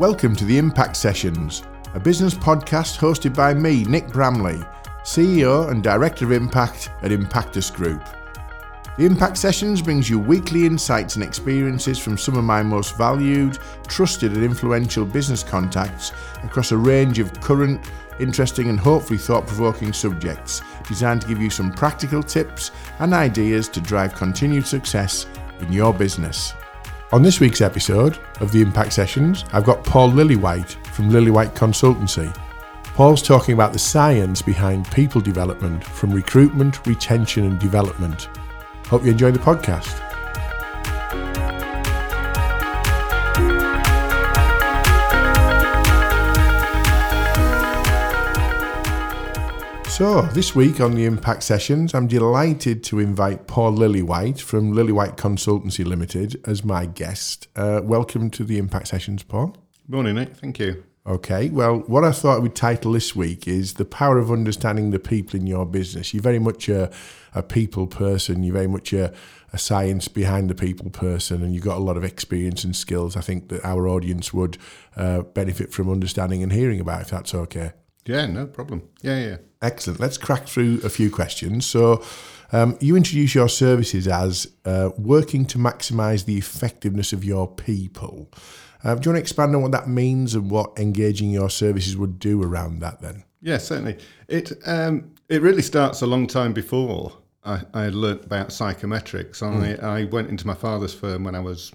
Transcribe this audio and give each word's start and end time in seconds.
Welcome 0.00 0.34
to 0.36 0.46
the 0.46 0.56
Impact 0.56 0.96
Sessions, 0.96 1.62
a 1.92 2.00
business 2.00 2.32
podcast 2.32 2.96
hosted 2.96 3.36
by 3.36 3.52
me, 3.52 3.84
Nick 3.84 4.08
Bramley, 4.08 4.58
CEO 5.02 5.70
and 5.70 5.82
Director 5.82 6.24
of 6.24 6.32
Impact 6.32 6.88
at 7.02 7.10
Impactus 7.10 7.70
Group. 7.70 8.02
The 8.96 9.04
Impact 9.04 9.36
Sessions 9.36 9.82
brings 9.82 10.08
you 10.08 10.18
weekly 10.18 10.64
insights 10.64 11.16
and 11.16 11.22
experiences 11.22 11.98
from 11.98 12.16
some 12.16 12.38
of 12.38 12.44
my 12.44 12.62
most 12.62 12.96
valued, 12.96 13.58
trusted, 13.88 14.32
and 14.32 14.42
influential 14.42 15.04
business 15.04 15.42
contacts 15.42 16.12
across 16.44 16.72
a 16.72 16.78
range 16.78 17.18
of 17.18 17.38
current, 17.42 17.84
interesting, 18.18 18.70
and 18.70 18.80
hopefully 18.80 19.18
thought 19.18 19.46
provoking 19.46 19.92
subjects 19.92 20.62
designed 20.88 21.20
to 21.20 21.28
give 21.28 21.42
you 21.42 21.50
some 21.50 21.70
practical 21.70 22.22
tips 22.22 22.70
and 23.00 23.12
ideas 23.12 23.68
to 23.68 23.82
drive 23.82 24.14
continued 24.14 24.66
success 24.66 25.26
in 25.60 25.70
your 25.70 25.92
business. 25.92 26.54
On 27.12 27.22
this 27.22 27.40
week's 27.40 27.60
episode 27.60 28.20
of 28.38 28.52
the 28.52 28.62
Impact 28.62 28.92
Sessions, 28.92 29.44
I've 29.52 29.64
got 29.64 29.82
Paul 29.82 30.12
Lillywhite 30.12 30.86
from 30.86 31.10
Lillywhite 31.10 31.56
Consultancy. 31.56 32.32
Paul's 32.94 33.20
talking 33.20 33.52
about 33.52 33.72
the 33.72 33.80
science 33.80 34.40
behind 34.40 34.88
people 34.92 35.20
development 35.20 35.82
from 35.82 36.12
recruitment, 36.12 36.86
retention, 36.86 37.46
and 37.46 37.58
development. 37.58 38.28
Hope 38.86 39.02
you 39.02 39.10
enjoy 39.10 39.32
the 39.32 39.40
podcast. 39.40 40.09
So, 50.00 50.22
this 50.32 50.54
week 50.54 50.80
on 50.80 50.94
the 50.94 51.04
Impact 51.04 51.42
Sessions, 51.42 51.92
I'm 51.92 52.06
delighted 52.06 52.82
to 52.84 53.00
invite 53.00 53.46
Paul 53.46 53.74
Lillywhite 53.74 54.40
from 54.40 54.72
Lillywhite 54.72 55.18
Consultancy 55.18 55.84
Limited 55.84 56.40
as 56.46 56.64
my 56.64 56.86
guest. 56.86 57.48
Uh, 57.54 57.82
welcome 57.84 58.30
to 58.30 58.42
the 58.42 58.56
Impact 58.56 58.88
Sessions, 58.88 59.22
Paul. 59.22 59.54
Morning, 59.88 60.14
Nick. 60.14 60.34
Thank 60.34 60.58
you. 60.58 60.84
Okay, 61.06 61.50
well, 61.50 61.80
what 61.80 62.02
I 62.02 62.12
thought 62.12 62.40
would 62.40 62.54
title 62.54 62.92
this 62.92 63.14
week 63.14 63.46
is 63.46 63.74
The 63.74 63.84
Power 63.84 64.16
of 64.16 64.32
Understanding 64.32 64.90
the 64.90 64.98
People 64.98 65.38
in 65.38 65.46
Your 65.46 65.66
Business. 65.66 66.14
You're 66.14 66.22
very 66.22 66.38
much 66.38 66.70
a, 66.70 66.90
a 67.34 67.42
people 67.42 67.86
person, 67.86 68.42
you're 68.42 68.54
very 68.54 68.68
much 68.68 68.94
a, 68.94 69.12
a 69.52 69.58
science 69.58 70.08
behind 70.08 70.48
the 70.48 70.54
people 70.54 70.88
person, 70.88 71.42
and 71.42 71.54
you've 71.54 71.64
got 71.64 71.76
a 71.76 71.84
lot 71.84 71.98
of 71.98 72.04
experience 72.04 72.64
and 72.64 72.74
skills 72.74 73.18
I 73.18 73.20
think 73.20 73.50
that 73.50 73.62
our 73.66 73.86
audience 73.86 74.32
would 74.32 74.56
uh, 74.96 75.24
benefit 75.24 75.74
from 75.74 75.90
understanding 75.90 76.42
and 76.42 76.54
hearing 76.54 76.80
about, 76.80 77.02
if 77.02 77.10
that's 77.10 77.34
okay. 77.34 77.72
Yeah, 78.10 78.26
no 78.26 78.46
problem. 78.46 78.82
Yeah, 79.02 79.20
yeah. 79.20 79.36
Excellent. 79.62 80.00
Let's 80.00 80.18
crack 80.18 80.48
through 80.48 80.80
a 80.82 80.88
few 80.88 81.10
questions. 81.10 81.64
So, 81.64 82.02
um, 82.52 82.76
you 82.80 82.96
introduce 82.96 83.34
your 83.34 83.48
services 83.48 84.08
as 84.08 84.48
uh, 84.64 84.90
working 84.98 85.44
to 85.46 85.58
maximise 85.58 86.24
the 86.24 86.36
effectiveness 86.36 87.12
of 87.12 87.24
your 87.24 87.46
people. 87.46 88.28
Uh, 88.82 88.96
do 88.96 89.08
you 89.08 89.12
want 89.12 89.16
to 89.16 89.20
expand 89.20 89.54
on 89.54 89.62
what 89.62 89.70
that 89.70 89.88
means 89.88 90.34
and 90.34 90.50
what 90.50 90.72
engaging 90.76 91.30
your 91.30 91.50
services 91.50 91.96
would 91.96 92.18
do 92.18 92.42
around 92.42 92.80
that 92.80 93.00
then? 93.00 93.22
Yeah, 93.40 93.58
certainly. 93.58 93.98
It 94.26 94.52
um, 94.66 95.12
it 95.28 95.40
really 95.40 95.62
starts 95.62 96.02
a 96.02 96.06
long 96.06 96.26
time 96.26 96.52
before 96.52 97.12
I, 97.44 97.62
I 97.72 97.84
had 97.84 97.94
learnt 97.94 98.24
about 98.24 98.48
psychometrics. 98.48 99.42
I, 99.42 100.00
I 100.00 100.04
went 100.04 100.28
into 100.28 100.46
my 100.46 100.54
father's 100.54 100.94
firm 100.94 101.22
when 101.22 101.36
I 101.36 101.40
was 101.40 101.72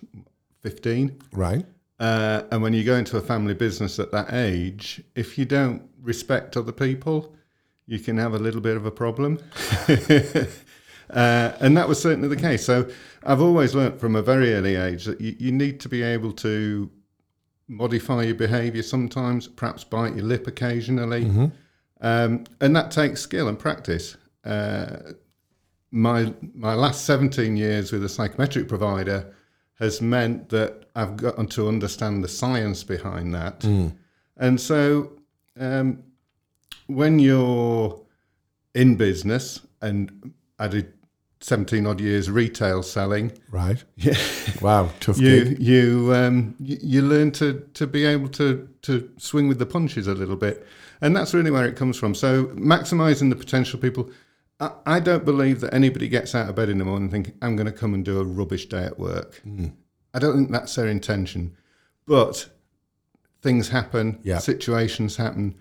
15. 0.61 1.17
Right. 1.31 1.65
Uh, 1.99 2.43
and 2.51 2.61
when 2.61 2.73
you 2.73 2.83
go 2.83 2.95
into 2.95 3.17
a 3.17 3.21
family 3.21 3.53
business 3.53 3.99
at 3.99 4.11
that 4.11 4.33
age, 4.33 5.01
if 5.15 5.37
you 5.37 5.45
don't 5.45 5.81
respect 6.05 6.55
other 6.55 6.71
people, 6.71 7.35
you 7.87 7.99
can 7.99 8.17
have 8.17 8.33
a 8.33 8.39
little 8.39 8.61
bit 8.61 8.77
of 8.77 8.85
a 8.85 8.91
problem. 8.91 9.39
uh, 9.89 11.51
and 11.59 11.75
that 11.75 11.87
was 11.87 12.01
certainly 12.01 12.27
the 12.27 12.35
case. 12.35 12.65
So 12.65 12.89
I've 13.23 13.41
always 13.41 13.75
learnt 13.75 13.99
from 13.99 14.15
a 14.15 14.21
very 14.21 14.53
early 14.53 14.75
age 14.75 15.05
that 15.05 15.19
you, 15.19 15.35
you 15.39 15.51
need 15.51 15.79
to 15.81 15.89
be 15.89 16.01
able 16.01 16.31
to 16.33 16.89
modify 17.67 18.23
your 18.23 18.35
behaviour 18.35 18.83
sometimes, 18.83 19.47
perhaps 19.47 19.83
bite 19.83 20.15
your 20.15 20.25
lip 20.25 20.47
occasionally. 20.47 21.25
Um, 22.01 22.43
and 22.61 22.75
that 22.75 22.91
takes 22.91 23.21
skill 23.21 23.47
and 23.47 23.57
practice. 23.57 24.17
Uh, 24.43 24.97
my 25.91 26.33
my 26.53 26.73
last 26.73 27.05
17 27.05 27.55
years 27.55 27.91
with 27.91 28.03
a 28.03 28.09
psychometric 28.09 28.67
provider 28.67 29.33
has 29.79 30.01
meant 30.01 30.49
that 30.49 30.85
I've 30.95 31.17
gotten 31.17 31.47
to 31.47 31.67
understand 31.67 32.23
the 32.23 32.27
science 32.27 32.83
behind 32.83 33.33
that. 33.33 33.63
And 34.37 34.59
so 34.59 35.13
um, 35.59 36.03
when 36.87 37.19
you're 37.19 38.01
in 38.73 38.95
business, 38.95 39.61
and 39.81 40.33
I 40.59 40.67
did 40.67 40.93
17 41.41 41.85
odd 41.85 41.99
years 42.01 42.29
retail 42.29 42.81
selling, 42.83 43.31
Right. 43.51 43.83
yeah, 43.97 44.15
Wow. 44.61 44.89
Tough 44.99 45.17
you 45.19 45.45
gig. 45.45 45.59
you 45.61 46.11
um, 46.13 46.55
you, 46.59 46.77
you 46.81 47.01
learn 47.01 47.31
to 47.33 47.67
to 47.73 47.87
be 47.87 48.05
able 48.05 48.29
to 48.29 48.67
to 48.83 49.09
swing 49.17 49.47
with 49.47 49.59
the 49.59 49.65
punches 49.65 50.07
a 50.07 50.13
little 50.13 50.35
bit, 50.35 50.65
and 51.01 51.15
that's 51.15 51.33
really 51.33 51.51
where 51.51 51.65
it 51.65 51.75
comes 51.75 51.97
from. 51.97 52.15
So 52.15 52.45
maximizing 52.47 53.29
the 53.29 53.35
potential 53.35 53.79
people. 53.79 54.09
I, 54.59 54.71
I 54.85 54.99
don't 55.01 55.25
believe 55.25 55.59
that 55.61 55.73
anybody 55.73 56.07
gets 56.07 56.33
out 56.33 56.47
of 56.49 56.55
bed 56.55 56.69
in 56.69 56.77
the 56.77 56.85
morning 56.85 57.09
thinking 57.09 57.33
I'm 57.41 57.57
going 57.57 57.65
to 57.65 57.73
come 57.73 57.93
and 57.93 58.05
do 58.05 58.19
a 58.19 58.23
rubbish 58.23 58.67
day 58.67 58.85
at 58.85 58.97
work. 58.97 59.41
I 60.13 60.19
don't 60.19 60.37
think 60.37 60.51
that's 60.51 60.73
their 60.75 60.87
intention, 60.87 61.57
but 62.07 62.47
things 63.45 63.69
happen, 63.69 64.17
Yeah. 64.23 64.39
situations 64.39 65.15
happen. 65.17 65.53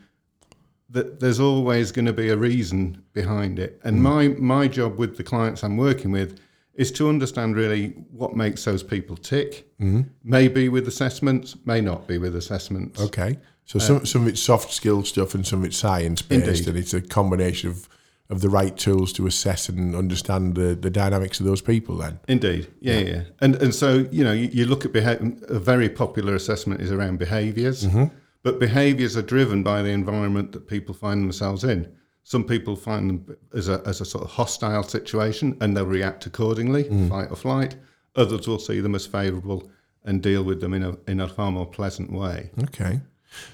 That 0.91 1.21
there's 1.21 1.41
always 1.41 1.93
going 1.93 2.07
to 2.07 2.13
be 2.13 2.29
a 2.31 2.37
reason 2.37 3.03
behind 3.13 3.59
it, 3.59 3.73
Mm. 3.81 3.87
and 3.89 4.03
my 4.03 4.29
my 4.57 4.69
job 4.69 4.99
with 4.99 5.17
the 5.17 5.23
clients 5.25 5.63
I'm 5.65 5.77
working 5.77 6.11
with 6.13 6.31
is 6.75 6.91
to 6.93 7.09
understand 7.09 7.57
really 7.57 7.85
what 8.21 8.35
makes 8.37 8.65
those 8.65 8.83
people 8.83 9.17
tick. 9.17 9.51
Mm-hmm. 9.81 10.03
Maybe 10.25 10.69
with 10.69 10.89
assessments, 10.89 11.57
may 11.65 11.81
not 11.81 12.09
be 12.09 12.19
with 12.19 12.35
assessments. 12.37 13.01
Okay. 13.01 13.39
So 13.65 13.79
some 13.79 14.05
some 14.07 14.23
of 14.23 14.29
it's 14.29 14.43
soft 14.43 14.73
skill 14.73 15.05
stuff 15.05 15.35
and 15.35 15.47
some 15.47 15.61
of 15.61 15.65
it's 15.67 15.77
science 15.77 16.21
based, 16.23 16.49
Indeed. 16.49 16.69
and 16.69 16.77
it's 16.79 16.95
a 16.95 17.01
combination 17.01 17.71
of 17.71 17.89
of 18.31 18.41
the 18.41 18.49
right 18.49 18.77
tools 18.77 19.13
to 19.13 19.27
assess 19.27 19.69
and 19.69 19.95
understand 19.95 20.55
the, 20.55 20.75
the 20.75 20.91
dynamics 20.91 21.41
of 21.41 21.47
those 21.47 21.61
people. 21.61 21.97
Then. 21.97 22.19
Indeed, 22.27 22.69
yeah, 22.81 22.99
yeah, 22.99 23.23
And 23.41 23.57
and 23.57 23.75
so 23.75 24.07
you 24.11 24.25
know, 24.25 24.33
you, 24.33 24.49
you 24.53 24.67
look 24.67 24.85
at 24.85 24.93
behavior 24.93 25.37
a 25.49 25.59
very 25.59 25.89
popular 25.89 26.35
assessment 26.35 26.81
is 26.81 26.91
around 26.91 27.19
behaviors 27.19 27.85
mm-hmm. 27.85 28.05
but 28.43 28.59
behaviors 28.59 29.17
are 29.17 29.23
driven 29.23 29.63
by 29.63 29.83
the 29.83 29.91
environment 29.91 30.53
that 30.53 30.67
people 30.69 30.95
find 30.95 31.23
themselves 31.23 31.65
in. 31.65 31.93
Some 32.23 32.45
people 32.45 32.75
find 32.75 33.11
them 33.11 33.37
as 33.53 33.69
a 33.69 33.83
as 33.85 34.01
a 34.01 34.05
sort 34.07 34.25
of 34.25 34.31
hostile 34.31 34.83
situation 34.83 35.57
and 35.61 35.77
they'll 35.77 35.85
react 35.85 36.25
accordingly, 36.25 36.85
mm. 36.85 37.09
fight 37.11 37.31
or 37.31 37.37
flight. 37.37 37.77
Others 38.17 38.49
will 38.49 38.59
see 38.59 38.81
them 38.81 38.95
as 38.95 39.07
favourable 39.07 39.71
and 40.05 40.23
deal 40.23 40.43
with 40.43 40.61
them 40.61 40.73
in 40.73 40.83
a 40.83 40.97
in 41.07 41.21
a 41.21 41.29
far 41.29 41.53
more 41.53 41.67
pleasant 41.67 42.11
way. 42.11 42.51
Okay. 42.63 43.01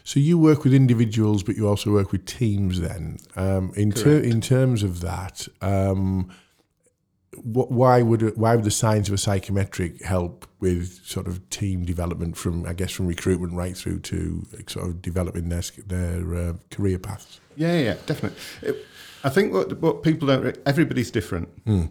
So 0.05 0.21
you 0.21 0.39
work 0.39 0.65
with 0.65 0.75
individuals, 0.75 1.43
but 1.43 1.57
you 1.57 1.69
also 1.69 1.91
work 1.93 2.13
with 2.13 2.25
teams. 2.27 2.81
Then, 2.81 3.19
um, 3.37 3.73
in 3.77 3.93
ter- 3.93 4.19
in 4.21 4.41
terms 4.41 4.83
of 4.83 5.01
that, 5.01 5.49
um, 5.61 6.31
wh- 7.35 7.71
why 7.71 8.03
would 8.03 8.37
why 8.37 8.55
would 8.57 8.65
the 8.65 8.71
science 8.71 9.09
of 9.09 9.15
a 9.15 9.19
psychometric 9.19 10.03
help 10.03 10.47
with 10.61 11.05
sort 11.05 11.27
of 11.27 11.49
team 11.51 11.85
development 11.85 12.37
from 12.37 12.67
I 12.67 12.73
guess 12.75 12.93
from 12.93 13.07
recruitment 13.07 13.55
right 13.55 13.77
through 13.77 14.01
to 14.01 14.47
sort 14.67 14.87
of 14.87 15.03
developing 15.03 15.49
their 15.49 15.63
their 15.87 16.35
uh, 16.35 16.53
career 16.71 16.99
paths? 16.99 17.41
Yeah, 17.57 17.79
yeah, 17.79 17.97
definitely. 18.07 18.39
It, 18.63 18.87
I 19.23 19.29
think 19.29 19.53
what 19.53 19.81
what 19.81 20.03
people 20.03 20.29
don't 20.29 20.57
everybody's 20.67 21.11
different. 21.11 21.49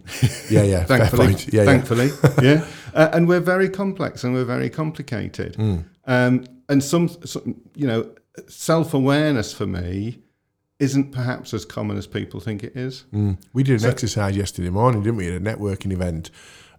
Yeah, 0.50 0.64
yeah, 0.64 0.84
fair 0.84 0.98
thankfully. 0.98 1.34
Yeah, 1.52 1.62
yeah. 1.62 1.64
thankfully, 1.64 2.10
yeah. 2.42 2.66
Uh, 2.92 3.08
and 3.12 3.28
we're 3.28 3.38
very 3.40 3.68
complex 3.68 4.24
and 4.24 4.34
we're 4.34 4.44
very 4.44 4.68
complicated. 4.68 5.54
Hmm. 5.54 5.76
Um, 6.10 6.44
and 6.68 6.82
some, 6.82 7.08
some, 7.24 7.60
you 7.74 7.86
know, 7.86 8.10
self 8.48 8.94
awareness 8.94 9.52
for 9.52 9.66
me 9.66 10.18
isn't 10.80 11.12
perhaps 11.12 11.54
as 11.54 11.64
common 11.64 11.96
as 11.96 12.06
people 12.06 12.40
think 12.40 12.64
it 12.64 12.74
is. 12.74 13.04
Mm. 13.12 13.38
We 13.52 13.62
did 13.62 13.82
an 13.82 13.88
exercise 13.88 14.36
yesterday 14.36 14.70
morning, 14.70 15.02
didn't 15.02 15.18
we, 15.18 15.28
at 15.28 15.34
a 15.34 15.40
networking 15.40 15.92
event? 15.92 16.30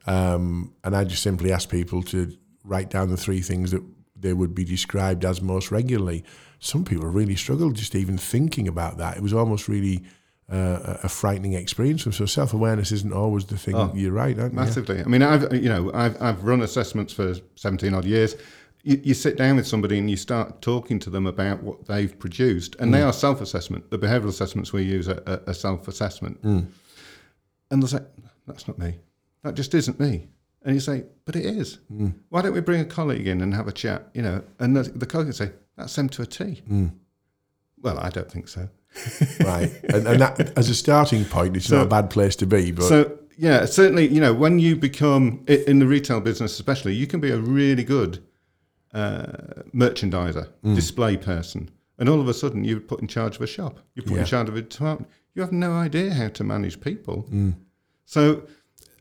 Um, 0.06 0.74
and 0.84 0.96
I 0.96 1.06
just 1.06 1.24
simply 1.24 1.54
asked 1.54 1.70
people 1.70 2.04
to 2.04 2.36
write 2.66 2.90
down 2.90 3.10
the 3.10 3.18
three 3.18 3.42
things 3.42 3.72
that 3.72 3.84
they 4.20 4.34
would 4.34 4.54
be 4.54 4.66
described 4.66 5.24
as 5.24 5.42
most 5.42 5.72
regularly. 5.72 6.24
Some 6.60 6.84
people 6.84 7.08
really 7.08 7.36
struggled 7.36 7.76
just 7.76 7.96
even 7.96 8.18
thinking 8.18 8.68
about 8.68 8.98
that. 8.98 9.18
It 9.18 9.24
was 9.24 9.34
almost 9.34 9.68
really 9.68 10.04
uh, 10.52 10.98
a 11.04 11.10
frightening 11.10 11.54
experience. 11.54 12.04
So 12.04 12.26
self 12.26 12.54
awareness 12.54 12.92
isn't 12.92 13.14
always 13.14 13.46
the 13.46 13.58
thing. 13.58 13.92
You're 13.96 14.12
right, 14.12 14.38
aren't 14.38 14.54
you? 14.54 14.60
Massively. 14.60 15.00
I 15.00 15.06
mean, 15.06 15.24
I've 15.24 15.54
you 15.54 15.70
know 15.70 15.92
I've 15.94 16.22
I've 16.22 16.44
run 16.44 16.62
assessments 16.62 17.14
for 17.14 17.36
seventeen 17.56 17.94
odd 17.94 18.06
years. 18.06 18.36
You, 18.84 19.00
you 19.04 19.14
sit 19.14 19.38
down 19.38 19.58
with 19.58 19.68
somebody 19.68 20.00
and 20.00 20.10
you 20.10 20.18
start 20.18 20.62
talking 20.62 21.00
to 21.00 21.10
them 21.10 21.28
about 21.28 21.62
what 21.62 21.86
they've 21.86 22.18
produced, 22.18 22.76
and 22.80 22.94
they 22.94 23.00
mm. 23.00 23.08
are 23.08 23.14
self-assessment. 23.14 23.92
The 23.92 24.00
behavioural 24.00 24.30
assessments 24.30 24.74
we 24.74 24.84
use 24.84 25.08
are, 25.08 25.22
are, 25.28 25.42
are 25.48 25.54
self-assessment, 25.54 26.42
mm. 26.42 26.66
and 27.70 27.82
they'll 27.82 27.88
say, 27.88 28.04
"That's 28.48 28.68
not 28.68 28.80
me. 28.80 29.00
That 29.44 29.56
just 29.56 29.74
isn't 29.74 30.00
me." 30.00 30.28
And 30.64 30.74
you 30.74 30.80
say, 30.80 31.06
"But 31.26 31.36
it 31.36 31.46
is. 31.46 31.80
Mm. 31.92 32.14
Why 32.30 32.42
don't 32.42 32.54
we 32.54 32.62
bring 32.62 32.82
a 32.82 32.86
colleague 32.86 33.28
in 33.28 33.42
and 33.42 33.54
have 33.54 33.68
a 33.68 33.72
chat?" 33.72 34.10
You 34.14 34.24
know, 34.24 34.44
and 34.60 34.76
the, 34.76 34.84
the 34.84 35.06
colleague 35.06 35.28
will 35.28 35.34
say, 35.34 35.52
"That's 35.78 35.96
them 35.96 36.10
to 36.10 36.24
a 36.24 36.26
T." 36.26 36.62
Well, 37.82 38.00
I 38.00 38.10
don't 38.10 38.32
think 38.32 38.48
so. 38.48 38.70
right. 39.44 39.72
And, 39.86 40.08
and 40.08 40.22
that, 40.22 40.58
as 40.58 40.70
a 40.70 40.76
starting 40.76 41.26
point, 41.26 41.56
it's 41.56 41.72
not 41.72 41.84
a 41.84 41.90
bad 41.90 42.10
place 42.10 42.36
to 42.38 42.46
be. 42.46 42.72
But 42.72 42.84
So 42.84 43.18
yeah, 43.38 43.66
certainly, 43.66 44.08
you 44.08 44.22
know, 44.22 44.34
when 44.34 44.60
you 44.60 44.76
become 44.76 45.44
in 45.48 45.80
the 45.80 45.88
retail 45.88 46.20
business, 46.20 46.54
especially, 46.54 46.94
you 46.94 47.08
can 47.08 47.20
be 47.20 47.32
a 47.32 47.38
really 47.38 47.84
good 47.84 48.24
uh, 48.94 49.64
merchandiser, 49.74 50.48
mm. 50.64 50.76
display 50.76 51.18
person, 51.18 51.70
and 51.98 52.10
all 52.10 52.20
of 52.20 52.28
a 52.28 52.34
sudden 52.34 52.64
you're 52.64 52.80
put 52.80 53.02
in 53.02 53.08
charge 53.08 53.36
of 53.36 53.42
a 53.42 53.48
shop. 53.48 53.80
You're 53.96 54.06
put 54.06 54.14
Yeah. 54.16 54.20
in 54.22 54.26
charge 54.26 54.50
of 54.50 54.56
a 54.56 54.62
department. 54.62 55.10
You 55.34 55.42
have 55.42 55.52
no 55.52 55.74
idea 55.74 56.14
how 56.14 56.28
to 56.30 56.44
manage 56.44 56.82
people. 56.82 57.28
Mm. 57.32 57.56
So 58.06 58.44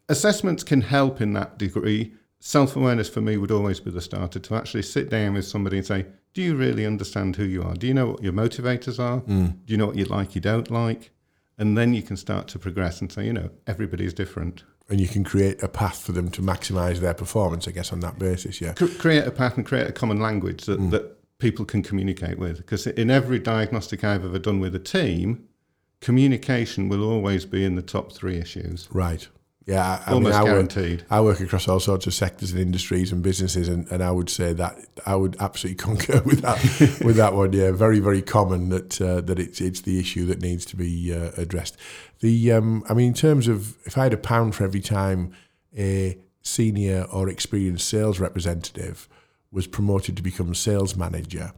assessments 0.08 0.62
can 0.62 0.80
help 0.82 1.20
in 1.20 1.32
that 1.34 1.58
degree. 1.58 2.12
Self 2.38 2.76
awareness 2.76 3.08
for 3.08 3.20
me 3.20 3.36
would 3.36 3.50
always 3.50 3.80
be 3.80 3.90
the 3.90 4.00
starter 4.00 4.38
to 4.38 4.54
actually 4.54 4.82
sit 4.82 5.10
down 5.10 5.34
with 5.34 5.44
somebody 5.46 5.76
and 5.78 5.86
say, 5.86 6.06
Do 6.32 6.42
you 6.42 6.54
really 6.56 6.86
understand 6.86 7.36
who 7.36 7.44
you 7.44 7.62
are? 7.62 7.74
Do 7.74 7.86
you 7.88 7.94
know 7.94 8.06
what 8.12 8.22
your 8.22 8.32
motivators 8.32 8.98
are? 9.00 9.20
Mm. 9.22 9.64
Do 9.66 9.72
you 9.72 9.76
know 9.76 9.86
what 9.86 9.96
you 9.96 10.04
like, 10.04 10.34
you 10.34 10.40
don't 10.40 10.70
like? 10.70 11.10
And 11.58 11.76
then 11.76 11.92
you 11.92 12.02
can 12.02 12.16
start 12.16 12.48
to 12.48 12.58
progress 12.58 13.02
and 13.02 13.12
say, 13.12 13.26
you 13.26 13.34
know, 13.34 13.50
everybody's 13.66 14.14
different. 14.14 14.64
And 14.90 15.00
you 15.00 15.06
can 15.08 15.22
create 15.22 15.62
a 15.62 15.68
path 15.68 16.02
for 16.02 16.12
them 16.12 16.30
to 16.32 16.42
maximise 16.42 16.98
their 16.98 17.14
performance, 17.14 17.68
I 17.68 17.70
guess, 17.70 17.92
on 17.92 18.00
that 18.00 18.18
basis. 18.18 18.60
Yeah. 18.60 18.74
Create 18.74 19.24
a 19.24 19.30
path 19.30 19.56
and 19.56 19.64
create 19.64 19.88
a 19.88 19.92
common 19.92 20.20
language 20.20 20.64
that, 20.64 20.80
mm. 20.80 20.90
that 20.90 21.16
people 21.38 21.64
can 21.64 21.82
communicate 21.82 22.38
with. 22.38 22.56
Because 22.58 22.86
in 22.86 23.08
every 23.08 23.38
diagnostic 23.38 24.02
I've 24.02 24.24
ever 24.24 24.38
done 24.38 24.58
with 24.58 24.74
a 24.74 24.80
team, 24.80 25.46
communication 26.00 26.88
will 26.88 27.04
always 27.08 27.46
be 27.46 27.64
in 27.64 27.76
the 27.76 27.82
top 27.82 28.12
three 28.12 28.38
issues. 28.38 28.88
Right. 28.92 29.28
Yeah. 29.66 30.00
I, 30.06 30.10
I 30.10 30.14
Almost 30.14 30.32
mean, 30.32 30.40
I 30.40 30.42
work, 30.42 30.52
guaranteed. 30.52 31.04
I 31.10 31.20
work 31.20 31.40
across 31.40 31.68
all 31.68 31.80
sorts 31.80 32.06
of 32.06 32.14
sectors 32.14 32.52
and 32.52 32.60
industries 32.60 33.12
and 33.12 33.22
businesses, 33.22 33.68
and, 33.68 33.86
and 33.90 34.02
I 34.02 34.10
would 34.10 34.30
say 34.30 34.52
that 34.54 34.78
I 35.06 35.14
would 35.14 35.36
absolutely 35.38 35.76
concur 35.84 36.22
with 36.22 36.40
that 36.42 37.02
with 37.04 37.16
that 37.16 37.34
one. 37.34 37.52
Yeah, 37.52 37.70
very 37.72 38.00
very 38.00 38.22
common 38.22 38.70
that 38.70 39.00
uh, 39.00 39.20
that 39.22 39.38
it's 39.38 39.60
it's 39.60 39.82
the 39.82 39.98
issue 39.98 40.26
that 40.26 40.40
needs 40.40 40.64
to 40.66 40.76
be 40.76 41.14
uh, 41.14 41.30
addressed. 41.36 41.76
The 42.20 42.52
um, 42.52 42.84
I 42.88 42.94
mean, 42.94 43.08
in 43.08 43.14
terms 43.14 43.48
of 43.48 43.76
if 43.86 43.96
I 43.96 44.04
had 44.04 44.12
a 44.12 44.18
pound 44.18 44.54
for 44.54 44.64
every 44.64 44.80
time 44.80 45.32
a 45.76 46.18
senior 46.42 47.06
or 47.12 47.28
experienced 47.28 47.86
sales 47.88 48.18
representative 48.18 49.08
was 49.52 49.66
promoted 49.66 50.16
to 50.16 50.22
become 50.22 50.54
sales 50.54 50.96
manager, 50.96 51.52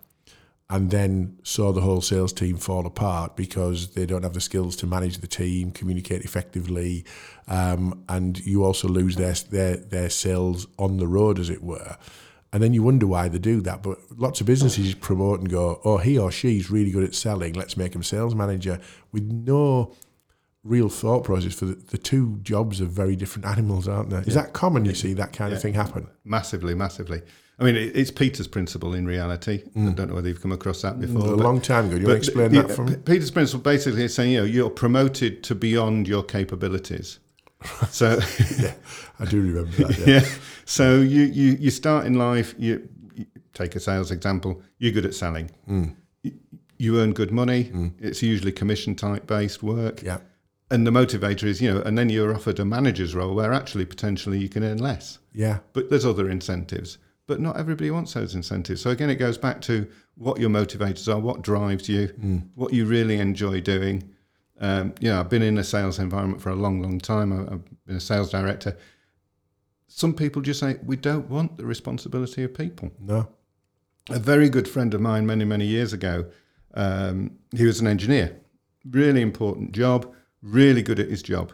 and 0.73 0.91
then 0.91 1.37
saw 1.43 1.71
the 1.71 1.83
whole 1.83 2.01
sales 2.01 2.33
team 2.33 2.57
fall 2.57 2.87
apart 2.87 3.37
because 3.37 3.93
they 3.93 4.07
don't 4.07 4.23
have 4.23 4.33
the 4.33 4.41
skills 4.41 4.75
to 4.75 4.87
manage 4.87 5.19
the 5.19 5.27
team, 5.27 5.71
communicate 5.71 6.25
effectively, 6.25 7.05
um, 7.47 8.03
and 8.09 8.45
you 8.47 8.65
also 8.65 8.89
lose 8.89 9.17
their 9.17 9.35
their 9.35 9.77
their 9.77 10.09
sales 10.09 10.67
on 10.79 10.97
the 10.97 11.07
road, 11.07 11.39
as 11.39 11.51
it 11.51 11.63
were. 11.63 11.99
And 12.55 12.63
then 12.63 12.73
you 12.73 12.83
wonder 12.83 13.07
why 13.07 13.29
they 13.29 13.39
do 13.39 13.61
that. 13.61 13.83
But 13.83 13.99
lots 14.17 14.41
of 14.41 14.47
businesses 14.47 14.95
promote 14.95 15.41
and 15.41 15.51
go, 15.51 15.79
"Oh, 15.85 15.99
he 15.99 16.17
or 16.17 16.33
she's 16.33 16.71
really 16.71 16.91
good 16.91 17.05
at 17.05 17.15
selling. 17.15 17.53
Let's 17.53 17.77
make 17.77 17.95
him 17.95 18.03
sales 18.03 18.35
manager," 18.35 18.81
with 19.13 19.25
no 19.25 19.95
real 20.65 20.89
thought 20.89 21.25
process 21.25 21.53
for 21.53 21.67
the, 21.67 21.75
the 21.75 21.99
two 21.99 22.39
jobs 22.43 22.81
are 22.81 22.87
very 22.87 23.15
different 23.15 23.45
animals, 23.55 23.87
aren't 23.87 24.09
they? 24.09 24.21
Is 24.21 24.35
that 24.35 24.55
common? 24.55 24.87
You 24.87 24.95
see 24.95 25.13
that 25.15 25.35
kind 25.35 25.53
of 25.53 25.61
thing 25.61 25.75
happen? 25.75 26.09
Massively, 26.25 26.75
massively. 26.75 27.21
I 27.59 27.65
mean, 27.65 27.77
it, 27.77 27.97
it's 27.97 28.11
Peter's 28.11 28.49
principle 28.49 28.95
in 28.95 29.07
reality. 29.07 29.63
I 29.77 29.79
mm. 29.79 29.95
don't 29.95 30.09
know 30.09 30.15
whether 30.15 30.29
you've 30.29 30.43
come 30.43 30.53
across 30.53 30.83
that 30.83 30.97
mm, 30.97 31.03
before. 31.03 31.33
a 31.33 31.37
long 31.37 31.61
time 31.61 31.87
ago. 31.87 31.97
Do 31.97 32.01
you 32.03 32.09
want 32.09 32.23
to 32.23 32.29
explain 32.29 32.53
the- 32.53 32.63
that 32.63 32.75
for 32.75 32.85
me? 32.85 32.97
Peter's 32.97 33.31
principle 33.31 33.63
basically 33.63 34.05
is 34.05 34.15
saying, 34.15 34.33
you 34.33 34.39
know, 34.39 34.45
you're 34.45 34.71
promoted 34.71 35.43
to 35.45 35.55
beyond 35.55 36.09
your 36.09 36.23
capabilities. 36.23 37.19
So, 37.91 38.19
yeah, 38.59 38.75
I 39.21 39.25
do 39.25 39.41
remember 39.41 39.71
that. 39.85 39.99
Yeah. 39.99 40.07
yeah. 40.21 40.29
So 40.65 40.97
you, 40.97 41.23
you, 41.23 41.53
you 41.61 41.71
start 41.71 42.07
in 42.07 42.15
life, 42.15 42.57
you, 42.59 42.89
you 43.15 43.27
take 43.55 43.77
a 43.77 43.81
sales 43.81 44.11
example, 44.11 44.61
you're 44.79 44.91
good 44.91 45.07
at 45.07 45.15
selling. 45.15 45.49
Mm. 45.69 45.95
You, 46.25 46.33
you 46.79 47.01
earn 47.01 47.13
good 47.13 47.31
money. 47.31 47.65
Mm. 47.67 47.93
It's 48.01 48.21
usually 48.21 48.51
commission 48.51 48.97
type 48.97 49.29
based 49.29 49.63
work. 49.63 50.03
yeah. 50.03 50.19
And 50.73 50.87
the 50.87 50.91
motivator 50.91 51.45
is, 51.45 51.61
you 51.61 51.73
know, 51.73 51.83
and 51.83 51.99
then 51.99 52.09
you're 52.09 52.35
offered 52.35 52.59
a 52.59 52.65
manager's 52.65 53.15
role 53.15 53.35
where 53.35 53.53
actually 53.53 53.85
potentially 53.85 54.39
you 54.39 54.49
can 54.49 54.65
earn 54.65 54.79
less. 54.79 55.19
Yeah. 55.35 55.59
But 55.75 55.91
there's 55.91 56.07
other 56.07 56.31
incentives. 56.31 56.97
But 57.27 57.41
not 57.41 57.57
everybody 57.57 57.91
wants 57.91 58.13
those 58.15 58.35
incentives. 58.35 58.81
So 58.81 58.91
again, 58.91 59.09
it 59.09 59.15
goes 59.17 59.39
back 59.39 59.61
to 59.63 59.87
what 60.17 60.41
your 60.41 60.51
motivators 60.51 61.13
are, 61.13 61.19
what 61.21 61.43
drives 61.43 61.89
you, 61.89 62.09
what 62.55 62.73
you 62.73 62.85
really 62.85 63.19
enjoy 63.19 63.61
doing. 63.61 64.11
Um, 64.61 64.93
you 65.01 65.09
know, 65.09 65.21
I've 65.21 65.29
been 65.31 65.43
in 65.43 65.57
a 65.59 65.65
sales 65.65 65.99
environment 65.99 66.41
for 66.43 66.51
a 66.51 66.55
long, 66.57 66.81
long 66.83 66.99
time. 67.01 67.33
I- 67.33 67.53
I've 67.55 67.65
been 67.87 67.97
a 67.97 68.01
sales 68.01 68.31
director. 68.31 68.77
Some 69.89 70.15
people 70.15 70.43
just 70.43 70.61
say 70.61 70.79
we 70.85 70.97
don't 70.97 71.29
want 71.29 71.57
the 71.57 71.65
responsibility 71.67 72.43
of 72.45 72.55
people. 72.55 72.91
No. 73.01 73.29
A 74.11 74.19
very 74.19 74.49
good 74.49 74.67
friend 74.69 74.93
of 74.95 75.01
mine, 75.01 75.27
many, 75.27 75.45
many 75.45 75.67
years 75.67 75.93
ago, 75.93 76.27
um, 76.75 77.39
he 77.55 77.65
was 77.67 77.81
an 77.81 77.87
engineer, 77.87 78.37
really 78.91 79.21
important 79.23 79.73
job, 79.73 80.13
really 80.43 80.83
good 80.83 80.99
at 80.99 81.09
his 81.09 81.23
job. 81.23 81.53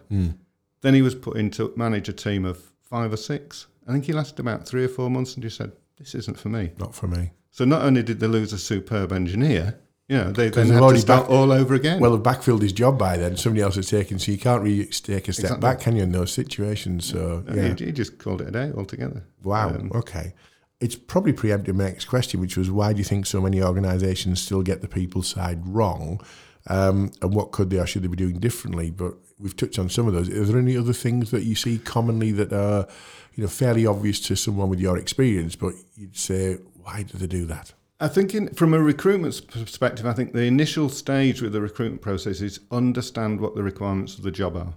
Then 0.81 0.95
he 0.95 1.03
was 1.03 1.15
put 1.15 1.37
in 1.37 1.51
to 1.53 1.73
manage 1.77 2.09
a 2.09 2.13
team 2.13 2.45
of 2.45 2.59
five 2.83 3.13
or 3.13 3.17
six. 3.19 3.67
I 3.89 3.93
think 3.93 4.05
he 4.05 4.13
lasted 4.13 4.39
about 4.39 4.69
three 4.69 4.85
or 4.85 4.89
four 4.89 5.11
months 5.11 5.35
and 5.35 5.43
just 5.43 5.57
said, 5.57 5.73
"This 5.97 6.15
isn't 6.15 6.39
for 6.39 6.51
me." 6.51 6.71
Not 6.79 6.95
for 6.95 7.09
me. 7.09 7.33
So 7.51 7.65
not 7.65 7.83
only 7.83 8.03
did 8.03 8.21
they 8.21 8.27
lose 8.27 8.53
a 8.53 8.59
superb 8.59 9.13
engineer, 9.13 9.81
you 10.09 10.17
know, 10.17 10.33
they 10.33 10.49
then 10.49 10.69
they've 10.69 10.79
to 10.79 10.99
start 10.99 11.25
back- 11.25 11.31
all 11.31 11.53
over 11.53 11.75
again. 11.75 12.01
Well, 12.01 12.17
they've 12.17 12.23
backfilled 12.23 12.63
his 12.63 12.73
job 12.73 12.99
by 12.99 13.17
then. 13.17 13.37
Somebody 13.37 13.63
else 13.63 13.77
has 13.77 13.91
taken, 13.91 14.19
so 14.19 14.33
you 14.33 14.39
can't 14.39 14.63
really 14.63 14.87
take 14.87 15.29
a 15.29 15.33
step 15.33 15.45
Exactly. 15.45 15.61
back, 15.61 15.81
can 15.81 15.97
you, 15.97 16.03
in 16.03 16.13
those 16.13 16.33
situations? 16.33 17.05
So, 17.05 17.45
yeah. 17.53 17.75
he, 17.75 17.87
he 17.87 17.93
just 17.93 18.19
called 18.19 18.41
it 18.41 18.49
a 18.49 18.51
day 18.51 18.73
altogether. 18.75 19.25
Wow. 19.43 19.69
Um, 19.69 19.93
okay. 19.95 20.35
It's 20.81 20.95
probably 20.95 21.33
preempted 21.33 21.75
my 21.75 21.85
next 21.85 22.07
question, 22.07 22.41
which 22.41 22.57
was 22.57 22.71
why 22.71 22.93
do 22.93 22.99
you 22.99 23.05
think 23.05 23.27
so 23.27 23.41
many 23.41 23.63
organisations 23.63 24.41
still 24.41 24.63
get 24.63 24.81
the 24.81 24.89
people 24.89 25.23
side 25.23 25.67
wrong? 25.67 26.21
Um, 26.69 27.11
and 27.21 27.35
what 27.35 27.51
could 27.51 27.71
they 27.71 27.79
or 27.79 27.87
should 27.87 28.03
they 28.03 28.09
be 28.09 28.17
doing 28.17 28.39
differently? 28.39 28.91
But 28.91 29.15
we've 29.39 29.57
touched 29.57 29.79
on 29.79 29.89
some 29.89 30.07
of 30.07 30.15
those. 30.15 30.29
Are 30.29 30.45
there 30.45 30.59
any 30.59 30.77
other 30.77 30.93
things 30.93 31.31
that 31.31 31.45
you 31.45 31.55
see 31.55 31.79
commonly 31.79 32.33
that 32.33 32.53
are, 32.53 32.87
you 33.35 33.45
know, 33.45 33.49
fairly 33.49 33.87
obvious 33.87 34.21
to 34.21 34.37
someone 34.37 34.69
with 34.69 34.81
your 34.81 34.99
experience, 34.99 35.57
but 35.57 35.75
you'd 35.95 36.17
say, 36.17 36.55
why 36.75 37.03
do 37.03 37.19
they 37.19 37.27
do 37.27 37.47
that? 37.47 37.73
I 38.01 38.09
think, 38.09 38.35
in, 38.35 38.55
from 38.55 38.75
a 38.75 38.81
recruitment 38.81 39.49
perspective, 39.49 40.07
I 40.07 40.13
think 40.13 40.33
the 40.33 40.45
initial 40.45 40.89
stage 40.89 41.43
with 41.43 41.53
the 41.53 41.61
recruitment 41.61 42.01
process 42.01 42.41
is 42.41 42.61
understand 42.71 43.41
what 43.41 43.57
the 43.57 43.63
requirements 43.63 44.17
of 44.17 44.23
the 44.23 44.31
job 44.31 44.57
are. 44.57 44.75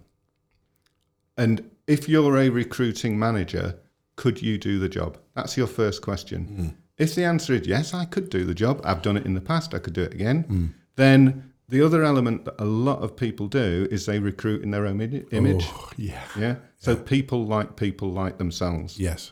And 1.38 1.70
if 1.88 2.10
you're 2.10 2.38
a 2.38 2.50
recruiting 2.50 3.18
manager, 3.18 3.80
could 4.16 4.42
you 4.42 4.58
do 4.58 4.80
the 4.80 4.90
job? 4.90 5.18
That's 5.36 5.56
your 5.56 5.68
first 5.68 6.02
question. 6.02 6.46
Hmm. 6.46 6.68
If 6.98 7.16
the 7.16 7.24
answer 7.24 7.54
is 7.54 7.68
yes, 7.68 7.94
I 7.94 8.06
could 8.06 8.30
do 8.30 8.44
the 8.44 8.54
job, 8.54 8.82
I've 8.84 9.02
done 9.02 9.18
it 9.18 9.26
in 9.26 9.34
the 9.34 9.42
past, 9.42 9.74
I 9.74 9.80
could 9.80 9.94
do 9.94 10.04
it 10.04 10.14
again, 10.14 10.44
hmm. 10.44 10.66
then 10.96 11.51
the 11.72 11.82
other 11.86 12.04
element 12.04 12.46
that 12.46 12.56
a 12.60 12.66
lot 12.66 13.00
of 13.02 13.16
people 13.16 13.48
do 13.48 13.88
is 13.90 14.06
they 14.06 14.20
recruit 14.20 14.62
in 14.64 14.70
their 14.72 14.86
own 14.86 15.00
imi- 15.00 15.26
image. 15.34 15.66
Oh, 15.68 15.90
yeah. 15.98 16.22
Yeah. 16.38 16.56
So 16.78 16.96
people 16.96 17.46
like 17.46 17.76
people 17.76 18.10
like 18.12 18.38
themselves. 18.38 19.00
Yes. 19.00 19.32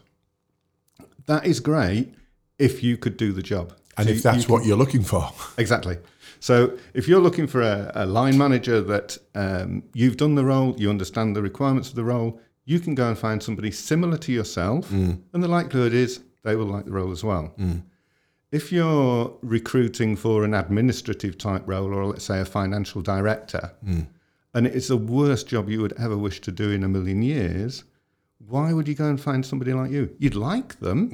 That 1.28 1.46
is 1.46 1.60
great 1.60 2.14
if 2.58 2.82
you 2.84 2.98
could 2.98 3.18
do 3.18 3.32
the 3.32 3.44
job. 3.44 3.74
And 3.98 4.08
So 4.08 4.14
if 4.14 4.24
that's 4.24 4.48
you 4.48 4.54
what 4.54 4.66
you're 4.66 4.78
looking 4.78 5.04
for. 5.04 5.32
Exactly. 5.58 5.98
So 6.40 6.78
if 6.94 7.08
you're 7.08 7.20
looking 7.22 7.48
for 7.48 7.62
a, 7.62 7.92
a 7.96 8.06
line 8.06 8.38
manager 8.38 8.82
that 8.82 9.18
um, 9.36 9.84
you've 9.94 10.16
done 10.18 10.36
the 10.36 10.46
role, 10.46 10.74
you 10.78 10.90
understand 10.90 11.36
the 11.36 11.42
requirements 11.42 11.90
of 11.90 11.96
the 11.96 12.04
role, 12.06 12.40
you 12.66 12.80
can 12.80 12.96
go 12.96 13.08
and 13.10 13.18
find 13.18 13.44
somebody 13.44 13.72
similar 13.72 14.18
to 14.18 14.32
yourself, 14.32 14.90
and 14.92 15.22
the 15.34 15.48
likelihood 15.48 15.94
is 15.94 16.22
they 16.44 16.56
will 16.56 16.68
like 16.68 16.86
the 16.86 16.92
role 16.92 17.12
as 17.12 17.24
well. 17.24 17.54
If 18.52 18.72
you're 18.72 19.38
recruiting 19.42 20.16
for 20.16 20.44
an 20.44 20.54
administrative 20.56 21.38
type 21.38 21.64
role, 21.68 21.94
or 21.94 22.06
let's 22.06 22.24
say 22.26 22.40
a 22.40 22.46
financial 22.46 23.02
director, 23.02 23.74
and 24.54 24.66
it's 24.68 24.88
the 24.88 24.98
worst 24.98 25.48
job 25.48 25.70
you 25.70 25.82
would 25.82 25.94
ever 25.94 26.18
wish 26.18 26.42
to 26.42 26.52
do 26.52 26.72
in 26.72 26.84
a 26.84 26.88
million 26.88 27.22
years, 27.22 27.84
why 28.48 28.74
would 28.74 28.88
you 28.88 28.96
go 28.96 29.06
and 29.06 29.22
find 29.22 29.46
somebody 29.46 29.74
like 29.74 29.92
you? 29.92 30.16
You'd 30.18 30.36
like 30.36 30.80
them, 30.80 31.10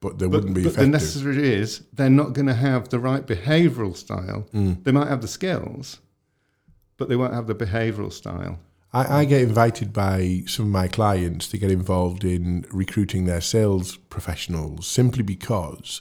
But 0.00 0.18
they 0.18 0.26
but, 0.26 0.30
wouldn't 0.32 0.54
be 0.54 0.64
but 0.64 0.74
the 0.76 0.86
necessary 0.86 1.52
is 1.54 1.82
they're 1.92 2.10
not 2.10 2.32
going 2.32 2.46
to 2.46 2.54
have 2.54 2.88
the 2.88 2.98
right 3.00 3.26
behavioural 3.26 3.96
style. 3.96 4.46
Mm. 4.52 4.84
They 4.84 4.92
might 4.92 5.08
have 5.08 5.22
the 5.22 5.28
skills, 5.28 6.00
but 6.98 7.08
they 7.08 7.16
won't 7.16 7.34
have 7.34 7.46
the 7.46 7.54
behavioural 7.54 8.12
style. 8.12 8.58
I, 8.92 9.20
I 9.20 9.24
get 9.24 9.42
invited 9.42 9.92
by 9.92 10.42
some 10.46 10.66
of 10.66 10.72
my 10.72 10.88
clients 10.88 11.48
to 11.48 11.58
get 11.58 11.70
involved 11.70 12.24
in 12.24 12.64
recruiting 12.70 13.26
their 13.26 13.40
sales 13.40 13.96
professionals 13.96 14.86
simply 14.86 15.22
because 15.22 16.00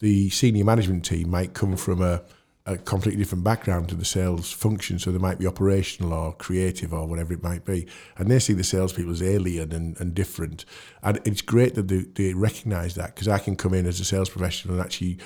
the 0.00 0.30
senior 0.30 0.64
management 0.64 1.04
team 1.04 1.30
might 1.30 1.54
come 1.54 1.76
from 1.76 2.02
a, 2.02 2.22
a 2.66 2.76
completely 2.78 3.22
different 3.22 3.44
background 3.44 3.88
to 3.88 3.94
the 3.94 4.04
sales 4.04 4.52
function. 4.52 4.98
So 4.98 5.12
they 5.12 5.18
might 5.18 5.38
be 5.38 5.46
operational 5.46 6.12
or 6.12 6.34
creative 6.34 6.92
or 6.92 7.06
whatever 7.06 7.32
it 7.32 7.42
might 7.42 7.64
be. 7.64 7.86
And 8.18 8.28
they 8.28 8.40
see 8.40 8.52
the 8.52 8.64
salespeople 8.64 9.12
as 9.12 9.22
alien 9.22 9.72
and, 9.72 9.98
and 10.00 10.12
different. 10.12 10.64
And 11.02 11.20
it's 11.24 11.42
great 11.42 11.76
that 11.76 11.88
they, 11.88 12.00
they 12.00 12.34
recognise 12.34 12.96
that 12.96 13.14
because 13.14 13.28
I 13.28 13.38
can 13.38 13.56
come 13.56 13.72
in 13.72 13.86
as 13.86 14.00
a 14.00 14.04
sales 14.04 14.30
professional 14.30 14.74
and 14.74 14.84
actually 14.84 15.18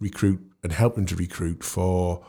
recruit 0.00 0.40
and 0.62 0.72
help 0.72 0.94
them 0.94 1.06
to 1.06 1.16
recruit 1.16 1.62
for 1.62 2.24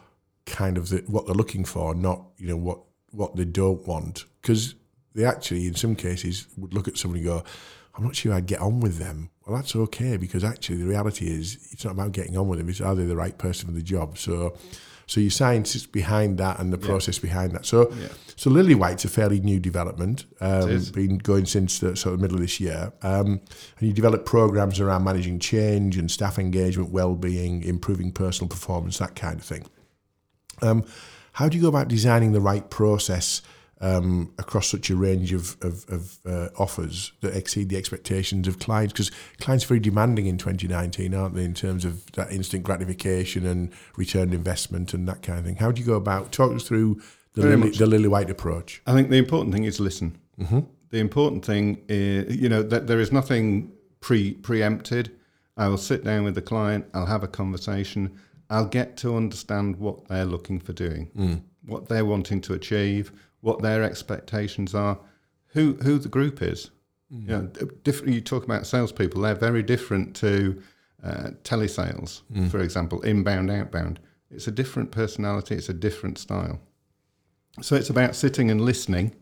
kind 0.46 0.78
of 0.78 0.90
the, 0.90 1.04
what 1.08 1.26
they're 1.26 1.36
looking 1.36 1.66
for, 1.66 1.96
not 1.96 2.24
you 2.38 2.48
know 2.48 2.58
what 2.58 2.80
what 3.18 3.36
they 3.36 3.46
don't 3.46 3.86
want. 3.88 4.26
Because 4.42 4.76
they 5.16 5.26
actually, 5.26 5.68
in 5.68 5.76
some 5.76 5.96
cases, 5.96 6.48
would 6.58 6.74
look 6.74 6.88
at 6.88 6.98
someone 6.98 7.18
and 7.18 7.28
go, 7.28 7.44
"I'm 7.96 8.04
not 8.04 8.16
sure 8.16 8.34
I'd 8.34 8.46
get 8.46 8.62
on 8.62 8.80
with 8.80 8.98
them." 8.98 9.30
Well, 9.46 9.56
that's 9.56 9.76
okay 9.76 10.18
because 10.18 10.44
actually 10.44 10.78
the 10.78 10.88
reality 10.88 11.28
is 11.28 11.58
it's 11.72 11.84
not 11.86 11.94
about 11.94 12.12
getting 12.12 12.38
on 12.38 12.48
with 12.48 12.60
them; 12.60 12.70
it's 12.70 12.82
are 12.82 12.96
they 12.96 13.06
the 13.06 13.16
right 13.16 13.38
person 13.38 13.68
for 13.68 13.74
the 13.74 13.82
job. 13.82 14.18
So, 14.18 14.56
So 15.10 15.22
your 15.22 15.32
science 15.32 15.74
is 15.74 15.86
behind 15.88 16.38
that 16.40 16.60
and 16.60 16.74
the 16.74 16.78
process 16.78 17.18
behind 17.18 17.54
that. 17.54 17.66
So, 17.66 17.90
Yeah. 17.98 18.10
so 18.36 18.50
Lillywhite's 18.50 19.06
a 19.06 19.08
fairly 19.08 19.40
new 19.40 19.58
development. 19.58 20.26
Um, 20.42 20.84
been 20.94 21.18
going 21.18 21.46
since 21.46 21.80
the 21.80 21.96
sort 21.96 22.14
of 22.16 22.20
middle 22.20 22.36
of 22.36 22.42
this 22.42 22.60
year. 22.60 22.92
Um, 23.02 23.40
and 23.80 23.88
you 23.88 23.94
develop 23.94 24.26
programs 24.26 24.82
around 24.82 25.06
managing 25.06 25.40
change 25.40 25.98
and 25.98 26.12
staff 26.12 26.38
engagement, 26.38 26.90
well-being, 26.92 27.64
improving 27.64 28.12
personal 28.12 28.50
performance, 28.50 28.98
that 28.98 29.16
kind 29.16 29.40
of 29.40 29.46
thing. 29.46 29.64
Um, 30.62 30.84
how 31.38 31.48
do 31.48 31.56
you 31.56 31.62
go 31.62 31.70
about 31.70 31.88
designing 31.88 32.32
the 32.32 32.42
right 32.42 32.68
process 32.72 33.44
um, 33.80 34.34
across 34.40 34.66
such 34.66 34.90
a 34.90 34.96
range 34.96 35.34
of, 35.34 35.56
of, 35.62 35.86
of 35.88 36.18
uh, 36.26 36.50
offers 36.58 37.12
that 37.22 37.36
exceed 37.36 37.70
the 37.70 37.78
expectations 37.78 38.48
of 38.48 38.58
clients? 38.58 38.92
Because 38.92 39.12
clients 39.40 39.64
are 39.66 39.68
very 39.68 39.80
demanding 39.80 40.26
in 40.26 40.40
2019, 40.40 41.14
aren't 41.14 41.36
they, 41.36 41.44
in 41.44 41.54
terms 41.54 41.86
of 41.86 42.12
that 42.14 42.32
instant 42.32 42.64
gratification 42.64 43.46
and 43.46 43.72
return 43.98 44.30
on 44.30 44.34
investment 44.34 44.96
and 44.96 45.08
that 45.08 45.22
kind 45.22 45.38
of 45.38 45.46
thing? 45.46 45.58
How 45.58 45.72
do 45.72 45.80
you 45.80 45.86
go 45.86 45.94
about? 45.94 46.32
Talk 46.32 46.54
us 46.54 46.64
through 46.64 47.00
the, 47.34 47.44
Lily, 47.44 47.70
the 47.70 47.86
Lillywhite 47.86 48.32
approach. 48.32 48.82
I 48.88 48.94
think 48.94 49.12
the 49.12 49.18
important 49.18 49.54
thing 49.54 49.66
is 49.66 49.80
listen. 49.80 50.18
Mm-hmm. 50.40 50.62
The 50.90 50.98
important 50.98 51.46
thing 51.46 51.84
is, 51.88 52.36
you 52.36 52.50
know, 52.50 52.64
that 52.64 52.88
there 52.88 53.00
is 53.00 53.12
nothing 53.12 53.72
pre 54.00 54.34
preempted. 54.34 55.12
I 55.56 55.68
will 55.68 55.78
sit 55.78 56.04
down 56.04 56.24
with 56.24 56.34
the 56.34 56.42
client. 56.42 56.88
I'll 56.96 57.06
have 57.06 57.24
a 57.24 57.28
conversation. 57.28 58.20
I'll 58.50 58.68
get 58.68 58.98
to 58.98 59.16
understand 59.16 59.78
what 59.78 60.08
they're 60.08 60.26
looking 60.26 60.60
for 60.60 60.74
doing, 60.74 61.08
hmm. 61.08 61.36
what 61.66 61.88
they're 61.90 62.06
wanting 62.06 62.42
to 62.42 62.54
achieve, 62.54 63.12
what 63.42 63.62
their 63.62 63.84
expectations 63.84 64.74
are, 64.74 65.00
who 65.48 65.74
who 65.84 65.98
the 65.98 66.10
group 66.10 66.42
is. 66.42 66.72
Hmm. 67.12 67.22
You 67.22 67.28
know, 67.28 67.42
different. 67.84 68.14
You 68.14 68.22
talk 68.22 68.44
about 68.44 68.66
salespeople; 68.68 69.22
they're 69.22 69.36
very 69.36 69.64
different 69.64 70.16
to 70.18 70.62
uh, 71.04 71.30
telesales, 71.44 72.22
hmm. 72.34 72.48
for 72.48 72.60
example, 72.60 73.02
inbound, 73.02 73.52
outbound. 73.52 74.00
It's 74.32 74.48
a 74.48 74.52
different 74.52 74.92
personality. 74.92 75.56
It's 75.56 75.70
a 75.70 75.74
different 75.74 76.18
style. 76.18 76.60
So 77.62 77.76
it's 77.76 77.90
about 77.90 78.16
sitting 78.16 78.52
and 78.52 78.62
listening, 78.62 79.16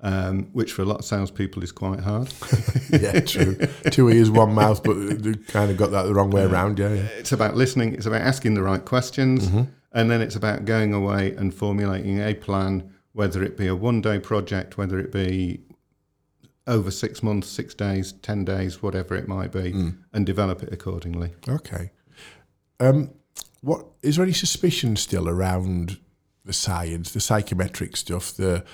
um, 0.00 0.44
which 0.52 0.72
for 0.72 0.82
a 0.82 0.84
lot 0.84 0.98
of 1.00 1.04
salespeople 1.04 1.62
is 1.62 1.72
quite 1.72 2.00
hard. 2.00 2.32
yeah, 2.90 3.20
true. 3.20 3.56
Two 3.90 4.10
ears, 4.10 4.30
one 4.30 4.54
mouth, 4.54 4.82
but 4.82 4.94
kind 5.48 5.70
of 5.70 5.76
got 5.76 5.90
that 5.92 6.04
the 6.04 6.14
wrong 6.14 6.30
way 6.30 6.42
around. 6.42 6.78
Yeah, 6.78 6.92
yeah. 6.94 7.08
it's 7.18 7.32
about 7.32 7.56
listening. 7.56 7.94
It's 7.94 8.06
about 8.06 8.20
asking 8.20 8.54
the 8.54 8.62
right 8.62 8.84
questions, 8.84 9.46
and 9.92 10.10
then 10.10 10.20
it's 10.20 10.36
about 10.36 10.64
going 10.64 10.92
away 10.92 11.34
and 11.34 11.54
formulating 11.54 12.20
a 12.20 12.34
plan, 12.34 12.92
whether 13.12 13.42
it 13.42 13.56
be 13.56 13.66
a 13.66 13.74
one-day 13.74 14.18
project, 14.18 14.76
whether 14.76 14.98
it 14.98 15.10
be 15.12 15.60
over 16.66 16.90
six 16.90 17.22
months, 17.22 17.48
six 17.48 17.74
days, 17.74 18.12
ten 18.12 18.44
days, 18.44 18.82
whatever 18.82 19.14
it 19.14 19.28
might 19.28 19.52
be, 19.52 19.92
and 20.12 20.26
develop 20.26 20.62
it 20.62 20.72
accordingly. 20.72 21.32
Okay. 21.48 21.90
Um, 22.80 23.10
what 23.60 23.86
is 24.02 24.16
there 24.16 24.24
any 24.24 24.32
suspicion 24.32 24.96
still 24.96 25.28
around 25.28 25.98
the 26.44 26.52
science, 26.52 27.12
the 27.12 27.20
psychometric 27.20 27.96
stuff? 27.96 28.32
The, 28.32 28.64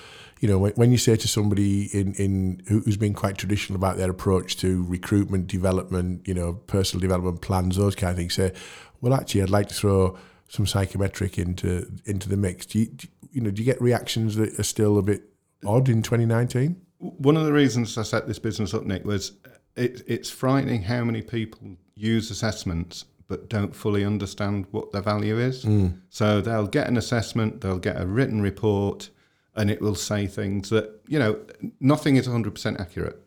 you 0.43 0.49
know, 0.49 0.57
when, 0.57 0.73
when 0.73 0.91
you 0.91 0.97
say 0.97 1.15
to 1.15 1.27
somebody 1.27 1.85
in 1.97 2.13
in 2.15 2.61
who- 2.67 2.81
who's 2.81 2.97
been 2.97 3.13
quite 3.13 3.37
traditional 3.37 3.77
about 3.77 3.95
their 3.95 4.09
approach 4.11 4.57
to 4.57 4.83
recruitment, 4.83 5.47
development, 5.47 6.27
you 6.27 6.33
know, 6.33 6.55
personal 6.67 6.99
development 6.99 7.39
plans, 7.39 7.77
those 7.77 7.95
kind 7.95 8.11
of 8.11 8.17
things, 8.17 8.33
say, 8.33 8.51
well, 8.99 9.13
actually, 9.13 9.41
I'd 9.41 9.49
like 9.49 9.69
to 9.69 9.73
throw 9.73 10.17
some 10.49 10.67
psychometric 10.67 11.39
into 11.39 11.89
into 12.05 12.27
the 12.27 12.35
mix. 12.35 12.65
Do 12.65 12.79
you, 12.79 12.87
do, 12.87 13.07
you 13.31 13.39
know, 13.39 13.51
do 13.51 13.61
you 13.61 13.65
get 13.65 13.81
reactions 13.81 14.35
that 14.35 14.59
are 14.59 14.63
still 14.63 14.97
a 14.97 15.01
bit 15.01 15.21
odd 15.65 15.87
in 15.87 16.01
2019? 16.01 16.75
One 16.97 17.37
of 17.37 17.45
the 17.45 17.53
reasons 17.53 17.97
I 17.97 18.03
set 18.03 18.27
this 18.27 18.39
business 18.39 18.73
up, 18.73 18.83
Nick, 18.83 19.05
was 19.05 19.31
it, 19.77 20.01
it's 20.07 20.29
frightening 20.29 20.81
how 20.81 21.05
many 21.05 21.21
people 21.21 21.77
use 21.95 22.29
assessments 22.29 23.05
but 23.29 23.49
don't 23.49 23.73
fully 23.73 24.03
understand 24.03 24.65
what 24.71 24.91
their 24.91 25.01
value 25.01 25.39
is. 25.39 25.63
Hmm. 25.63 25.87
So 26.09 26.41
they'll 26.41 26.67
get 26.67 26.87
an 26.89 26.97
assessment, 26.97 27.61
they'll 27.61 27.79
get 27.79 27.99
a 27.99 28.05
written 28.05 28.41
report, 28.41 29.09
and 29.55 29.69
it 29.69 29.81
will 29.81 29.95
say 29.95 30.27
things 30.27 30.69
that, 30.69 31.01
you 31.07 31.19
know, 31.19 31.39
nothing 31.79 32.15
is 32.15 32.27
100% 32.27 32.79
accurate. 32.79 33.19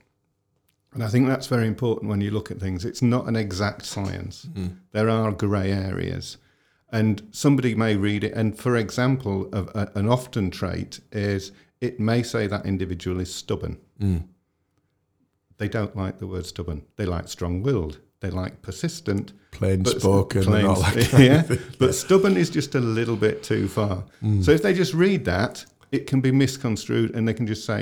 And 0.93 1.05
I 1.05 1.09
think 1.09 1.29
that's 1.29 1.47
very 1.47 1.67
important 1.67 2.09
when 2.09 2.21
you 2.21 2.31
look 2.31 2.51
at 2.51 2.59
things. 2.59 2.85
It's 2.85 3.03
not 3.03 3.27
an 3.29 3.37
exact 3.37 3.85
science, 3.85 4.47
there 4.93 5.11
are 5.11 5.31
grey 5.33 5.71
areas. 5.71 6.39
And 6.91 7.29
somebody 7.33 7.75
may 7.75 7.97
read 7.97 8.25
it, 8.25 8.33
and 8.33 8.57
for 8.59 8.77
example, 8.77 9.49
of 9.53 9.69
a, 9.75 9.91
an 9.95 10.09
often 10.09 10.51
trait 10.51 11.01
is 11.13 11.53
it 11.81 12.01
may 12.01 12.23
say 12.23 12.47
that 12.47 12.65
individual 12.65 13.21
is 13.21 13.35
stubborn. 13.35 13.79
They 15.59 15.69
don't 15.69 15.97
like 15.97 16.19
the 16.19 16.27
word 16.27 16.47
stubborn. 16.47 16.83
They 16.97 17.07
like 17.07 17.29
strong-willed. 17.29 17.99
They 18.21 18.31
like 18.31 18.63
persistent. 18.63 19.33
Plain 19.51 19.83
but- 19.83 20.01
spoken 20.01 20.39
and 20.43 20.47
plain- 20.49 20.67
all 20.67 20.81
that 20.81 21.09
kind 21.11 21.25
yeah, 21.51 21.57
but 21.79 21.95
stubborn 21.95 22.37
is 22.37 22.51
just 22.51 22.75
a 22.75 22.81
little 22.81 23.17
bit 23.17 23.43
too 23.43 23.69
far. 23.69 24.05
Mm. 24.23 24.45
So 24.45 24.51
if 24.53 24.63
they 24.63 24.75
just 24.75 24.95
read 24.95 25.25
that, 25.27 25.65
it 25.97 26.07
can 26.11 26.21
be 26.21 26.33
misconstrued, 26.33 27.11
and 27.15 27.27
they 27.27 27.35
can 27.35 27.47
just 27.47 27.65
say, 27.65 27.81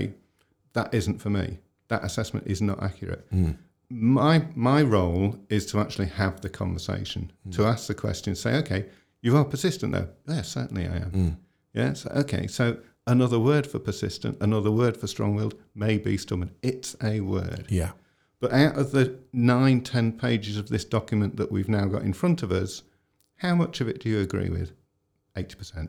"That 0.72 0.88
isn't 0.94 1.18
for 1.20 1.30
me. 1.30 1.46
That 1.88 2.02
assessment 2.08 2.46
is 2.46 2.60
not 2.62 2.82
accurate." 2.88 3.24
Mm. 3.30 3.56
My 3.90 4.46
my 4.54 4.80
role 4.82 5.38
is 5.48 5.66
to 5.70 5.78
actually 5.80 6.08
have 6.22 6.40
the 6.40 6.48
conversation, 6.62 7.22
Mm. 7.46 7.52
to 7.56 7.64
ask 7.72 7.86
the 7.86 7.94
question, 7.94 8.34
say, 8.34 8.52
"Okay, 8.62 8.86
you 9.20 9.36
are 9.36 9.44
persistent, 9.44 9.92
though." 9.92 10.08
Yes, 10.28 10.48
certainly 10.58 10.86
I 10.86 10.96
am. 10.96 11.10
Mm. 11.10 11.36
Yes, 11.74 12.06
okay. 12.22 12.46
So 12.46 12.78
another 13.06 13.38
word 13.50 13.66
for 13.66 13.78
persistent, 13.78 14.38
another 14.40 14.70
word 14.70 14.96
for 14.96 15.06
strong-willed 15.06 15.54
may 15.74 15.98
be 15.98 16.16
stubborn. 16.16 16.50
It's 16.62 16.96
a 17.02 17.20
word. 17.20 17.66
Yeah. 17.68 17.92
But 18.40 18.52
out 18.52 18.76
of 18.76 18.90
the 18.92 19.06
nine, 19.32 19.80
ten 19.80 20.12
pages 20.12 20.56
of 20.56 20.68
this 20.68 20.84
document 20.84 21.36
that 21.36 21.50
we've 21.52 21.68
now 21.68 21.86
got 21.86 22.02
in 22.02 22.12
front 22.12 22.42
of 22.42 22.50
us, 22.52 22.82
how 23.36 23.54
much 23.54 23.80
of 23.80 23.88
it 23.88 24.00
do 24.00 24.08
you 24.08 24.20
agree 24.20 24.48
with? 24.50 24.72
80%. 25.36 25.88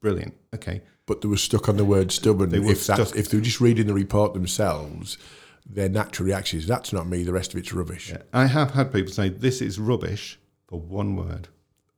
Brilliant. 0.00 0.34
Okay. 0.54 0.82
but 1.06 1.20
they 1.20 1.28
were 1.28 1.36
stuck 1.36 1.68
on 1.68 1.76
the 1.76 1.84
word 1.84 2.12
stubborn. 2.12 2.50
They 2.50 2.60
were 2.60 2.72
if 2.72 2.82
stuck. 2.82 3.16
if 3.16 3.28
they 3.28 3.36
were 3.36 3.44
just 3.44 3.60
reading 3.60 3.86
the 3.86 3.94
report 3.94 4.32
themselves, 4.32 5.18
their 5.66 5.88
natural 5.88 6.26
reaction 6.26 6.58
is 6.58 6.66
that's 6.66 6.92
not 6.92 7.06
me. 7.06 7.22
The 7.22 7.32
rest 7.32 7.52
of 7.52 7.58
it's 7.58 7.72
rubbish. 7.72 8.10
Yeah. 8.10 8.22
I 8.32 8.46
have 8.46 8.72
had 8.72 8.92
people 8.92 9.12
say, 9.12 9.28
this 9.28 9.60
is 9.60 9.78
rubbish 9.78 10.38
for 10.66 10.80
one 10.80 11.16
word. 11.16 11.48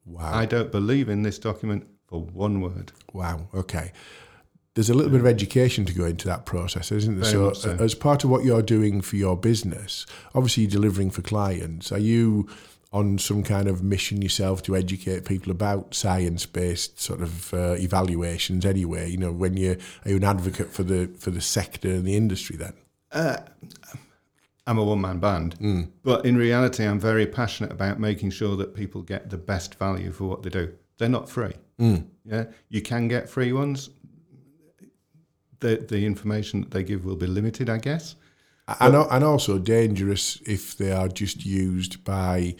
Wow. 0.04 0.34
I 0.34 0.46
don't 0.46 0.72
believe 0.72 1.08
in 1.08 1.22
this 1.22 1.38
document 1.38 1.86
for 2.06 2.20
one 2.20 2.60
word. 2.60 2.92
Wow. 3.12 3.48
Okay. 3.54 3.92
There's 4.74 4.88
a 4.88 4.94
little 4.94 5.12
bit 5.12 5.20
of 5.20 5.26
education 5.26 5.84
to 5.84 5.92
go 5.92 6.06
into 6.06 6.26
that 6.28 6.46
process, 6.46 6.90
isn't 6.90 7.20
there? 7.20 7.30
So, 7.30 7.52
so. 7.52 7.72
as 7.78 7.94
part 7.94 8.24
of 8.24 8.30
what 8.30 8.42
you're 8.42 8.62
doing 8.62 9.02
for 9.02 9.16
your 9.16 9.36
business, 9.36 10.06
obviously 10.34 10.62
you're 10.62 10.70
delivering 10.70 11.10
for 11.10 11.20
clients. 11.20 11.92
Are 11.92 11.98
you 11.98 12.48
on 12.92 13.18
some 13.18 13.42
kind 13.42 13.68
of 13.68 13.82
mission 13.82 14.20
yourself 14.20 14.62
to 14.62 14.76
educate 14.76 15.24
people 15.24 15.50
about 15.50 15.94
science-based 15.94 17.00
sort 17.00 17.22
of 17.22 17.52
uh, 17.54 17.74
evaluations? 17.78 18.64
Anyway, 18.66 19.10
you 19.10 19.16
know, 19.16 19.32
when 19.32 19.56
you 19.56 19.76
are 20.04 20.10
you 20.10 20.16
an 20.16 20.24
advocate 20.24 20.70
for 20.72 20.82
the 20.82 21.08
for 21.18 21.30
the 21.30 21.40
sector 21.40 21.88
and 21.90 22.04
the 22.06 22.16
industry? 22.16 22.56
Then, 22.56 22.74
I'm 24.66 24.78
a 24.78 24.84
one 24.84 25.00
man 25.00 25.18
band, 25.18 25.56
Mm. 25.58 25.88
but 26.04 26.24
in 26.24 26.36
reality, 26.36 26.84
I'm 26.84 27.00
very 27.00 27.26
passionate 27.26 27.72
about 27.72 27.98
making 27.98 28.30
sure 28.30 28.56
that 28.56 28.74
people 28.74 29.02
get 29.02 29.28
the 29.30 29.38
best 29.38 29.74
value 29.76 30.12
for 30.12 30.24
what 30.28 30.42
they 30.42 30.50
do. 30.50 30.72
They're 30.98 31.08
not 31.08 31.28
free. 31.28 31.54
Mm. 31.80 32.04
Yeah, 32.24 32.44
you 32.68 32.80
can 32.82 33.08
get 33.08 33.28
free 33.28 33.52
ones. 33.52 33.90
The 35.60 35.76
the 35.88 36.04
information 36.06 36.60
that 36.60 36.70
they 36.70 36.84
give 36.84 37.04
will 37.04 37.16
be 37.16 37.26
limited, 37.26 37.68
I 37.70 37.78
guess. 37.78 38.16
and 38.80 38.94
and 38.94 39.24
also 39.24 39.58
dangerous 39.58 40.40
if 40.46 40.76
they 40.76 40.92
are 40.92 41.08
just 41.08 41.44
used 41.44 42.04
by 42.04 42.54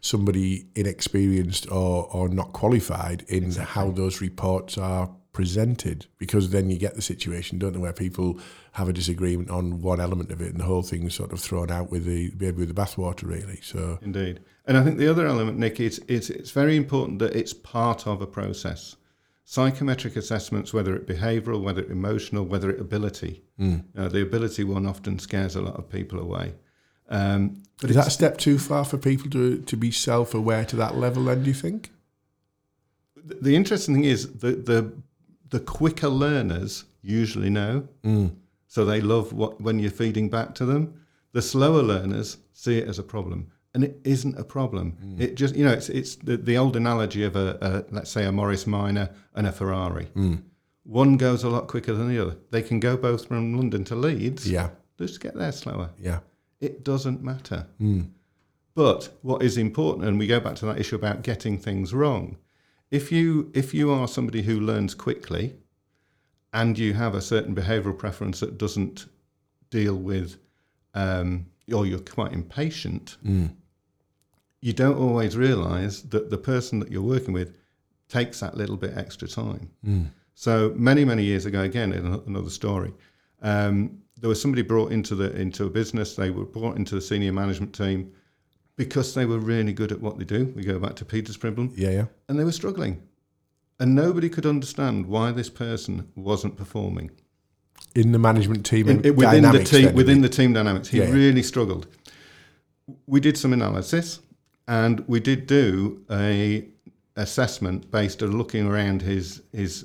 somebody 0.00 0.66
inexperienced 0.74 1.70
or, 1.70 2.08
or 2.12 2.28
not 2.28 2.52
qualified 2.52 3.22
in 3.28 3.50
how 3.52 3.90
those 3.90 4.20
reports 4.20 4.78
are 4.78 5.10
presented 5.32 6.06
because 6.16 6.50
then 6.50 6.68
you 6.68 6.78
get 6.78 6.94
the 6.96 7.02
situation 7.02 7.58
don't 7.58 7.74
you 7.74 7.80
where 7.80 7.92
people 7.92 8.40
have 8.72 8.88
a 8.88 8.92
disagreement 8.92 9.50
on 9.50 9.80
one 9.80 10.00
element 10.00 10.32
of 10.32 10.40
it 10.40 10.50
and 10.50 10.58
the 10.58 10.64
whole 10.64 10.82
thing's 10.82 11.14
sort 11.14 11.32
of 11.32 11.38
thrown 11.38 11.70
out 11.70 11.90
with 11.90 12.04
the 12.06 12.30
baby 12.30 12.58
with 12.58 12.74
the 12.74 12.82
bathwater 12.82 13.28
really 13.28 13.60
so 13.62 13.98
Indeed. 14.02 14.40
And 14.66 14.76
I 14.76 14.84
think 14.84 14.98
the 14.98 15.08
other 15.08 15.26
element, 15.26 15.58
Nick, 15.58 15.80
is 15.80 16.00
it's, 16.08 16.28
it's 16.28 16.50
very 16.50 16.76
important 16.76 17.18
that 17.20 17.34
it's 17.34 17.54
part 17.54 18.06
of 18.06 18.20
a 18.20 18.26
process. 18.26 18.96
Psychometric 19.44 20.14
assessments, 20.16 20.74
whether 20.74 20.94
it 20.94 21.06
behavioural, 21.06 21.62
whether 21.62 21.82
it 21.82 21.90
emotional, 21.90 22.44
whether 22.44 22.70
it 22.70 22.78
ability, 22.80 23.42
uh, 23.96 24.08
the 24.08 24.20
ability 24.20 24.64
one 24.64 24.86
often 24.86 25.18
scares 25.18 25.56
a 25.56 25.62
lot 25.62 25.76
of 25.76 25.88
people 25.88 26.20
away. 26.20 26.54
Um, 27.08 27.62
but 27.80 27.90
is 27.90 27.96
that 27.96 28.08
a 28.08 28.10
step 28.10 28.38
too 28.38 28.58
far 28.58 28.84
for 28.84 28.98
people 28.98 29.30
to, 29.30 29.60
to 29.62 29.76
be 29.76 29.90
self-aware 29.90 30.64
to 30.66 30.76
that 30.76 30.96
level 30.96 31.24
then 31.24 31.42
do 31.42 31.48
you 31.48 31.54
think 31.54 31.90
the 33.40 33.54
interesting 33.56 33.94
thing 33.94 34.04
is 34.04 34.38
the, 34.38 34.52
the 34.52 34.92
the 35.50 35.60
quicker 35.60 36.08
learners 36.08 36.84
usually 37.02 37.50
know, 37.50 37.88
mm. 38.02 38.30
so 38.66 38.84
they 38.84 39.00
love 39.00 39.32
what 39.32 39.60
when 39.60 39.78
you're 39.78 39.90
feeding 39.90 40.28
back 40.28 40.54
to 40.56 40.66
them. 40.66 41.00
The 41.32 41.42
slower 41.42 41.82
learners 41.82 42.38
see 42.52 42.78
it 42.78 42.88
as 42.88 42.98
a 42.98 43.02
problem, 43.02 43.50
and 43.74 43.84
it 43.84 43.98
isn't 44.04 44.38
a 44.38 44.44
problem. 44.44 44.96
Mm. 45.02 45.20
It 45.20 45.34
just 45.36 45.54
you 45.54 45.64
know 45.64 45.72
it's 45.72 45.88
it's 45.88 46.16
the, 46.16 46.36
the 46.36 46.56
old 46.56 46.76
analogy 46.76 47.24
of 47.24 47.36
a, 47.36 47.58
a 47.60 47.94
let's 47.94 48.10
say 48.10 48.24
a 48.24 48.32
Morris 48.32 48.66
Minor 48.66 49.10
and 49.34 49.46
a 49.46 49.52
Ferrari. 49.52 50.08
Mm. 50.16 50.42
One 50.84 51.16
goes 51.18 51.44
a 51.44 51.50
lot 51.50 51.66
quicker 51.66 51.92
than 51.92 52.08
the 52.08 52.18
other. 52.18 52.36
They 52.50 52.62
can 52.62 52.80
go 52.80 52.96
both 52.96 53.26
from 53.26 53.54
London 53.54 53.84
to 53.84 53.94
Leeds. 53.94 54.50
yeah 54.50 54.70
Just 54.98 55.20
get 55.20 55.34
there 55.34 55.52
slower. 55.52 55.90
yeah 55.98 56.20
It 56.60 56.84
doesn't 56.84 57.22
matter. 57.22 57.66
Hmm. 57.78 58.02
But 58.74 59.08
what 59.22 59.42
is 59.42 59.56
important, 59.56 60.06
and 60.06 60.18
we 60.18 60.26
go 60.26 60.40
back 60.40 60.54
to 60.56 60.66
that 60.66 60.78
issue 60.78 60.96
about 60.96 61.22
getting 61.22 61.58
things 61.58 61.92
wrong, 61.92 62.36
if 62.90 63.10
you 63.10 63.50
if 63.54 63.74
you 63.74 63.90
are 63.90 64.08
somebody 64.08 64.42
who 64.42 64.60
learns 64.60 64.94
quickly, 64.94 65.56
and 66.52 66.78
you 66.78 66.94
have 66.94 67.14
a 67.14 67.20
certain 67.20 67.54
behavioural 67.54 67.98
preference 67.98 68.40
that 68.40 68.56
doesn't 68.56 69.06
deal 69.70 69.96
with, 69.96 70.36
um, 70.94 71.46
or 71.72 71.86
you're 71.86 71.98
quite 71.98 72.32
impatient, 72.32 73.16
hmm. 73.22 73.46
you 74.60 74.72
don't 74.72 74.96
always 74.96 75.36
realise 75.36 76.02
that 76.02 76.30
the 76.30 76.38
person 76.38 76.78
that 76.78 76.90
you're 76.90 77.02
working 77.02 77.34
with 77.34 77.56
takes 78.08 78.40
that 78.40 78.56
little 78.56 78.76
bit 78.76 78.96
extra 78.96 79.28
time. 79.28 79.70
Hmm. 79.84 80.04
So 80.34 80.72
many 80.76 81.04
many 81.04 81.24
years 81.24 81.46
ago, 81.46 81.62
again, 81.62 81.92
another 81.92 82.50
story, 82.50 82.92
um, 83.42 84.02
there 84.20 84.28
was 84.28 84.40
somebody 84.40 84.62
brought 84.62 84.90
into 84.92 85.14
the 85.14 85.34
into 85.36 85.64
a 85.66 85.70
business. 85.70 86.14
They 86.16 86.30
were 86.30 86.44
brought 86.44 86.76
into 86.76 86.94
the 86.94 87.00
senior 87.00 87.32
management 87.32 87.74
team 87.74 88.12
because 88.76 89.14
they 89.14 89.24
were 89.26 89.38
really 89.38 89.72
good 89.72 89.92
at 89.92 90.00
what 90.00 90.18
they 90.18 90.24
do. 90.24 90.52
We 90.56 90.62
go 90.64 90.78
back 90.78 90.94
to 90.96 91.04
Peter's 91.04 91.36
problem 91.36 91.72
Yeah, 91.76 91.90
yeah. 91.90 92.04
and 92.28 92.38
they 92.38 92.44
were 92.44 92.52
struggling. 92.52 93.00
And 93.80 93.94
nobody 93.94 94.28
could 94.28 94.44
understand 94.46 95.06
why 95.06 95.30
this 95.32 95.48
person 95.50 96.08
wasn't 96.16 96.56
performing 96.56 97.10
In 97.94 98.10
the 98.12 98.18
management 98.18 98.66
team, 98.66 98.88
in, 98.88 98.96
within 99.14 99.42
the 99.42 99.62
team. 99.64 99.84
then, 99.86 99.94
Within 99.94 100.20
the 100.20 100.28
team 100.28 100.52
dynamics, 100.52 100.88
he 100.88 100.98
Yeah. 100.98 101.10
really 101.12 101.42
struggled. 101.42 101.86
We 103.06 103.20
did 103.20 103.36
some 103.36 103.52
analysis, 103.52 104.18
and 104.66 105.04
we 105.06 105.20
did 105.20 105.46
do 105.46 106.02
a 106.10 106.64
assessment 107.16 107.90
based 107.90 108.22
on 108.22 108.36
looking 108.36 108.66
around 108.66 109.02
his 109.02 109.42
his 109.52 109.84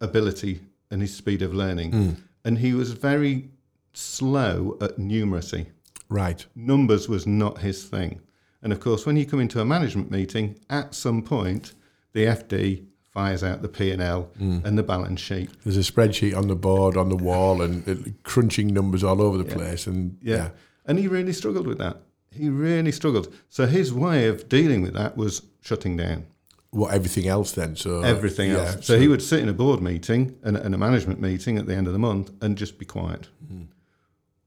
ability 0.00 0.60
and 0.90 1.00
his 1.02 1.14
speed 1.14 1.42
of 1.42 1.52
learning, 1.54 1.92
Hmm. 1.92 2.10
And 2.46 2.58
he 2.58 2.72
was 2.72 2.92
very 2.92 3.50
slow 3.92 4.78
at 4.80 4.98
numeracy 4.98 5.66
right. 6.08 6.46
numbers 6.54 7.08
was 7.08 7.26
not 7.26 7.58
his 7.58 7.84
thing. 7.84 8.20
And 8.62 8.72
of 8.72 8.80
course, 8.80 9.04
when 9.04 9.16
you 9.16 9.26
come 9.26 9.40
into 9.40 9.60
a 9.60 9.64
management 9.64 10.10
meeting, 10.10 10.58
at 10.70 10.94
some 10.94 11.22
point, 11.22 11.74
the 12.12 12.24
FD 12.24 12.84
fires 13.12 13.42
out 13.42 13.62
the 13.62 13.68
P 13.68 13.90
and 13.90 14.00
L 14.00 14.30
and 14.38 14.78
the 14.78 14.82
balance 14.82 15.20
sheet. 15.20 15.50
There's 15.64 15.76
a 15.76 15.92
spreadsheet 15.92 16.36
on 16.36 16.48
the 16.48 16.56
board, 16.56 16.96
on 16.96 17.08
the 17.08 17.16
wall, 17.16 17.62
and 17.62 17.88
uh, 17.88 18.10
crunching 18.22 18.68
numbers 18.68 19.02
all 19.02 19.20
over 19.20 19.38
the 19.38 19.44
place. 19.44 19.86
And 19.86 20.18
Yeah. 20.22 20.36
yeah, 20.36 20.50
and 20.86 20.98
he 20.98 21.08
really 21.08 21.32
struggled 21.32 21.66
with 21.66 21.78
that. 21.78 22.02
He 22.30 22.48
really 22.48 22.92
struggled. 22.92 23.34
So 23.48 23.66
his 23.66 23.92
way 23.92 24.28
of 24.28 24.48
dealing 24.48 24.82
with 24.82 24.94
that 24.94 25.16
was 25.16 25.42
shutting 25.62 25.96
down 25.96 26.26
what 26.70 26.92
everything 26.92 27.26
else 27.26 27.52
then? 27.52 27.76
So 27.76 28.00
uh, 28.00 28.02
everything 28.02 28.50
yeah, 28.50 28.58
else. 28.58 28.86
So, 28.86 28.98
he 28.98 29.08
would 29.08 29.22
sit 29.22 29.40
in 29.40 29.48
a 29.48 29.52
board 29.52 29.80
meeting 29.80 30.36
and, 30.42 30.56
and 30.56 30.74
a 30.74 30.78
management 30.78 31.20
meeting 31.20 31.58
at 31.58 31.66
the 31.66 31.74
end 31.74 31.86
of 31.86 31.92
the 31.92 31.98
month 31.98 32.30
and 32.40 32.56
just 32.56 32.78
be 32.78 32.84
quiet. 32.84 33.28
Hmm. 33.48 33.62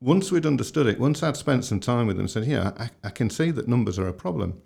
Once 0.01 0.31
we'd 0.31 0.45
understood 0.45 0.87
it, 0.87 0.99
once 0.99 1.21
I'd 1.23 1.35
spent 1.35 1.65
some 1.65 1.79
time 1.79 2.07
with 2.07 2.15
him 2.15 2.21
and 2.21 2.31
said, 2.31 2.45
Yeah, 2.45 2.71
I, 2.77 2.89
I 3.03 3.09
can 3.09 3.29
see 3.29 3.51
that 3.51 3.67
numbers 3.67 3.99
are 3.99 4.07
a 4.07 4.13
problem, 4.13 4.61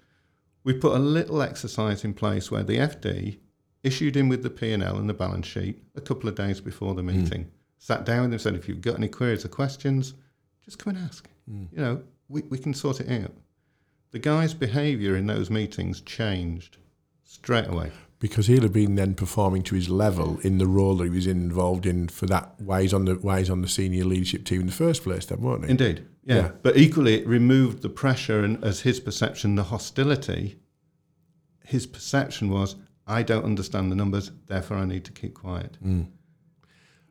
we 0.64 0.74
put 0.74 0.96
a 0.96 1.00
little 1.00 1.42
exercise 1.42 2.04
in 2.04 2.14
place 2.14 2.50
where 2.50 2.64
the 2.64 2.78
FD 2.78 3.38
issued 3.84 4.16
him 4.16 4.30
with 4.30 4.44
the 4.44 4.50
P&L 4.50 4.98
and 4.98 5.10
the 5.10 5.14
balance 5.14 5.46
sheet 5.46 5.84
a 5.96 6.02
couple 6.02 6.30
of 6.30 6.36
days 6.36 6.62
before 6.62 6.94
the 6.94 7.02
hmm. 7.02 7.24
meeting, 7.24 7.52
sat 7.78 8.06
down 8.06 8.22
with 8.22 8.26
him 8.26 8.34
and 8.34 8.42
said, 8.42 8.56
If 8.56 8.68
you've 8.68 8.82
got 8.82 8.98
any 8.98 9.08
queries 9.08 9.46
or 9.46 9.50
questions, 9.50 10.14
just 10.64 10.80
come 10.80 10.96
and 10.96 11.06
ask. 11.06 11.28
Hmm. 11.50 11.66
You 11.72 11.82
know, 11.82 12.04
we, 12.30 12.42
we 12.44 12.58
can 12.58 12.74
sort 12.74 13.00
it 13.02 13.24
out. 13.24 13.32
The 14.12 14.20
guy's 14.20 14.54
behaviour 14.54 15.16
in 15.16 15.26
those 15.26 15.50
meetings 15.50 16.02
changed 16.02 16.78
straight 17.24 17.68
away. 17.68 17.92
because 18.20 18.48
he'll 18.48 18.62
have 18.62 18.72
been 18.74 18.96
then 18.96 19.14
performing 19.14 19.62
to 19.64 19.76
his 19.76 19.90
level 19.90 20.40
in 20.44 20.58
the 20.58 20.66
role 20.68 20.96
that 20.96 21.04
he 21.04 21.10
was 21.10 21.28
involved 21.28 21.86
in 21.86 22.08
for 22.08 22.26
that 22.26 22.54
why 22.60 22.82
he's 22.82 22.94
on 22.94 23.06
the 23.06 23.16
why 23.16 23.40
he's 23.40 23.50
on 23.50 23.62
the 23.62 23.68
senior 23.68 24.06
leadership 24.06 24.46
team 24.46 24.62
in 24.62 24.68
the 24.68 24.74
first 24.74 25.04
place 25.04 25.26
then 25.26 25.42
won't 25.42 25.66
he 25.66 25.72
Indeed, 25.72 26.06
yeah. 26.24 26.36
Yeah. 26.36 26.52
But 26.62 26.78
equally, 26.78 27.16
it 27.16 27.28
removed 27.28 27.82
the 27.82 27.90
pressure 27.90 28.44
and, 28.46 28.64
as 28.64 28.82
his 28.82 29.00
perception, 29.02 29.56
the 29.56 29.64
hostility. 29.64 30.58
His 31.66 31.86
perception 31.86 32.50
was, 32.50 32.78
I 33.06 33.24
don't 33.24 33.44
understand 33.44 33.92
the 33.92 33.96
numbers, 33.96 34.32
therefore 34.48 34.78
I 34.78 34.86
need 34.86 35.04
to 35.06 35.12
keep 35.12 35.34
quiet. 35.34 35.78
Mm. 35.84 36.08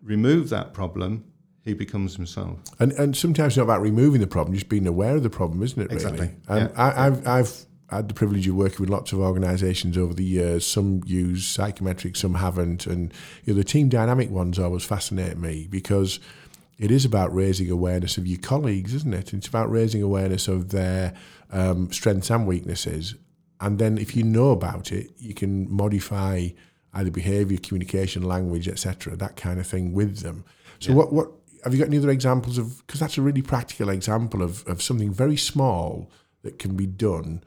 Remove 0.03 0.49
that 0.49 0.73
problem, 0.73 1.25
he 1.63 1.75
becomes 1.75 2.17
himself. 2.17 2.59
and 2.81 2.93
and 2.93 3.17
sometimes 3.17 3.53
it's 3.53 3.57
not 3.59 3.65
about 3.65 3.83
removing 3.83 4.21
the 4.21 4.27
problem 4.27 4.55
just 4.55 4.69
being 4.69 4.87
aware 4.87 5.15
of 5.17 5.23
the 5.23 5.31
problem 5.31 5.63
isn't 5.63 5.81
it 5.81 5.91
really 5.91 5.95
Exactly, 5.97 6.31
and 6.49 6.73
I, 6.77 7.07
I've 7.07 7.27
I've 7.27 7.67
had 7.97 8.09
the 8.09 8.15
privilege 8.15 8.49
of 8.49 8.55
working 8.55 8.81
with 8.81 8.91
lots 8.91 9.13
of 9.13 9.21
organisations 9.21 9.99
over 9.99 10.15
the 10.15 10.25
years. 10.25 10.67
Some 10.67 11.03
use 11.05 11.45
psychometrics, 11.45 12.19
some 12.19 12.35
haven't, 12.35 12.87
and 12.87 13.13
you 13.45 13.53
know, 13.53 13.59
the 13.59 13.65
team 13.65 13.89
dynamic 13.89 14.31
ones 14.31 14.59
always 14.59 14.85
fascinate 14.85 15.37
me 15.37 15.67
because 15.71 16.19
it 16.79 16.91
is 16.91 17.05
about 17.05 17.35
raising 17.35 17.71
awareness 17.71 18.17
of 18.17 18.27
your 18.27 18.41
colleagues, 18.41 18.95
isn't 18.95 19.15
it? 19.15 19.33
It's 19.35 19.47
about 19.47 19.71
raising 19.71 20.03
awareness 20.03 20.49
of 20.49 20.71
their 20.71 21.15
um, 21.51 21.93
strengths 21.93 22.31
and 22.31 22.47
weaknesses, 22.47 23.15
and 23.61 23.79
then 23.79 23.99
if 23.99 24.17
you 24.17 24.23
know 24.25 24.51
about 24.51 24.91
it, 24.91 25.11
you 25.19 25.35
can 25.35 25.71
modify 25.71 26.49
either 26.95 27.11
behaviour, 27.11 27.59
communication, 27.59 28.23
language, 28.23 28.69
etc., 28.69 29.17
that 29.17 29.37
kind 29.37 29.61
of 29.61 29.67
thing 29.67 29.93
with 29.93 30.19
them. 30.19 30.45
So, 30.81 30.93
what 30.95 31.13
what 31.13 31.31
have 31.63 31.73
you 31.73 31.79
got 31.79 31.89
any 31.89 31.99
other 31.99 32.11
examples 32.11 32.59
of? 32.59 32.85
Because 32.87 33.01
that's 33.01 33.19
a 33.19 33.23
really 33.23 33.43
practical 33.43 33.91
example 33.91 34.43
of 34.43 34.67
of 34.67 34.83
something 34.83 35.13
very 35.13 35.37
small 35.37 36.11
that 36.43 36.59
can 36.59 36.75
be 36.75 36.87
done 36.87 37.43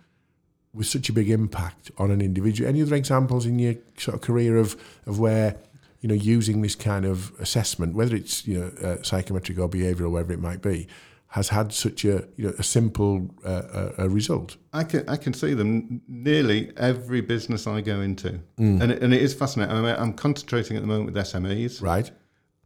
with 0.75 0.87
such 0.87 1.09
a 1.09 1.13
big 1.13 1.29
impact 1.29 1.91
on 1.97 2.11
an 2.11 2.21
individual. 2.21 2.69
Any 2.69 2.81
other 2.81 2.95
examples 2.95 3.45
in 3.45 3.57
your 3.59 3.75
sort 3.97 4.15
of 4.15 4.21
career 4.21 4.57
of 4.57 4.75
of 5.05 5.19
where 5.19 5.57
you 6.01 6.09
know 6.09 6.15
using 6.15 6.61
this 6.61 6.75
kind 6.75 7.05
of 7.05 7.31
assessment, 7.39 7.95
whether 7.95 8.15
it's 8.15 8.45
you 8.47 8.59
know 8.59 8.87
uh, 8.87 9.01
psychometric 9.01 9.57
or 9.57 9.69
behavioural, 9.69 10.11
whatever 10.11 10.33
it 10.33 10.39
might 10.41 10.61
be, 10.61 10.87
has 11.29 11.49
had 11.49 11.73
such 11.73 12.05
a 12.05 12.27
you 12.35 12.47
know 12.47 12.53
a 12.59 12.63
simple 12.63 13.33
uh, 13.45 13.91
a 13.97 14.09
result. 14.09 14.57
I 14.73 14.83
can 14.83 15.07
I 15.09 15.17
can 15.17 15.33
see 15.33 15.53
them 15.53 16.01
nearly 16.07 16.71
every 16.77 17.21
business 17.21 17.65
I 17.67 17.81
go 17.81 18.01
into, 18.01 18.39
and 18.57 18.91
it, 18.91 19.01
and 19.01 19.13
it 19.13 19.21
is 19.21 19.33
fascinating. 19.33 19.75
I 19.75 19.81
mean, 19.81 19.95
I'm 19.97 20.13
concentrating 20.13 20.77
at 20.77 20.81
the 20.81 20.87
moment 20.87 21.07
with 21.07 21.15
SMEs. 21.15 21.81
Right. 21.81 22.11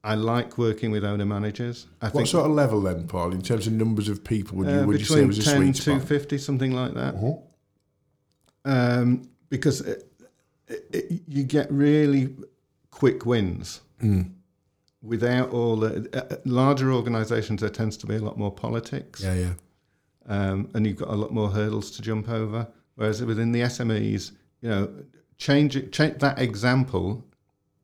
I 0.01 0.15
like 0.15 0.57
working 0.57 0.91
with 0.91 1.03
owner 1.03 1.25
managers. 1.25 1.87
I 2.01 2.07
What 2.07 2.27
sort 2.27 2.45
of 2.45 2.53
level 2.53 2.81
then, 2.81 3.07
Paul, 3.07 3.33
in 3.33 3.41
terms 3.41 3.67
of 3.67 3.73
numbers 3.73 4.07
of 4.07 4.23
people? 4.23 4.57
Would 4.59 4.67
you 4.67 4.73
uh, 4.73 4.85
would 4.85 4.99
you 4.99 5.05
say 5.05 5.15
between 5.15 5.27
was 5.27 5.39
a 5.39 5.43
10 5.43 5.57
sweet 5.57 5.75
to 5.75 5.99
spot? 5.99 6.07
50, 6.07 6.37
something 6.37 6.71
like 6.71 6.93
that. 6.93 7.15
Uh-huh. 7.15 7.33
Um, 8.73 9.27
because 9.49 9.81
it, 9.81 10.11
it, 10.67 10.85
it- 10.93 11.21
you 11.27 11.43
get 11.43 11.71
really 11.71 12.35
quick 12.91 13.25
wins 13.25 13.81
Mm. 14.01 14.31
without 15.01 15.49
all 15.51 15.75
the 15.75 15.91
uh, 16.13 16.37
larger 16.45 16.93
organisations. 16.93 17.59
There 17.61 17.69
tends 17.69 17.97
to 17.97 18.07
be 18.07 18.15
a 18.15 18.19
lot 18.21 18.37
more 18.37 18.51
politics, 18.51 19.21
Yeah, 19.21 19.33
yeah. 19.33 19.53
um, 20.27 20.69
and 20.73 20.87
you've 20.87 20.95
got 21.03 21.09
a 21.09 21.15
lot 21.15 21.31
more 21.33 21.49
hurdles 21.49 21.91
to 21.91 22.01
jump 22.01 22.29
over. 22.29 22.67
Whereas 22.95 23.21
within 23.23 23.51
the 23.51 23.61
SMEs, 23.61 24.31
you 24.61 24.69
know, 24.69 24.89
change, 25.37 25.75
it, 25.75 25.91
change 25.91 26.19
that 26.19 26.39
example 26.39 27.25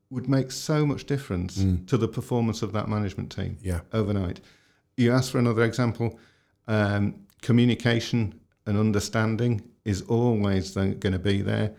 would 0.09 0.29
make 0.29 0.51
so 0.51 0.85
much 0.85 1.05
difference 1.05 1.57
Mm. 1.57 1.85
to 1.87 1.97
the 1.97 2.07
performance 2.07 2.61
of 2.61 2.71
that 2.73 2.87
management 2.87 3.29
team 3.31 3.57
Yeah. 3.61 3.81
overnight. 3.91 4.39
You 4.95 5.11
asked 5.11 5.31
for 5.31 5.39
another 5.39 5.63
example. 5.63 6.17
Um, 6.67 7.15
communication 7.41 8.39
and 8.65 8.77
understanding 8.77 9.61
is 9.83 10.01
always 10.03 10.71
going 10.71 10.99
to 10.99 11.19
be 11.19 11.41
there. 11.41 11.73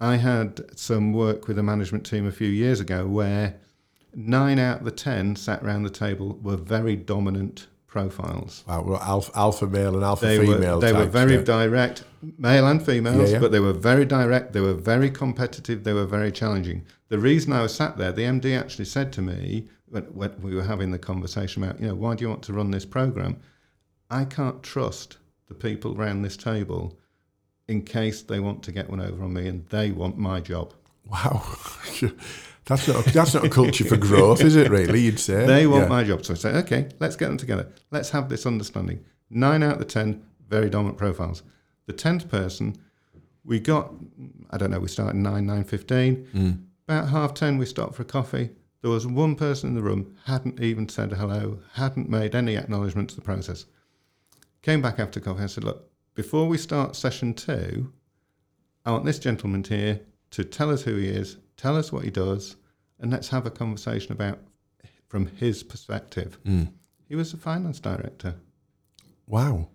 I 0.00 0.16
had 0.16 0.78
some 0.78 1.12
work 1.12 1.48
with 1.48 1.58
a 1.58 1.62
management 1.62 2.06
team 2.06 2.26
a 2.26 2.32
few 2.32 2.48
years 2.48 2.78
ago 2.80 3.06
where 3.06 3.56
nine 4.14 4.58
out 4.58 4.78
of 4.78 4.84
the 4.84 4.90
ten 4.90 5.34
sat 5.34 5.62
around 5.62 5.82
the 5.82 5.90
table 5.90 6.38
were 6.42 6.56
very 6.56 6.94
dominant 6.94 7.66
profiles. 7.88 8.62
Wow, 8.68 8.82
well, 8.82 9.00
alpha, 9.00 9.32
alpha 9.34 9.66
male 9.66 9.94
and 9.94 10.04
alpha 10.04 10.26
They 10.26 10.38
female. 10.38 10.76
were 10.76 10.80
they 10.80 10.92
were 10.92 11.06
very 11.06 11.36
yeah. 11.36 11.42
direct, 11.42 12.04
male 12.38 12.66
and 12.68 12.84
females, 12.84 13.28
Yeah, 13.30 13.36
yeah. 13.36 13.38
but 13.40 13.50
they 13.50 13.60
were 13.60 13.72
very 13.72 14.04
direct. 14.04 14.52
They 14.52 14.60
were 14.60 14.74
very 14.74 15.10
competitive. 15.10 15.82
They 15.82 15.94
were 15.94 16.06
very 16.06 16.30
challenging. 16.30 16.84
The 17.08 17.18
reason 17.18 17.52
I 17.52 17.62
was 17.62 17.74
sat 17.74 17.96
there, 17.96 18.12
the 18.12 18.22
MD 18.22 18.56
actually 18.56 18.84
said 18.84 19.12
to 19.14 19.22
me 19.22 19.66
when, 19.86 20.04
when 20.04 20.40
we 20.42 20.54
were 20.54 20.62
having 20.62 20.90
the 20.90 20.98
conversation 20.98 21.64
about, 21.64 21.80
you 21.80 21.88
know, 21.88 21.94
why 21.94 22.14
do 22.14 22.22
you 22.22 22.28
want 22.28 22.42
to 22.44 22.52
run 22.52 22.70
this 22.70 22.84
program? 22.84 23.38
I 24.10 24.24
can't 24.26 24.62
trust 24.62 25.16
the 25.48 25.54
people 25.54 25.96
around 26.00 26.22
this 26.22 26.36
table 26.36 26.98
in 27.66 27.82
case 27.82 28.22
they 28.22 28.40
want 28.40 28.62
to 28.62 28.72
get 28.72 28.88
one 28.88 29.00
over 29.00 29.22
on 29.22 29.32
me 29.32 29.48
and 29.48 29.66
they 29.68 29.90
want 29.90 30.16
my 30.16 30.40
job. 30.40 30.72
Wow, 31.06 31.42
that's 32.66 32.86
not 32.88 33.06
a, 33.06 33.10
that's 33.10 33.34
not 33.34 33.44
a 33.44 33.48
culture 33.48 33.84
for 33.84 33.96
growth, 33.96 34.40
is 34.42 34.56
it? 34.56 34.70
Really, 34.70 35.00
you'd 35.00 35.18
say 35.18 35.46
They 35.46 35.66
want 35.66 35.84
Yeah. 35.84 35.88
my 35.88 36.04
job. 36.04 36.24
So 36.24 36.34
I 36.34 36.36
say, 36.36 36.50
okay, 36.58 36.88
let's 37.00 37.16
get 37.16 37.28
them 37.28 37.38
together. 37.38 37.68
Let's 37.90 38.10
have 38.10 38.28
this 38.28 38.44
understanding. 38.46 39.04
Nine 39.30 39.62
out 39.62 39.74
of 39.74 39.78
the 39.78 39.84
10 39.84 40.22
very 40.48 40.70
dominant 40.70 40.98
profiles. 40.98 41.42
The 41.86 41.92
10th 41.92 42.28
person, 42.28 42.76
we 43.44 43.60
got, 43.60 43.92
I 44.50 44.58
don't 44.58 44.70
know, 44.70 44.80
we 44.80 44.88
started 44.88 45.16
9, 45.16 45.46
9.15. 45.46 46.26
Mm. 46.32 46.62
About 46.86 47.08
half 47.08 47.34
10, 47.34 47.58
we 47.58 47.66
stopped 47.66 47.94
for 47.94 48.02
a 48.02 48.06
coffee. 48.06 48.50
There 48.82 48.90
was 48.90 49.06
one 49.06 49.34
person 49.34 49.70
in 49.70 49.74
the 49.74 49.82
room, 49.82 50.16
hadn't 50.24 50.60
even 50.60 50.88
said 50.88 51.12
hello, 51.12 51.58
hadn't 51.74 52.08
made 52.08 52.34
any 52.34 52.56
acknowledgement 52.56 53.10
to 53.10 53.16
the 53.16 53.22
process. 53.22 53.66
Came 54.62 54.82
back 54.82 54.98
after 54.98 55.20
coffee 55.20 55.42
and 55.42 55.50
said, 55.50 55.64
look, 55.64 55.90
before 56.14 56.48
we 56.48 56.58
start 56.58 56.96
session 56.96 57.32
two, 57.34 57.92
I 58.84 58.90
want 58.92 59.04
this 59.04 59.18
gentleman 59.18 59.62
here 59.64 60.00
to 60.32 60.44
tell 60.44 60.70
us 60.70 60.82
who 60.82 60.96
he 60.96 61.08
is, 61.08 61.36
tell 61.56 61.76
us 61.76 61.92
what 61.92 62.04
he 62.04 62.10
does, 62.10 62.56
and 62.98 63.10
let's 63.10 63.28
have 63.28 63.46
a 63.46 63.50
conversation 63.50 64.12
about 64.12 64.40
from 65.06 65.26
his 65.26 65.62
perspective. 65.62 66.38
Hmm. 66.44 66.64
He 67.08 67.14
was 67.14 67.30
the 67.32 67.38
finance 67.38 67.80
director 67.80 68.34
Wow. 69.26 69.68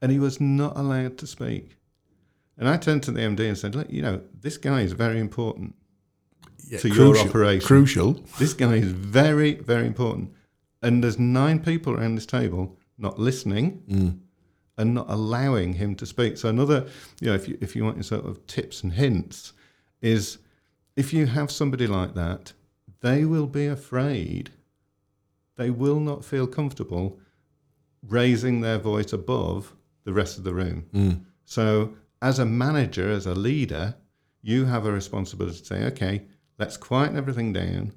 and 0.00 0.10
he 0.10 0.18
was 0.18 0.40
not 0.40 0.76
allowed 0.76 1.18
to 1.18 1.26
speak. 1.26 1.76
And 2.58 2.68
I 2.68 2.78
turned 2.78 3.02
to 3.04 3.10
the 3.12 3.20
MD 3.20 3.40
and 3.48 3.58
said, 3.58 3.74
Look, 3.74 3.90
you 3.90 4.00
know, 4.02 4.22
this 4.40 4.56
guy 4.56 4.80
is 4.80 4.92
very 4.92 5.20
important 5.20 5.74
Yeah, 6.66 6.78
to 6.78 6.88
your 6.88 7.18
operation. 7.18 7.66
Crucial. 7.66 8.14
This 8.38 8.54
guy 8.54 8.76
is 8.76 8.90
very, 8.92 9.54
very 9.54 9.86
important. 9.86 10.32
And 10.82 11.04
there's 11.04 11.18
nine 11.18 11.60
people 11.62 11.92
around 11.92 12.14
this 12.14 12.24
table 12.26 12.78
not 12.98 13.18
listening 13.18 13.82
Mm. 13.88 14.18
and 14.78 14.94
not 14.94 15.06
allowing 15.08 15.74
him 15.74 15.94
to 15.96 16.06
speak. 16.06 16.36
So 16.36 16.48
another, 16.48 16.86
you 17.20 17.28
know, 17.28 17.34
if 17.34 17.48
you 17.48 17.56
if 17.60 17.74
you 17.76 17.84
want 17.84 17.96
your 17.96 18.02
sort 18.04 18.24
of 18.26 18.46
tips 18.46 18.82
and 18.82 18.92
hints, 18.92 19.52
is 20.02 20.38
if 20.96 21.12
you 21.12 21.26
have 21.26 21.50
somebody 21.50 21.86
like 21.86 22.14
that, 22.14 22.52
they 23.00 23.24
will 23.24 23.46
be 23.46 23.66
afraid. 23.66 24.50
They 25.56 25.70
will 25.70 26.00
not 26.00 26.24
feel 26.24 26.46
comfortable 26.46 27.18
raising 28.06 28.60
their 28.60 28.78
voice 28.78 29.12
above 29.12 29.74
the 30.04 30.12
rest 30.12 30.38
of 30.38 30.44
the 30.44 30.54
room. 30.54 30.86
Mm. 30.94 31.20
So, 31.44 31.94
as 32.22 32.38
a 32.38 32.44
manager, 32.46 33.10
as 33.10 33.26
a 33.26 33.34
leader, 33.34 33.94
you 34.42 34.64
have 34.66 34.86
a 34.86 34.92
responsibility 34.92 35.58
to 35.58 35.64
say, 35.64 35.84
okay, 35.86 36.22
let's 36.58 36.76
quieten 36.76 37.16
everything 37.16 37.52
down 37.52 37.92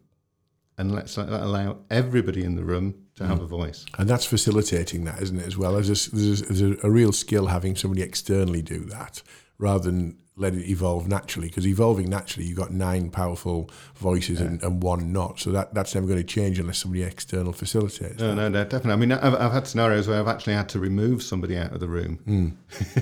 and 0.79 0.95
let's 0.95 1.17
let- 1.17 1.29
allow 1.29 1.77
everybody 1.91 2.43
in 2.43 2.55
the 2.55 2.63
room 2.63 2.95
to 3.15 3.27
have 3.27 3.39
mm. 3.39 3.43
a 3.43 3.47
voice. 3.47 3.85
And 3.97 4.09
that's 4.09 4.25
facilitating 4.25 5.03
that, 5.03 5.21
isn't 5.21 5.37
it, 5.37 5.45
as 5.45 5.57
well? 5.57 5.73
There's 5.73 6.07
a, 6.07 6.15
there's 6.15 6.41
a, 6.41 6.45
there's 6.45 6.83
a, 6.83 6.89
real 6.89 7.11
skill 7.11 7.47
having 7.47 7.75
somebody 7.75 8.01
externally 8.01 8.61
do 8.61 8.85
that 8.85 9.21
rather 9.57 9.91
than 9.91 10.17
let 10.37 10.55
it 10.55 10.69
evolve 10.69 11.07
naturally. 11.07 11.49
Because 11.49 11.67
evolving 11.67 12.09
naturally, 12.09 12.47
you've 12.47 12.57
got 12.57 12.71
nine 12.71 13.09
powerful 13.09 13.69
voices 13.95 14.39
and, 14.39 14.63
and 14.63 14.81
one 14.81 15.11
not. 15.11 15.37
So 15.39 15.51
that, 15.51 15.73
that's 15.73 15.93
never 15.93 16.07
going 16.07 16.19
to 16.19 16.23
change 16.23 16.59
unless 16.59 16.77
somebody 16.77 17.03
external 17.03 17.51
facilitates. 17.51 18.19
No, 18.19 18.33
no, 18.33 18.47
no, 18.47 18.63
definitely. 18.63 18.93
I 18.93 18.95
mean, 18.95 19.11
I've, 19.11 19.35
I've 19.35 19.51
had 19.51 19.67
scenarios 19.67 20.07
where 20.07 20.17
I've 20.17 20.29
actually 20.29 20.53
had 20.53 20.69
to 20.69 20.79
remove 20.79 21.21
somebody 21.21 21.57
out 21.57 21.73
of 21.73 21.81
the 21.81 21.89
room. 21.89 22.19
Hmm. 22.23 22.49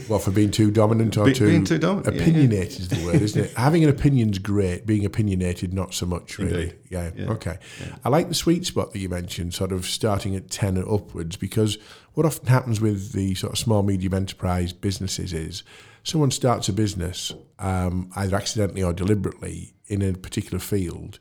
well, 0.09 0.17
for 0.17 0.31
being 0.31 0.49
too 0.49 0.71
dominant 0.71 1.15
or 1.15 1.25
Be- 1.25 1.33
too... 1.33 1.45
being 1.45 1.63
too 1.63 1.77
dominant, 1.77 2.15
yeah, 2.15 2.23
yeah. 2.23 2.27
Opinionated 2.27 2.79
is 2.79 2.87
the 2.87 3.05
word, 3.05 3.21
isn't 3.21 3.45
it? 3.45 3.53
Having 3.53 3.83
an 3.83 3.91
opinion's 3.91 4.39
great. 4.39 4.87
Being 4.87 5.05
opinionated, 5.05 5.75
not 5.75 5.93
so 5.93 6.07
much, 6.07 6.39
really. 6.39 6.63
Indeed. 6.63 6.79
Yeah, 6.89 7.11
Yeah. 7.15 7.29
okay. 7.31 7.57
I 8.03 8.09
like 8.09 8.29
the 8.29 8.35
sweet 8.35 8.65
spot 8.65 8.93
that 8.93 8.99
you 8.99 9.09
mentioned, 9.09 9.53
sort 9.53 9.71
of 9.71 9.85
starting 9.85 10.35
at 10.35 10.49
10 10.49 10.77
and 10.77 10.87
upwards, 10.87 11.35
because 11.35 11.77
what 12.13 12.25
often 12.25 12.47
happens 12.47 12.79
with 12.81 13.11
the 13.13 13.35
sort 13.35 13.53
of 13.53 13.59
small, 13.59 13.83
medium 13.83 14.13
enterprise 14.13 14.73
businesses 14.73 15.33
is 15.33 15.63
someone 16.03 16.31
starts 16.31 16.69
a 16.69 16.73
business, 16.73 17.33
um, 17.59 18.09
either 18.15 18.35
accidentally 18.35 18.83
or 18.83 18.93
deliberately, 18.93 19.73
in 19.87 20.01
a 20.01 20.13
particular 20.13 20.59
field, 20.59 21.19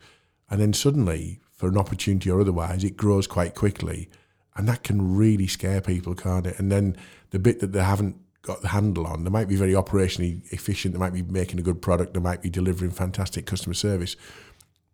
and 0.50 0.60
then 0.60 0.72
suddenly, 0.72 1.40
for 1.52 1.68
an 1.68 1.76
opportunity 1.76 2.30
or 2.30 2.40
otherwise, 2.40 2.84
it 2.84 2.96
grows 2.96 3.26
quite 3.26 3.54
quickly. 3.54 4.08
And 4.56 4.66
that 4.68 4.84
can 4.84 5.16
really 5.16 5.46
scare 5.46 5.80
people, 5.80 6.14
can't 6.14 6.46
it? 6.46 6.58
And 6.58 6.72
then 6.72 6.96
the 7.30 7.38
bit 7.38 7.60
that 7.60 7.72
they 7.72 7.82
haven't 7.82 8.16
got 8.42 8.62
the 8.62 8.68
handle 8.68 9.06
on, 9.06 9.24
they 9.24 9.30
might 9.30 9.48
be 9.48 9.56
very 9.56 9.72
operationally 9.72 10.40
efficient, 10.52 10.94
they 10.94 11.00
might 11.00 11.12
be 11.12 11.22
making 11.22 11.58
a 11.58 11.62
good 11.62 11.82
product, 11.82 12.14
they 12.14 12.20
might 12.20 12.40
be 12.42 12.48
delivering 12.48 12.90
fantastic 12.92 13.44
customer 13.44 13.74
service, 13.74 14.16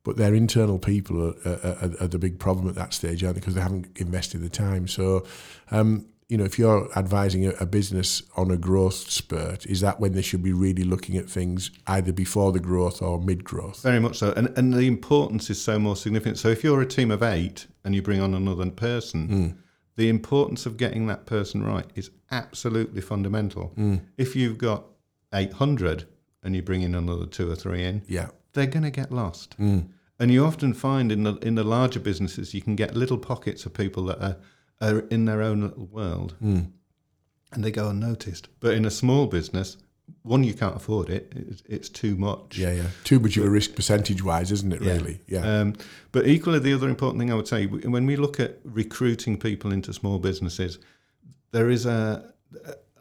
but 0.04 0.16
their 0.16 0.34
internal 0.34 0.78
people 0.78 1.34
are, 1.44 1.50
are, 1.52 1.90
are, 2.00 2.08
the 2.08 2.18
big 2.18 2.38
problem 2.38 2.68
at 2.68 2.74
that 2.74 2.92
stage, 2.92 3.22
aren't 3.22 3.36
they? 3.36 3.40
Because 3.40 3.54
they 3.54 3.60
haven't 3.60 3.88
invested 3.96 4.40
the 4.40 4.48
time. 4.48 4.88
So, 4.88 5.24
um, 5.70 6.06
you 6.28 6.38
know, 6.38 6.44
if 6.44 6.58
you're 6.58 6.88
advising 6.98 7.46
a, 7.46 7.50
a 7.60 7.66
business 7.66 8.22
on 8.36 8.50
a 8.50 8.56
growth 8.56 9.10
spurt, 9.10 9.66
is 9.66 9.80
that 9.80 10.00
when 10.00 10.12
they 10.12 10.22
should 10.22 10.42
be 10.42 10.52
really 10.52 10.82
looking 10.82 11.16
at 11.16 11.28
things 11.28 11.70
either 11.86 12.12
before 12.12 12.52
the 12.52 12.60
growth 12.60 13.02
or 13.02 13.20
mid 13.20 13.44
growth? 13.44 13.82
Very 13.82 14.00
much 14.00 14.16
so. 14.18 14.32
And, 14.32 14.48
and 14.56 14.72
the 14.72 14.86
importance 14.86 15.50
is 15.50 15.60
so 15.60 15.78
more 15.78 15.94
significant. 15.94 16.38
So 16.38 16.48
if 16.48 16.64
you're 16.64 16.80
a 16.80 16.86
team 16.86 17.10
of 17.10 17.22
eight 17.22 17.66
and 17.84 17.94
you 17.94 18.02
bring 18.02 18.20
on 18.20 18.34
another 18.34 18.68
person, 18.70 19.58
the 19.96 20.08
importance 20.08 20.64
of 20.64 20.78
getting 20.78 21.06
that 21.08 21.26
person 21.26 21.62
right 21.62 21.86
is 21.94 22.10
absolutely 22.30 23.02
fundamental. 23.02 23.72
If 24.16 24.34
you've 24.34 24.58
got 24.58 24.86
800 25.34 26.06
and 26.42 26.56
you 26.56 26.62
bring 26.62 26.82
in 26.82 26.94
another 26.94 27.26
two 27.26 27.50
or 27.50 27.54
three 27.54 27.84
in, 27.84 28.02
Yeah. 28.08 28.28
They're 28.52 28.66
going 28.66 28.82
to 28.84 28.90
get 28.90 29.10
lost. 29.12 29.54
And 29.58 30.30
you 30.30 30.44
often 30.44 30.72
find 30.72 31.10
in 31.10 31.24
the 31.24 31.34
in 31.36 31.56
the 31.56 31.64
larger 31.64 31.98
businesses, 31.98 32.54
you 32.54 32.62
can 32.62 32.76
get 32.76 32.94
little 32.94 33.18
pockets 33.18 33.66
of 33.66 33.74
people 33.74 34.04
that 34.04 34.22
are, 34.22 34.36
are 34.80 35.00
in 35.10 35.24
their 35.24 35.42
own 35.42 35.62
little 35.62 35.86
world, 35.86 36.36
and 36.40 37.64
they 37.64 37.70
go 37.72 37.88
unnoticed. 37.88 38.48
But 38.60 38.74
in 38.74 38.84
a 38.84 38.90
small 38.90 39.26
business, 39.26 39.78
one 40.22 40.44
you 40.44 40.54
can't 40.54 40.76
afford 40.76 41.10
it; 41.10 41.32
it's, 41.34 41.62
it's 41.68 41.88
too 41.88 42.16
much. 42.16 42.56
Yeah, 42.56 42.72
yeah. 42.72 42.86
Too 43.02 43.18
much 43.18 43.36
of 43.36 43.44
a 43.46 43.50
risk 43.50 43.74
percentage 43.74 44.22
wise, 44.22 44.52
isn't 44.52 44.72
it, 44.72 44.80
really? 44.80 45.20
Yeah. 45.26 45.40
Um, 45.40 45.74
but 46.12 46.26
equally, 46.28 46.60
the 46.60 46.74
other 46.74 46.88
important 46.88 47.18
thing 47.20 47.32
I 47.32 47.34
would 47.34 47.48
say 47.48 47.66
when 47.66 48.06
we 48.06 48.14
look 48.14 48.38
at 48.38 48.58
recruiting 48.64 49.38
people 49.38 49.72
into 49.72 49.92
small 49.92 50.18
businesses, 50.20 50.78
there 51.50 51.68
is 51.68 51.84
a 51.84 52.32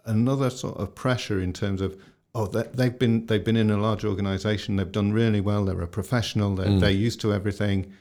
another 0.05 0.49
sort 0.49 0.77
of 0.77 0.95
pressure 0.95 1.39
in 1.39 1.53
terms 1.53 1.81
of 1.81 1.95
oh 2.33 2.47
they, 2.47 2.63
they've 2.73 2.97
been 2.97 3.25
they've 3.25 3.43
been 3.43 3.57
in 3.57 3.71
a 3.71 3.77
large 3.77 4.05
organisation, 4.05 4.75
they've 4.75 4.91
done 4.91 5.11
really 5.13 5.41
well, 5.41 5.65
they're 5.65 5.81
a 5.81 5.87
professional, 5.87 6.55
they're, 6.55 6.67
mm. 6.67 6.79
they're 6.79 6.91
used 6.91 7.21
to 7.21 7.33
everything. 7.33 7.93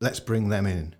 Let's 0.00 0.20
bring 0.20 0.48
them 0.48 0.66
in. 0.66 0.94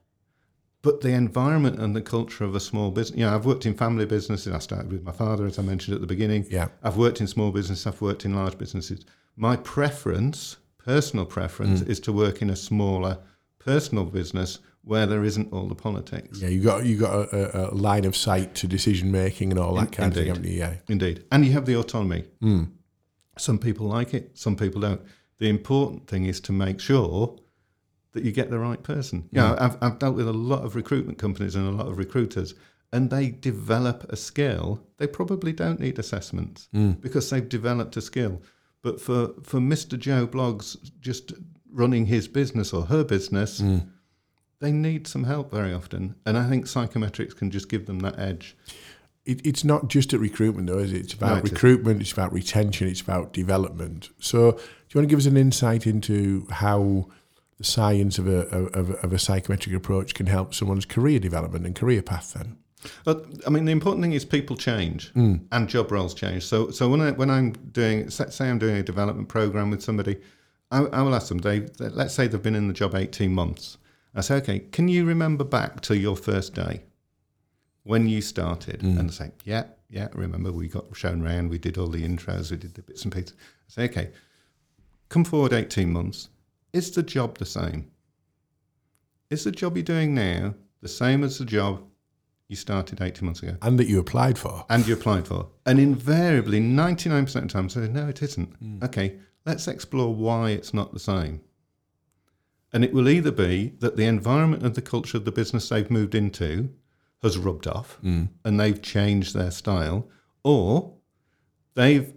But 0.82 1.00
the 1.00 1.10
environment 1.10 1.80
and 1.80 1.96
the 1.96 2.00
culture 2.00 2.44
of 2.44 2.54
a 2.54 2.60
small 2.60 2.92
business, 2.92 3.18
you 3.18 3.26
know, 3.26 3.34
I've 3.34 3.44
worked 3.44 3.66
in 3.66 3.74
family 3.74 4.06
businesses. 4.06 4.52
I 4.52 4.60
started 4.60 4.92
with 4.92 5.02
my 5.02 5.10
father, 5.10 5.44
as 5.44 5.58
I 5.58 5.62
mentioned 5.62 5.96
at 5.96 6.00
the 6.00 6.06
beginning. 6.06 6.46
Yeah. 6.48 6.68
I've 6.82 6.96
worked 6.96 7.20
in 7.20 7.26
small 7.26 7.50
business. 7.50 7.88
I've 7.88 8.00
worked 8.00 8.24
in 8.24 8.36
large 8.36 8.56
businesses. 8.56 9.04
My 9.34 9.56
preference, 9.56 10.58
personal 10.78 11.26
preference, 11.26 11.80
mm. 11.80 11.88
is 11.88 11.98
to 12.00 12.12
work 12.12 12.40
in 12.40 12.50
a 12.50 12.56
smaller 12.56 13.18
personal 13.58 14.04
business 14.04 14.60
where 14.84 15.06
there 15.06 15.24
isn't 15.24 15.52
all 15.52 15.66
the 15.66 15.74
politics. 15.74 16.40
yeah, 16.40 16.48
you 16.48 16.62
got 16.62 16.86
you 16.86 16.96
got 16.96 17.32
a, 17.32 17.72
a, 17.72 17.74
line 17.74 18.04
of 18.04 18.14
sight 18.14 18.54
to 18.54 18.68
decision 18.68 19.10
making 19.10 19.50
and 19.50 19.58
all 19.58 19.74
that 19.74 19.86
In- 19.86 19.90
kind 19.90 20.12
of 20.12 20.16
thing, 20.16 20.28
haven't 20.28 20.44
you? 20.44 20.52
Yeah. 20.52 20.74
Indeed. 20.88 21.24
And 21.32 21.44
you 21.44 21.50
have 21.52 21.66
the 21.66 21.74
autonomy. 21.74 22.26
Mm. 22.40 22.70
Some 23.38 23.58
people 23.58 23.86
like 23.86 24.14
it, 24.14 24.38
some 24.38 24.56
people 24.56 24.80
don't. 24.80 25.02
The 25.38 25.48
important 25.48 26.06
thing 26.06 26.24
is 26.24 26.40
to 26.42 26.52
make 26.52 26.80
sure 26.80 27.36
that 28.12 28.24
you 28.24 28.32
get 28.32 28.50
the 28.50 28.58
right 28.58 28.82
person. 28.82 29.28
You 29.30 29.42
know, 29.42 29.56
I've, 29.60 29.76
I've 29.82 29.98
dealt 29.98 30.16
with 30.16 30.26
a 30.26 30.32
lot 30.32 30.64
of 30.64 30.74
recruitment 30.74 31.18
companies 31.18 31.54
and 31.54 31.68
a 31.68 31.70
lot 31.70 31.86
of 31.86 31.98
recruiters, 31.98 32.54
and 32.92 33.10
they 33.10 33.28
develop 33.28 34.04
a 34.10 34.16
skill. 34.16 34.80
They 34.96 35.06
probably 35.06 35.52
don't 35.52 35.78
need 35.78 35.98
assessments 35.98 36.68
hmm. 36.72 36.92
because 36.92 37.28
they've 37.28 37.46
developed 37.46 37.96
a 37.98 38.00
skill. 38.00 38.40
But 38.82 39.00
for, 39.00 39.34
for 39.42 39.60
Mr. 39.60 39.98
Joe 39.98 40.26
Bloggs 40.26 40.76
just 41.00 41.34
running 41.70 42.06
his 42.06 42.26
business 42.26 42.72
or 42.72 42.86
her 42.86 43.04
business, 43.04 43.60
hmm. 43.60 43.78
they 44.60 44.72
need 44.72 45.06
some 45.06 45.24
help 45.24 45.50
very 45.50 45.74
often. 45.74 46.14
And 46.24 46.38
I 46.38 46.48
think 46.48 46.64
psychometrics 46.64 47.36
can 47.36 47.50
just 47.50 47.68
give 47.68 47.84
them 47.84 47.98
that 48.00 48.18
edge. 48.18 48.56
It, 49.26 49.44
it's 49.44 49.64
not 49.64 49.88
just 49.88 50.14
at 50.14 50.20
recruitment 50.20 50.68
though, 50.68 50.78
is 50.78 50.92
it? 50.92 51.00
It's 51.00 51.12
about 51.12 51.30
No, 51.30 51.36
it 51.36 51.44
is. 51.44 51.52
recruitment, 51.52 52.00
it's 52.00 52.12
about 52.12 52.32
retention, 52.32 52.88
it's 52.88 53.00
about 53.00 53.32
development. 53.32 54.10
So, 54.20 54.52
do 54.52 54.58
you 54.58 55.00
want 55.00 55.08
to 55.08 55.12
give 55.12 55.18
us 55.18 55.26
an 55.26 55.36
insight 55.36 55.86
into 55.86 56.46
how 56.50 57.08
the 57.58 57.64
science 57.64 58.18
of 58.18 58.28
a 58.28 58.46
of, 58.48 58.90
of 58.90 59.12
a 59.12 59.18
psychometric 59.18 59.74
approach 59.74 60.14
can 60.14 60.26
help 60.26 60.54
someone's 60.54 60.84
career 60.84 61.18
development 61.18 61.66
and 61.66 61.74
career 61.74 62.02
path? 62.02 62.34
Then, 62.34 62.56
But 63.04 63.26
I 63.46 63.50
mean, 63.50 63.64
the 63.64 63.72
important 63.72 64.02
thing 64.02 64.12
is 64.12 64.24
people 64.24 64.56
change 64.56 65.10
hmm. 65.10 65.36
and 65.50 65.68
job 65.68 65.90
roles 65.90 66.14
change. 66.14 66.44
So, 66.44 66.70
so 66.70 66.88
when 66.88 67.00
I 67.00 67.10
when 67.10 67.30
I'm 67.30 67.52
doing, 67.52 68.08
say 68.10 68.48
I'm 68.48 68.58
doing 68.58 68.76
a 68.76 68.82
development 68.82 69.28
program 69.28 69.70
with 69.70 69.82
somebody, 69.82 70.16
I, 70.70 70.84
I 70.84 71.02
will 71.02 71.14
ask 71.14 71.28
them. 71.28 71.38
They 71.38 71.66
let's 71.80 72.14
say 72.14 72.28
they've 72.28 72.42
been 72.42 72.54
in 72.54 72.68
the 72.68 72.74
job 72.74 72.94
eighteen 72.94 73.34
months. 73.34 73.78
I 74.14 74.22
say, 74.22 74.36
okay, 74.36 74.60
can 74.60 74.88
you 74.88 75.04
remember 75.04 75.44
back 75.44 75.82
to 75.82 75.96
your 75.96 76.16
first 76.16 76.54
day 76.54 76.84
when 77.86 78.08
you 78.08 78.20
started? 78.20 78.80
Mm. 78.80 78.98
And 78.98 79.14
say, 79.14 79.30
yeah, 79.44 79.64
yeah, 79.88 80.08
remember. 80.12 80.52
We 80.52 80.68
got 80.68 80.84
shown 80.94 81.22
round. 81.22 81.50
We 81.50 81.58
did 81.58 81.78
all 81.78 81.88
the 81.88 82.02
intros. 82.02 82.50
We 82.50 82.56
did 82.56 82.74
the 82.74 82.82
bits 82.82 83.04
and 83.04 83.12
pieces. 83.12 83.34
I 83.68 83.72
say, 83.72 83.84
okay, 83.84 84.10
come 85.08 85.24
forward 85.24 85.52
eighteen 85.52 85.92
months. 85.92 86.28
Is 86.72 86.90
the 86.90 87.02
job 87.02 87.38
the 87.38 87.46
same? 87.46 87.90
Is 89.30 89.44
the 89.44 89.50
job 89.50 89.76
you're 89.76 89.84
doing 89.84 90.14
now 90.14 90.54
the 90.82 90.88
same 90.88 91.24
as 91.24 91.38
the 91.38 91.44
job 91.44 91.82
you 92.48 92.56
started 92.56 93.00
18 93.00 93.24
months 93.26 93.42
ago 93.42 93.56
and 93.62 93.78
that 93.78 93.88
you 93.88 93.98
applied 93.98 94.38
for. 94.38 94.64
and 94.70 94.86
you 94.86 94.94
applied 94.94 95.26
for? 95.26 95.48
And 95.64 95.80
invariably, 95.80 96.60
99% 96.60 97.34
of 97.34 97.42
the 97.42 97.48
time, 97.48 97.68
say, 97.68 97.88
no, 97.88 98.08
it 98.08 98.22
isn't. 98.22 98.62
Mm. 98.62 98.84
Okay, 98.84 99.16
let's 99.44 99.66
explore 99.66 100.14
why 100.14 100.50
it's 100.50 100.72
not 100.72 100.92
the 100.92 101.00
same. 101.00 101.40
And 102.72 102.84
it 102.84 102.92
will 102.92 103.08
either 103.08 103.32
be 103.32 103.74
that 103.80 103.96
the 103.96 104.04
environment 104.04 104.62
and 104.62 104.74
the 104.74 104.82
culture 104.82 105.16
of 105.16 105.24
the 105.24 105.32
business 105.32 105.68
they've 105.68 105.90
moved 105.90 106.14
into 106.14 106.70
has 107.22 107.38
rubbed 107.38 107.66
off 107.66 107.98
mm. 108.02 108.28
and 108.44 108.60
they've 108.60 108.80
changed 108.80 109.34
their 109.34 109.50
style, 109.50 110.08
or 110.44 110.94
they've 111.74 112.12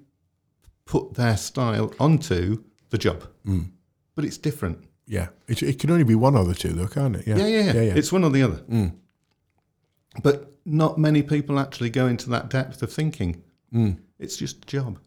put 0.85 1.13
their 1.13 1.37
style 1.37 1.93
onto 1.99 2.63
the 2.89 2.97
job. 2.97 3.27
Mm. 3.45 3.71
But 4.15 4.25
it's 4.25 4.37
different. 4.37 4.83
Yeah, 5.05 5.29
it, 5.47 5.63
it 5.63 5.79
can 5.79 5.89
only 5.89 6.03
be 6.03 6.15
one 6.15 6.35
or 6.35 6.45
the 6.45 6.53
two, 6.53 6.69
though, 6.69 6.87
can't 6.87 7.15
it? 7.15 7.25
Yeah, 7.25 7.37
yeah, 7.37 7.47
yeah. 7.47 7.73
yeah. 7.73 7.93
It's 7.95 8.11
one 8.11 8.23
or 8.23 8.29
the 8.29 8.43
other. 8.43 8.57
Mm. 8.69 8.95
But 10.21 10.53
not 10.65 10.97
many 10.97 11.23
people 11.23 11.59
actually 11.59 11.89
go 11.89 12.07
into 12.07 12.29
that 12.29 12.49
depth 12.49 12.83
of 12.83 12.91
thinking. 12.91 13.41
It's 14.19 14.37
just 14.37 14.63
a 14.63 14.67
job. 14.67 14.99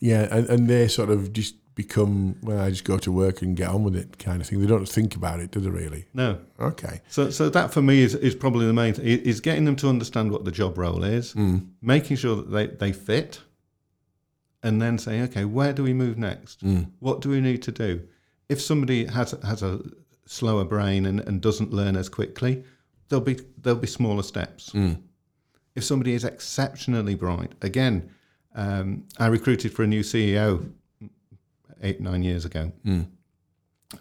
Yeah, 0.00 0.26
and, 0.30 0.48
and 0.48 0.68
they 0.68 0.88
sort 0.88 1.10
of 1.10 1.32
just 1.32 1.54
become 1.74 2.36
well, 2.42 2.60
I 2.60 2.70
just 2.70 2.84
go 2.84 2.98
to 2.98 3.10
work 3.10 3.42
and 3.42 3.56
get 3.56 3.68
on 3.68 3.82
with 3.82 3.96
it 3.96 4.18
kind 4.18 4.40
of 4.40 4.46
thing. 4.46 4.60
They 4.60 4.66
don't 4.66 4.88
think 4.88 5.16
about 5.16 5.40
it, 5.40 5.50
do 5.50 5.60
they? 5.60 5.70
Really? 5.70 6.04
No. 6.14 6.38
Okay. 6.60 7.00
So, 7.08 7.30
so 7.30 7.50
that 7.50 7.72
for 7.72 7.82
me 7.82 8.02
is, 8.02 8.14
is 8.14 8.34
probably 8.34 8.66
the 8.66 8.72
main 8.72 8.94
thing, 8.94 9.06
is 9.06 9.40
getting 9.40 9.64
them 9.64 9.76
to 9.76 9.88
understand 9.88 10.30
what 10.30 10.44
the 10.44 10.52
job 10.52 10.78
role 10.78 11.02
is, 11.02 11.32
hmm. 11.32 11.58
making 11.82 12.16
sure 12.16 12.36
that 12.36 12.50
they, 12.50 12.66
they 12.66 12.92
fit, 12.92 13.40
and 14.62 14.80
then 14.80 14.98
say, 14.98 15.20
okay, 15.22 15.44
where 15.44 15.72
do 15.72 15.82
we 15.82 15.92
move 15.92 16.16
next? 16.16 16.60
Hmm. 16.60 16.82
What 17.00 17.20
do 17.20 17.28
we 17.28 17.40
need 17.40 17.62
to 17.62 17.72
do? 17.72 18.02
If 18.48 18.60
somebody 18.60 19.06
has 19.06 19.32
has 19.42 19.62
a 19.62 19.80
slower 20.26 20.64
brain 20.64 21.06
and, 21.06 21.20
and 21.20 21.40
doesn't 21.40 21.72
learn 21.72 21.96
as 21.96 22.08
quickly, 22.08 22.62
there'll 23.08 23.24
be 23.24 23.38
there'll 23.58 23.78
be 23.78 23.86
smaller 23.86 24.22
steps. 24.22 24.70
Hmm. 24.70 24.92
If 25.74 25.82
somebody 25.82 26.14
is 26.14 26.24
exceptionally 26.24 27.16
bright, 27.16 27.52
again, 27.62 28.10
um, 28.54 29.04
I 29.18 29.26
recruited 29.26 29.72
for 29.72 29.82
a 29.82 29.88
new 29.88 30.02
CEO 30.02 30.70
eight 31.84 32.00
nine 32.00 32.22
years 32.22 32.44
ago. 32.44 32.72
Hmm. 32.84 33.02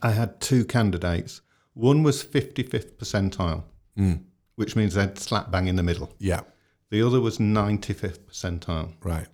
I 0.02 0.12
had 0.12 0.40
two 0.40 0.66
candidates. 0.66 1.42
One 1.74 2.02
was 2.04 2.24
55th 2.24 2.94
percentile, 2.94 3.64
hmm. 3.96 4.14
which 4.56 4.76
means 4.76 4.94
they'd 4.96 5.20
slap 5.20 5.52
bang 5.52 5.68
in 5.68 5.76
the 5.76 5.84
middle. 5.84 6.14
Yeah. 6.18 6.42
The 6.90 7.02
other 7.06 7.20
was 7.20 7.38
95th 7.38 8.20
percentile. 8.20 8.94
Right. 9.04 9.28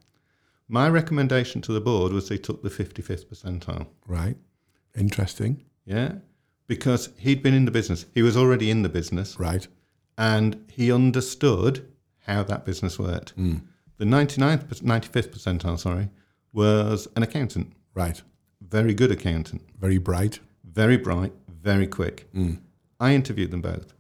My 0.68 0.90
recommendation 0.90 1.62
to 1.62 1.74
the 1.74 1.82
board 1.82 2.14
was 2.14 2.30
they 2.30 2.38
took 2.38 2.62
the 2.64 2.70
55th 2.70 3.26
percentile. 3.26 3.88
Right. 4.08 4.38
Interesting. 4.98 5.66
Yeah. 5.86 6.16
Because 6.68 7.10
he'd 7.18 7.42
been 7.44 7.54
in 7.54 7.66
the 7.66 7.72
business, 7.72 8.06
he 8.14 8.22
was 8.22 8.38
already 8.38 8.70
in 8.70 8.84
the 8.84 8.90
business, 8.90 9.40
Right. 9.40 9.68
and 10.18 10.64
he 10.72 10.92
understood 10.92 11.92
how 12.28 12.44
that 12.44 12.66
business 12.66 13.00
worked. 13.00 13.32
Hmm. 13.32 13.56
The 13.98 14.06
99th, 14.06 14.68
per- 14.70 14.86
95th 14.86 15.30
percentile, 15.30 15.80
sorry, 15.80 16.10
was 16.54 17.08
an 17.16 17.24
accountant, 17.24 17.74
Right. 17.94 18.22
Very 18.70 18.94
good 18.94 19.12
accountant, 19.12 19.62
Very 19.80 19.98
bright. 19.98 20.40
very 20.64 20.98
bright, 20.98 21.34
very 21.48 21.88
quick. 21.88 22.28
Mm. 22.34 22.60
I 23.00 23.14
interviewed 23.14 23.52
them 23.52 23.62
both. 23.62 23.94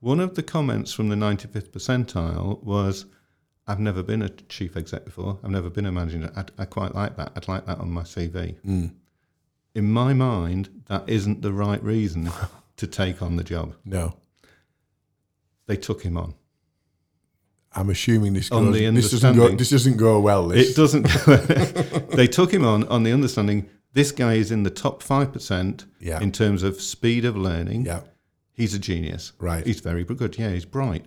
One 0.00 0.20
of 0.20 0.34
the 0.34 0.42
comments 0.42 0.92
from 0.92 1.08
the 1.08 1.16
95th 1.16 1.70
percentile 1.70 2.62
was, 2.62 3.06
I've 3.66 3.80
never 3.80 4.02
been 4.02 4.22
a 4.22 4.28
chief 4.28 4.76
exec 4.76 5.04
before. 5.04 5.38
I've 5.42 5.50
never 5.50 5.70
been 5.70 5.86
a 5.86 5.92
managing 5.92 6.20
director. 6.20 6.52
I, 6.58 6.64
quite 6.64 6.94
like 6.94 7.16
that. 7.16 7.32
I'd 7.36 7.48
like 7.48 7.66
that 7.66 7.78
on 7.78 7.90
my 7.90 8.02
CV. 8.02 8.56
Mm. 8.66 8.92
In 9.74 9.92
my 9.92 10.12
mind, 10.14 10.70
that 10.86 11.04
isn't 11.08 11.42
the 11.42 11.52
right 11.52 11.82
reason 11.82 12.30
to 12.76 12.86
take 12.86 13.20
on 13.22 13.36
the 13.36 13.44
job. 13.44 13.74
No. 13.84 14.14
They 15.66 15.76
took 15.76 16.02
him 16.02 16.16
on. 16.16 16.34
I'm 17.72 17.90
assuming 17.90 18.32
this 18.32 18.50
On 18.50 18.66
goes, 18.66 18.78
the 18.78 18.90
this 18.90 19.10
doesn't 19.10 19.36
go 19.36 19.48
this 19.54 19.70
doesn't 19.70 19.98
go 19.98 20.18
well. 20.20 20.48
This 20.48 20.70
It 20.70 20.76
doesn't. 20.76 21.02
they 22.16 22.26
took 22.26 22.52
him 22.52 22.64
on 22.64 22.84
on 22.88 23.02
the 23.02 23.12
understanding 23.12 23.68
this 23.92 24.12
guy 24.12 24.34
is 24.34 24.50
in 24.50 24.62
the 24.62 24.70
top 24.70 25.02
5% 25.02 25.84
Yeah. 26.00 26.20
in 26.20 26.32
terms 26.32 26.62
of 26.62 26.80
speed 26.80 27.24
of 27.24 27.36
learning. 27.36 27.84
yeah. 27.86 28.02
He's 28.52 28.74
a 28.74 28.78
genius. 28.78 29.32
Right. 29.38 29.64
He's 29.64 29.78
very 29.80 30.02
good. 30.04 30.36
Yeah, 30.36 30.50
he's 30.52 30.64
bright. 30.64 31.06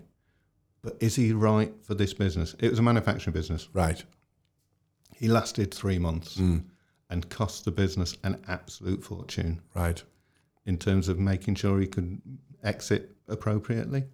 But 0.82 0.96
is 1.02 1.16
he 1.18 1.34
right 1.34 1.74
for 1.84 1.94
this 1.94 2.14
business? 2.14 2.56
It 2.60 2.70
was 2.70 2.80
a 2.80 2.82
manufacturing 2.82 3.34
business. 3.34 3.68
Right. 3.74 4.04
He 5.16 5.28
lasted 5.28 5.74
three 5.74 6.00
months 6.00 6.38
Mm. 6.38 6.64
and 7.10 7.30
cost 7.30 7.66
the 7.66 7.72
business 7.72 8.16
an 8.24 8.42
absolute 8.48 9.04
fortune 9.04 9.62
Right. 9.76 10.02
in 10.66 10.78
terms 10.78 11.10
of 11.10 11.20
making 11.20 11.56
sure 11.56 11.80
he 11.80 11.88
could 11.88 12.22
exit 12.64 13.16
appropriately. 13.28 14.06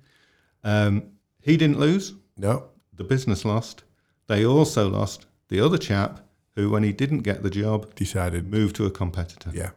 Um, 0.63 1.03
he 1.39 1.58
didn't 1.58 1.80
lose. 1.80 2.13
No. 2.38 2.69
The 2.93 3.03
business 3.03 3.45
lost. 3.45 3.84
They 4.25 4.43
also 4.45 4.89
lost 4.89 5.27
the 5.49 5.60
other 5.62 5.77
chap 5.77 6.26
who, 6.57 6.69
when 6.71 6.83
he 6.83 6.91
didn't 6.91 7.19
get 7.19 7.43
the 7.43 7.49
job, 7.49 7.93
Decided. 7.95 8.51
moved 8.51 8.75
to 8.77 8.85
a 8.85 8.91
competitor. 8.91 9.51
Yeah. 9.53 9.69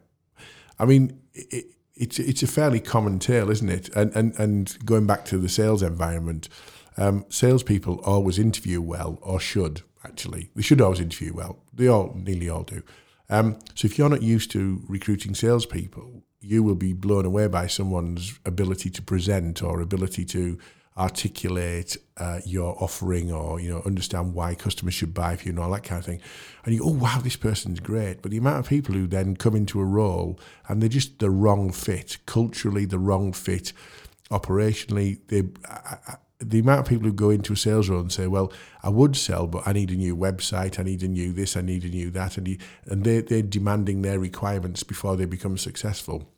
I 0.79 0.87
mean, 0.87 1.21
it, 1.35 1.67
it's 1.95 2.19
it's 2.19 2.43
a 2.43 2.47
fairly 2.47 2.81
common 2.81 3.19
tale, 3.19 3.51
isn't 3.51 3.69
it? 3.69 3.95
And 3.95 4.17
and 4.17 4.35
and 4.39 4.77
going 4.87 5.07
back 5.07 5.25
to 5.27 5.39
the 5.39 5.49
sales 5.49 5.83
environment, 5.83 6.49
um, 6.97 7.27
salespeople 7.29 8.01
always 8.05 8.39
interview 8.39 8.81
well, 8.81 9.19
or 9.21 9.39
should 9.39 9.83
actually. 10.03 10.51
They 10.57 10.63
should 10.63 10.81
always 10.81 11.01
interview 11.01 11.35
well. 11.35 11.59
They 11.75 11.87
all 11.87 12.15
nearly 12.17 12.49
all 12.49 12.63
do. 12.63 12.83
Um, 13.29 13.59
so 13.75 13.87
if 13.87 13.99
you're 13.99 14.09
not 14.09 14.23
used 14.23 14.51
to 14.53 14.83
recruiting 14.89 15.35
salespeople, 15.35 16.23
you 16.41 16.63
will 16.63 16.75
be 16.75 16.95
blown 16.95 17.27
away 17.27 17.47
by 17.47 17.67
someone's 17.67 18.41
ability 18.47 18.91
to 18.91 19.03
present 19.03 19.63
or 19.63 19.81
ability 19.81 20.25
to 20.25 20.59
articulate 21.01 21.97
uh, 22.19 22.41
your 22.45 22.77
offering 22.83 23.33
or 23.33 23.59
you 23.59 23.71
know 23.71 23.81
understand 23.87 24.35
why 24.35 24.55
customers 24.55 24.93
should 24.93 25.15
buy 25.15 25.35
from 25.35 25.47
you 25.47 25.51
and 25.53 25.59
all 25.59 25.71
that 25.71 25.83
kind 25.83 25.99
of 25.99 26.05
thing 26.05 26.21
and 26.65 26.75
you 26.75 26.81
go 26.81 26.89
oh 26.89 26.93
wow 26.93 27.19
this 27.23 27.37
person's 27.37 27.81
great 27.81 28.21
but 28.21 28.31
the 28.31 28.37
amount 28.37 28.59
of 28.59 28.69
people 28.69 28.95
who 28.95 29.07
then 29.07 29.35
come 29.35 29.57
into 29.57 29.81
a 29.81 29.85
role 29.85 30.39
and 30.69 30.83
they're 30.83 30.91
just 30.91 31.19
the 31.19 31.31
wrong 31.31 31.73
fit 31.73 32.19
culturally 32.27 32.85
the 32.85 32.99
wrong 32.99 33.33
fit 33.33 33.73
operationally 34.31 35.19
they 35.29 35.43
I, 35.67 35.97
I, 36.07 36.17
the 36.39 36.59
amount 36.59 36.81
of 36.81 36.87
people 36.87 37.07
who 37.07 37.15
go 37.15 37.31
into 37.31 37.55
a 37.55 37.57
sales 37.57 37.89
role 37.89 38.01
and 38.01 38.13
say 38.13 38.27
well 38.27 38.53
I 38.83 38.91
would 38.91 39.17
sell 39.17 39.47
but 39.47 39.67
I 39.67 39.73
need 39.73 39.91
a 39.91 39.97
new 39.97 40.15
website 40.15 40.79
I 40.79 40.83
need 40.83 41.03
a 41.03 41.09
new 41.09 41.33
this 41.33 41.57
I 41.57 41.63
need 41.63 41.85
a 41.85 41.89
new 41.89 42.11
that 42.11 42.37
and, 42.37 42.59
and 42.85 43.05
they, 43.05 43.23
they're 43.23 43.41
demanding 43.41 44.03
their 44.03 44.19
requirements 44.19 44.83
before 44.83 45.17
they 45.17 45.25
become 45.25 45.57
successful 45.57 46.29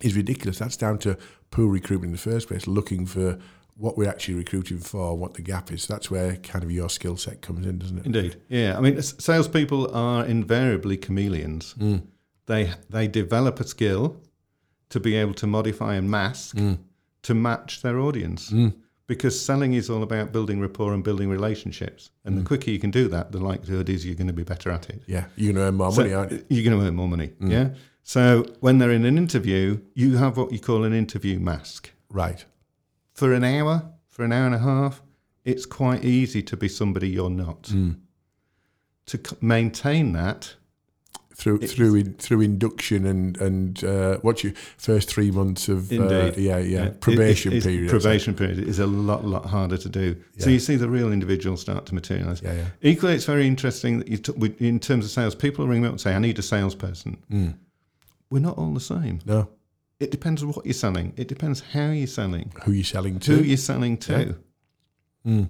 is 0.00 0.16
ridiculous. 0.16 0.58
That's 0.58 0.76
down 0.76 0.98
to 0.98 1.16
poor 1.50 1.66
recruitment 1.66 2.10
in 2.10 2.12
the 2.12 2.18
first 2.18 2.48
place, 2.48 2.66
looking 2.66 3.06
for 3.06 3.38
what 3.78 3.96
we're 3.96 4.08
actually 4.08 4.34
recruiting 4.34 4.78
for, 4.78 5.16
what 5.16 5.34
the 5.34 5.42
gap 5.42 5.72
is. 5.72 5.86
That's 5.86 6.10
where 6.10 6.36
kind 6.36 6.64
of 6.64 6.70
your 6.70 6.90
skill 6.90 7.16
set 7.16 7.40
comes 7.40 7.64
in, 7.64 7.78
doesn't 7.78 7.98
it? 7.98 8.06
Indeed. 8.06 8.36
Yeah. 8.48 8.76
I 8.76 8.80
mean, 8.80 9.00
salespeople 9.00 9.94
are 9.94 10.26
invariably 10.26 10.96
chameleons. 10.96 11.72
Hmm. 11.72 11.98
They 12.46 12.72
they 12.90 13.06
develop 13.06 13.60
a 13.60 13.64
skill 13.64 14.20
to 14.88 14.98
be 14.98 15.14
able 15.16 15.34
to 15.34 15.46
modify 15.46 15.94
and 15.94 16.10
mask 16.10 16.58
hmm. 16.58 16.74
to 17.22 17.34
match 17.34 17.82
their 17.82 17.98
audience. 18.00 18.50
Hmm. 18.50 18.68
Because 19.06 19.40
selling 19.40 19.72
is 19.72 19.88
all 19.88 20.02
about 20.02 20.32
building 20.32 20.60
rapport 20.60 20.92
and 20.92 21.02
building 21.02 21.30
relationships. 21.30 22.10
And 22.26 22.36
the 22.36 22.42
quicker 22.42 22.70
you 22.70 22.78
can 22.78 22.90
do 22.90 23.08
that, 23.08 23.32
the 23.32 23.38
likelihood 23.38 23.88
is 23.88 24.04
you're 24.04 24.14
going 24.14 24.26
to 24.26 24.34
be 24.34 24.42
better 24.42 24.70
at 24.70 24.90
it. 24.90 25.00
Yeah, 25.06 25.24
you're 25.34 25.54
going 25.54 25.64
to 25.64 25.68
earn 25.68 25.76
more 25.76 25.92
So 25.92 26.02
money, 26.02 26.12
aren't 26.12 26.32
you? 26.32 26.44
You're 26.50 26.64
going 26.70 26.78
to 26.78 26.86
earn 26.86 26.94
more 26.94 27.08
money. 27.08 27.30
Yeah. 27.40 27.70
So 28.02 28.44
when 28.60 28.76
they're 28.76 28.90
in 28.90 29.06
an 29.06 29.16
interview, 29.16 29.80
you 29.94 30.18
have 30.18 30.36
what 30.36 30.52
you 30.52 30.58
call 30.58 30.84
an 30.84 30.92
interview 30.92 31.38
mask. 31.38 31.90
Right. 32.10 32.44
For 33.18 33.32
an 33.32 33.42
hour, 33.42 33.82
for 34.06 34.24
an 34.24 34.30
hour 34.30 34.46
and 34.46 34.54
a 34.54 34.60
half, 34.60 35.02
it's 35.44 35.66
quite 35.66 36.04
easy 36.04 36.40
to 36.42 36.56
be 36.56 36.68
somebody 36.68 37.08
you're 37.08 37.28
not. 37.30 37.64
To 37.64 39.16
c- 39.16 39.36
maintain 39.40 40.12
that, 40.12 40.54
Through 41.34 41.58
through 41.66 41.94
in, 41.96 42.14
through 42.14 42.42
induction 42.42 43.06
and 43.06 43.36
and 43.40 43.82
uh, 43.82 44.18
what's 44.22 44.44
your 44.44 44.52
first 44.76 45.08
three 45.10 45.32
months 45.32 45.68
of 45.68 45.90
uh, 45.90 45.96
Indeed. 45.96 46.36
yeah, 46.36 46.58
yeah 46.58 46.84
it- 46.84 47.00
probation 47.00 47.60
period. 47.60 47.90
Probation 47.90 48.34
period 48.34 48.60
is 48.60 48.78
a 48.78 48.86
lot, 48.86 49.24
lot 49.24 49.46
harder 49.46 49.78
to 49.78 49.88
do. 49.88 50.14
So 50.38 50.48
you 50.50 50.60
see 50.60 50.76
the 50.76 50.88
real 50.88 51.10
individual 51.12 51.56
start 51.56 51.86
to 51.86 51.94
materialize. 51.96 52.40
Yeah, 52.40 52.52
yeah. 52.54 52.66
Equally, 52.82 53.14
it's 53.14 53.24
very 53.24 53.48
interesting 53.48 53.98
that 53.98 54.06
you, 54.08 54.18
t- 54.18 54.54
in 54.64 54.78
terms 54.78 55.04
of 55.04 55.10
sales, 55.10 55.34
people 55.34 55.66
ring 55.66 55.80
me 55.82 55.88
up 55.88 55.92
and 55.94 56.00
say, 56.00 56.14
"I 56.14 56.20
need 56.20 56.38
a 56.38 56.42
salesperson." 56.42 57.16
We're 58.30 58.46
not 58.48 58.58
all 58.58 58.74
the 58.74 58.80
same. 58.94 59.18
No, 59.26 59.48
It 60.00 60.10
depends 60.10 60.44
what 60.44 60.64
you're 60.64 60.74
selling. 60.74 61.12
It 61.16 61.28
depends 61.28 61.60
how 61.72 61.90
you're 61.90 62.06
selling, 62.06 62.52
who 62.64 62.72
you're 62.72 62.84
selling 62.84 63.18
to. 63.20 63.36
who 63.36 63.42
you're 63.42 63.56
selling 63.56 63.96
to. 63.98 64.36
Mm. 65.26 65.48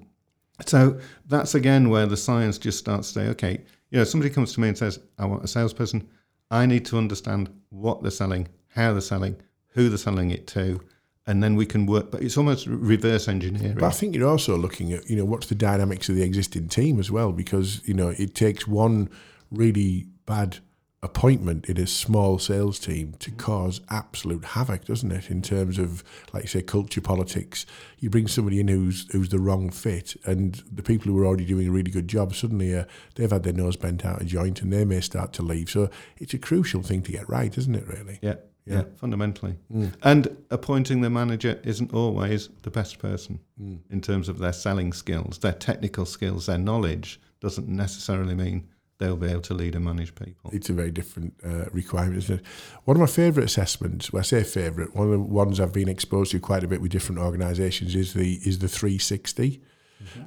So 0.67 0.99
that's 1.27 1.55
again 1.55 1.91
where 1.91 2.07
the 2.07 2.17
science 2.17 2.59
just 2.59 2.79
starts 2.79 3.13
to 3.13 3.21
say, 3.21 3.29
okay, 3.29 3.61
you 3.91 3.99
know, 3.99 4.05
somebody 4.05 4.33
comes 4.33 4.53
to 4.55 4.61
me 4.61 4.69
and 4.69 4.79
says, 4.79 4.99
I 5.19 5.27
want 5.27 5.45
a 5.45 5.49
salesperson. 5.49 6.09
I 6.51 6.67
need 6.67 6.85
to 6.87 6.99
understand 6.99 7.51
what 7.69 8.03
they're 8.03 8.11
selling, 8.11 8.49
how 8.69 8.93
they're 8.93 9.01
selling, 9.01 9.37
who 9.69 9.89
they're 9.89 9.99
selling 9.99 10.31
it 10.31 10.47
to, 10.49 10.81
and 11.27 11.43
then 11.43 11.55
we 11.55 11.67
can 11.67 11.85
work. 11.85 12.11
But 12.11 12.23
it's 12.23 12.39
almost 12.39 12.67
reverse 12.67 13.29
engineering. 13.29 13.75
But 13.75 13.85
I 13.85 13.91
think 13.91 14.17
you're 14.17 14.29
also 14.29 14.57
looking 14.57 14.93
at, 14.95 15.09
you 15.11 15.17
know, 15.17 15.27
what's 15.27 15.47
the 15.47 15.55
dynamics 15.55 16.09
of 16.09 16.17
the 16.17 16.23
existing 16.23 16.69
team 16.69 16.99
as 16.99 17.11
well, 17.11 17.33
because, 17.33 17.87
you 17.87 17.95
know, 17.95 18.09
it 18.09 18.35
takes 18.35 18.67
one 18.67 19.11
really 19.51 20.07
bad 20.27 20.59
appointment 21.01 21.67
in 21.67 21.79
a 21.79 21.87
small 21.87 22.39
sales 22.39 22.79
team 22.79 23.15
to 23.21 23.31
mm. 23.31 23.37
cause 23.37 23.81
absolute 23.89 24.45
havoc, 24.45 24.85
doesn't 24.85 25.13
it? 25.13 25.31
In 25.31 25.43
terms 25.43 25.79
of, 25.79 26.03
like 26.33 26.45
you 26.45 26.49
say, 26.49 26.63
culture 26.63 27.01
politics. 27.01 27.67
You 27.99 28.11
bring 28.11 28.27
somebody 28.27 28.61
in 28.61 28.69
who's 28.69 29.11
who's 29.13 29.29
the 29.29 29.39
wrong 29.39 29.71
fit, 29.71 30.17
and 30.25 30.63
the 30.73 30.83
people 30.83 31.13
who 31.13 31.19
are 31.19 31.27
already 31.27 31.45
doing 31.45 31.69
a 31.69 31.71
really 31.71 31.91
good 31.91 32.09
job 32.09 32.35
suddenly 32.35 32.77
uh, 32.77 32.85
they've 33.15 33.31
had 33.31 33.45
their 33.45 33.53
nose 33.53 33.77
bent 33.77 34.05
out 34.05 34.21
of 34.21 34.27
joint, 34.27 34.63
and 34.63 34.73
they 34.73 34.85
may 34.85 35.01
start 35.01 35.33
to 35.35 35.43
leave. 35.43 35.71
So 35.71 35.91
it's 36.19 36.35
a 36.35 36.39
crucial 36.39 36.83
thing 36.83 37.03
to 37.03 37.13
get 37.13 37.29
right, 37.29 37.57
isn't 37.57 37.75
it? 37.75 37.87
Really? 37.87 38.19
Yeah, 38.21 38.37
yeah, 38.67 38.83
fundamentally. 38.97 39.57
Mm. 39.73 39.95
And 40.03 40.37
appointing 40.51 41.01
the 41.01 41.11
manager 41.11 41.61
isn't 41.65 41.95
always 41.95 42.49
the 42.63 42.71
best 42.71 42.99
person 42.99 43.41
mm. 43.61 43.79
in 43.91 44.01
terms 44.01 44.29
of 44.29 44.39
their 44.39 44.53
selling 44.53 44.93
skills, 44.93 45.39
their 45.39 45.53
technical 45.53 46.07
skills, 46.07 46.47
their 46.47 46.59
knowledge 46.59 47.21
doesn't 47.41 47.69
necessarily 47.69 48.35
mean 48.35 48.69
they'll 48.99 49.17
be 49.17 49.29
able 49.29 49.41
to 49.43 49.55
lead 49.55 49.75
and 49.75 49.85
manage 49.85 50.15
people. 50.15 50.51
it's 50.53 50.69
a 50.69 50.73
very 50.73 50.91
different 50.91 51.35
uh, 51.45 51.67
requirement, 51.73 52.19
isn't 52.19 52.41
it? 52.41 52.47
One 52.85 52.97
of 52.97 53.01
my 53.01 53.07
favourite 53.07 53.47
assessments, 53.47 54.13
well, 54.13 54.21
I 54.21 54.25
say 54.25 54.43
favourite, 54.43 54.95
one 54.95 55.07
of 55.07 55.13
the 55.13 55.19
ones 55.21 55.61
I've 55.61 55.73
been 55.73 55.89
exposed 55.89 56.33
to 56.33 56.41
quite 56.41 56.65
a 56.65 56.69
bit 56.69 56.81
with 56.81 56.91
different 56.91 57.21
organisations 57.21 57.95
is 57.95 58.15
the 58.15 58.41
is 58.45 58.59
the 58.59 58.69
360. 58.69 59.61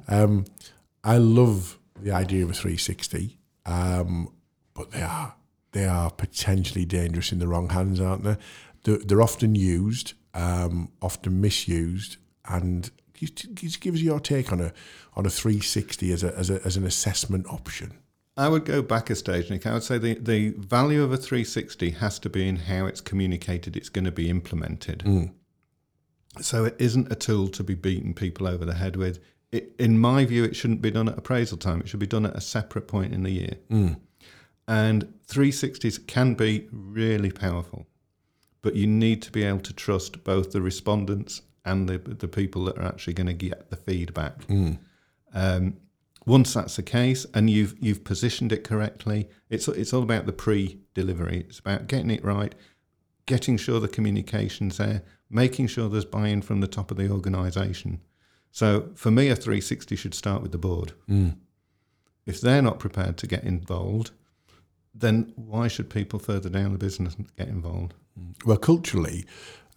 Um, 0.08 0.44
I 1.04 1.18
love 1.18 1.78
the 2.00 2.12
idea 2.12 2.44
of 2.44 2.50
a 2.50 2.54
360, 2.54 3.38
um, 3.66 4.32
but 4.74 4.90
they 4.90 5.02
are 5.02 5.34
they 5.72 5.86
are 5.86 6.10
potentially 6.10 6.84
dangerous 6.84 7.32
in 7.32 7.38
the 7.38 7.48
wrong 7.48 7.70
hands, 7.70 8.00
aren't 8.00 8.24
they? 8.24 8.36
They're, 8.84 8.98
they're 8.98 9.22
often 9.22 9.54
used, 9.54 10.14
um, 10.34 10.90
often 11.00 11.40
misused, 11.40 12.16
and 12.46 12.90
just, 13.14 13.54
just 13.54 13.80
give 13.80 13.94
us 13.94 14.00
your 14.00 14.20
take 14.20 14.52
on 14.52 14.60
a 14.60 14.72
on 15.14 15.26
a 15.26 15.30
360 15.30 16.12
as 16.12 16.24
a 16.24 16.34
as, 16.36 16.50
a, 16.50 16.64
as 16.64 16.76
an 16.76 16.86
assessment 16.86 17.46
option. 17.48 17.98
I 18.36 18.48
would 18.48 18.64
go 18.64 18.80
back 18.80 19.10
a 19.10 19.14
stage, 19.14 19.50
Nick. 19.50 19.66
I 19.66 19.74
would 19.74 19.82
say 19.82 19.98
the, 19.98 20.14
the 20.14 20.50
value 20.50 21.02
of 21.02 21.12
a 21.12 21.16
360 21.16 21.90
has 21.90 22.18
to 22.20 22.30
be 22.30 22.48
in 22.48 22.56
how 22.56 22.86
it's 22.86 23.00
communicated, 23.00 23.76
it's 23.76 23.90
going 23.90 24.06
to 24.06 24.12
be 24.12 24.30
implemented. 24.30 25.00
Mm. 25.00 25.32
So 26.40 26.64
it 26.64 26.76
isn't 26.78 27.12
a 27.12 27.14
tool 27.14 27.48
to 27.48 27.62
be 27.62 27.74
beating 27.74 28.14
people 28.14 28.46
over 28.46 28.64
the 28.64 28.74
head 28.74 28.96
with. 28.96 29.20
It, 29.50 29.74
in 29.78 29.98
my 29.98 30.24
view, 30.24 30.44
it 30.44 30.56
shouldn't 30.56 30.80
be 30.80 30.90
done 30.90 31.10
at 31.10 31.18
appraisal 31.18 31.58
time. 31.58 31.80
It 31.80 31.88
should 31.88 32.00
be 32.00 32.06
done 32.06 32.24
at 32.24 32.34
a 32.34 32.40
separate 32.40 32.88
point 32.88 33.12
in 33.12 33.22
the 33.22 33.30
year. 33.30 33.56
Mm. 33.70 34.00
And 34.66 35.12
360s 35.28 36.06
can 36.06 36.32
be 36.32 36.68
really 36.72 37.30
powerful, 37.30 37.86
but 38.62 38.74
you 38.74 38.86
need 38.86 39.20
to 39.22 39.32
be 39.32 39.42
able 39.42 39.60
to 39.60 39.74
trust 39.74 40.24
both 40.24 40.52
the 40.52 40.62
respondents 40.62 41.42
and 41.66 41.86
the, 41.86 41.98
the 41.98 42.28
people 42.28 42.64
that 42.64 42.78
are 42.78 42.86
actually 42.86 43.12
going 43.12 43.26
to 43.26 43.34
get 43.34 43.68
the 43.68 43.76
feedback. 43.76 44.46
Mm. 44.46 44.78
Um, 45.34 45.76
once 46.24 46.54
that's 46.54 46.76
the 46.76 46.82
case 46.82 47.26
and 47.34 47.50
you've 47.50 47.74
you've 47.80 48.04
positioned 48.04 48.52
it 48.52 48.64
correctly, 48.64 49.28
it's 49.50 49.68
it's 49.68 49.92
all 49.92 50.02
about 50.02 50.26
the 50.26 50.32
pre-delivery. 50.32 51.44
It's 51.48 51.58
about 51.58 51.86
getting 51.86 52.10
it 52.10 52.24
right, 52.24 52.54
getting 53.26 53.56
sure 53.56 53.80
the 53.80 53.88
communication's 53.88 54.78
there, 54.78 55.02
making 55.30 55.66
sure 55.68 55.88
there's 55.88 56.04
buy-in 56.04 56.42
from 56.42 56.60
the 56.60 56.68
top 56.68 56.90
of 56.90 56.96
the 56.96 57.10
organisation. 57.10 58.00
So 58.50 58.90
for 58.94 59.10
me, 59.10 59.28
a 59.28 59.36
360 59.36 59.96
should 59.96 60.14
start 60.14 60.42
with 60.42 60.52
the 60.52 60.58
board. 60.58 60.92
Mm. 61.08 61.36
If 62.26 62.40
they're 62.40 62.62
not 62.62 62.78
prepared 62.78 63.16
to 63.18 63.26
get 63.26 63.42
involved, 63.42 64.12
then 64.94 65.32
why 65.36 65.68
should 65.68 65.90
people 65.90 66.18
further 66.18 66.50
down 66.50 66.72
the 66.72 66.78
business 66.78 67.16
get 67.36 67.48
involved? 67.48 67.94
Well, 68.44 68.58
culturally, 68.58 69.24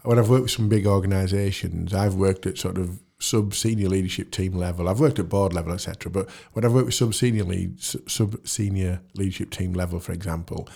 when 0.04 0.20
I've 0.20 0.30
worked 0.30 0.44
with 0.44 0.52
some 0.52 0.70
big 0.70 0.86
organisations, 0.86 1.94
I've 1.94 2.16
worked 2.16 2.46
at 2.46 2.58
sort 2.58 2.78
of 2.78 3.02
sub 3.26 3.54
senior 3.54 3.90
leadership 3.90 4.32
team 4.32 4.54
level. 4.54 4.88
I've 4.88 5.00
worked 5.00 5.20
at 5.20 5.28
board 5.30 5.54
level, 5.54 5.74
etc. 5.74 6.12
But 6.12 6.30
when 6.54 6.64
I've 6.64 6.74
worked 6.74 6.86
with 6.86 6.96
sub 6.96 7.14
senior 7.14 7.44
lead, 7.44 7.82
sub 7.82 8.48
senior 8.48 9.02
leadership 9.16 9.50
team 9.50 9.74
level, 9.74 10.00
for 10.00 10.12
example, 10.14 10.68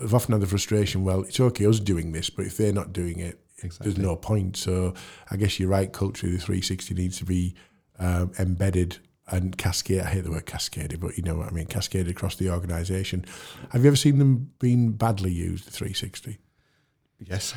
I've 0.00 0.14
often 0.14 0.32
had 0.32 0.42
the 0.42 0.46
frustration. 0.46 1.04
Well, 1.04 1.22
it's 1.22 1.40
okay 1.40 1.66
us 1.66 1.80
doing 1.80 2.12
this, 2.12 2.28
but 2.30 2.46
if 2.46 2.56
they're 2.56 2.72
not 2.72 2.92
doing 2.92 3.18
it, 3.18 3.40
Exactly. 3.62 3.90
there's 3.90 3.98
no 4.06 4.16
point. 4.16 4.56
So 4.56 4.92
I 5.30 5.36
guess 5.36 5.58
you're 5.58 5.70
right. 5.70 5.90
Culturally, 5.92 6.36
the 6.36 6.42
360 6.42 6.94
needs 6.94 7.18
to 7.18 7.24
be 7.24 7.54
um, 7.98 8.30
embedded 8.38 8.98
and 9.28 9.56
cascade. 9.56 10.02
I 10.02 10.08
hate 10.10 10.24
the 10.24 10.30
word 10.30 10.46
cascaded, 10.46 11.00
but 11.00 11.16
you 11.16 11.22
know 11.22 11.36
what 11.36 11.48
I 11.48 11.50
mean. 11.52 11.66
Cascaded 11.66 12.08
across 12.08 12.36
the 12.36 12.50
organisation. 12.50 13.24
Have 13.70 13.82
you 13.82 13.88
ever 13.88 13.96
seen 13.96 14.18
them 14.18 14.52
being 14.58 14.92
badly 14.92 15.32
used? 15.32 15.66
The 15.66 15.70
360. 15.70 16.38
Yes, 17.18 17.54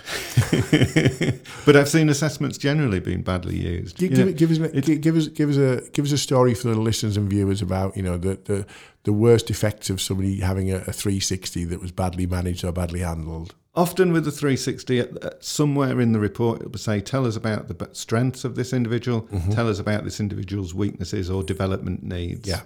but 1.65 1.75
I've 1.75 1.89
seen 1.89 2.07
assessments 2.07 2.57
generally 2.57 3.01
being 3.01 3.23
badly 3.23 3.57
used. 3.57 3.97
Give, 3.97 4.11
know, 4.13 4.31
give 4.31 4.51
us 4.51 4.57
give 4.57 5.17
us 5.17 5.27
give 5.27 5.49
us 5.49 5.57
a 5.57 5.81
give 5.91 6.05
us 6.05 6.13
a 6.13 6.17
story 6.17 6.53
for 6.53 6.69
the 6.69 6.79
listeners 6.79 7.17
and 7.17 7.29
viewers 7.29 7.61
about 7.61 7.97
you 7.97 8.03
know 8.03 8.17
the 8.17 8.39
the, 8.45 8.65
the 9.03 9.11
worst 9.11 9.49
effects 9.49 9.89
of 9.89 9.99
somebody 9.99 10.39
having 10.39 10.71
a, 10.71 10.77
a 10.77 10.93
360 10.93 11.65
that 11.65 11.81
was 11.81 11.91
badly 11.91 12.25
managed 12.25 12.63
or 12.63 12.71
badly 12.71 13.01
handled. 13.01 13.53
Often 13.75 14.13
with 14.13 14.25
the 14.25 14.31
360, 14.31 14.99
at- 14.99 15.09
uh, 15.09 15.15
at 15.17 15.23
uh, 15.23 15.35
somewhere 15.41 16.01
in 16.01 16.11
the 16.11 16.19
report, 16.19 16.61
it 16.61 16.71
will 16.71 16.79
say, 16.79 16.99
tell 16.99 17.25
us 17.25 17.35
about 17.35 17.67
the 17.67 17.89
strengths 17.93 18.43
of 18.43 18.55
this 18.55 18.73
individual, 18.73 19.21
mm-hmm. 19.23 19.51
tell 19.51 19.69
us 19.69 19.79
about 19.79 20.03
this 20.03 20.19
individual's 20.19 20.73
weaknesses 20.73 21.29
or 21.29 21.43
development 21.43 22.03
needs. 22.03 22.47
Yeah. 22.47 22.61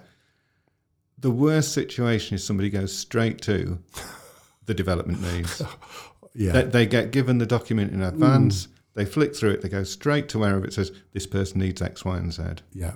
The 1.18 1.30
worst 1.30 1.72
situation 1.72 2.34
is 2.34 2.44
somebody 2.44 2.70
goes 2.70 2.96
straight 2.96 3.40
to 3.42 3.78
the 4.66 4.74
development 4.74 5.22
needs. 5.22 5.62
Yeah, 6.34 6.52
they, 6.52 6.62
they 6.62 6.86
get 6.86 7.10
given 7.10 7.38
the 7.38 7.46
document 7.46 7.92
in 7.92 8.02
advance, 8.02 8.68
they 8.94 9.04
flick 9.04 9.36
through 9.36 9.50
it, 9.50 9.62
they 9.62 9.68
go 9.68 9.84
straight 9.84 10.28
to 10.30 10.38
wherever 10.38 10.64
it 10.64 10.72
says, 10.72 10.92
this 11.12 11.26
person 11.26 11.60
needs 11.60 11.80
X, 11.80 12.04
Y, 12.04 12.16
and 12.16 12.32
Z. 12.32 12.42
yeah, 12.72 12.94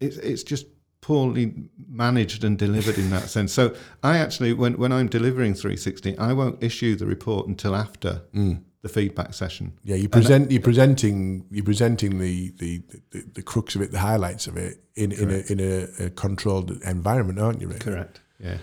it's 0.00 0.16
it's 0.18 0.42
just 0.42 0.66
poorly 1.00 1.54
managed 1.88 2.44
and 2.44 2.58
delivered 2.58 2.98
in 2.98 3.10
that 3.10 3.28
sense. 3.28 3.52
So 3.52 3.74
I 4.02 4.18
actually, 4.18 4.52
when 4.52 4.76
when 4.78 4.92
I'm 4.92 5.08
delivering 5.08 5.54
360, 5.54 6.18
I 6.18 6.32
won't 6.32 6.62
issue 6.62 6.96
the 6.96 7.06
report 7.06 7.46
until 7.46 7.74
after 7.74 8.22
mm. 8.34 8.62
the 8.82 8.88
feedback 8.88 9.34
session. 9.34 9.78
yeah. 9.84 9.96
You 9.96 10.08
present 10.08 10.50
you're 10.50 10.60
presenting 10.60 11.46
you're 11.50 11.64
presenting 11.64 12.18
the, 12.18 12.50
the, 12.58 12.82
the, 13.10 13.24
the 13.34 13.42
crux 13.42 13.74
of 13.74 13.82
it, 13.82 13.92
the 13.92 14.00
highlights 14.00 14.46
of 14.46 14.56
it 14.56 14.82
in 14.96 15.12
in 15.12 15.30
a 15.30 15.52
in 15.52 15.60
a, 15.60 16.06
a 16.06 16.10
controlled 16.10 16.70
environment, 16.82 17.38
aren't 17.38 17.60
you? 17.60 17.68
Really? 17.68 17.80
Correct. 17.80 18.20
Yeah. 18.38 18.58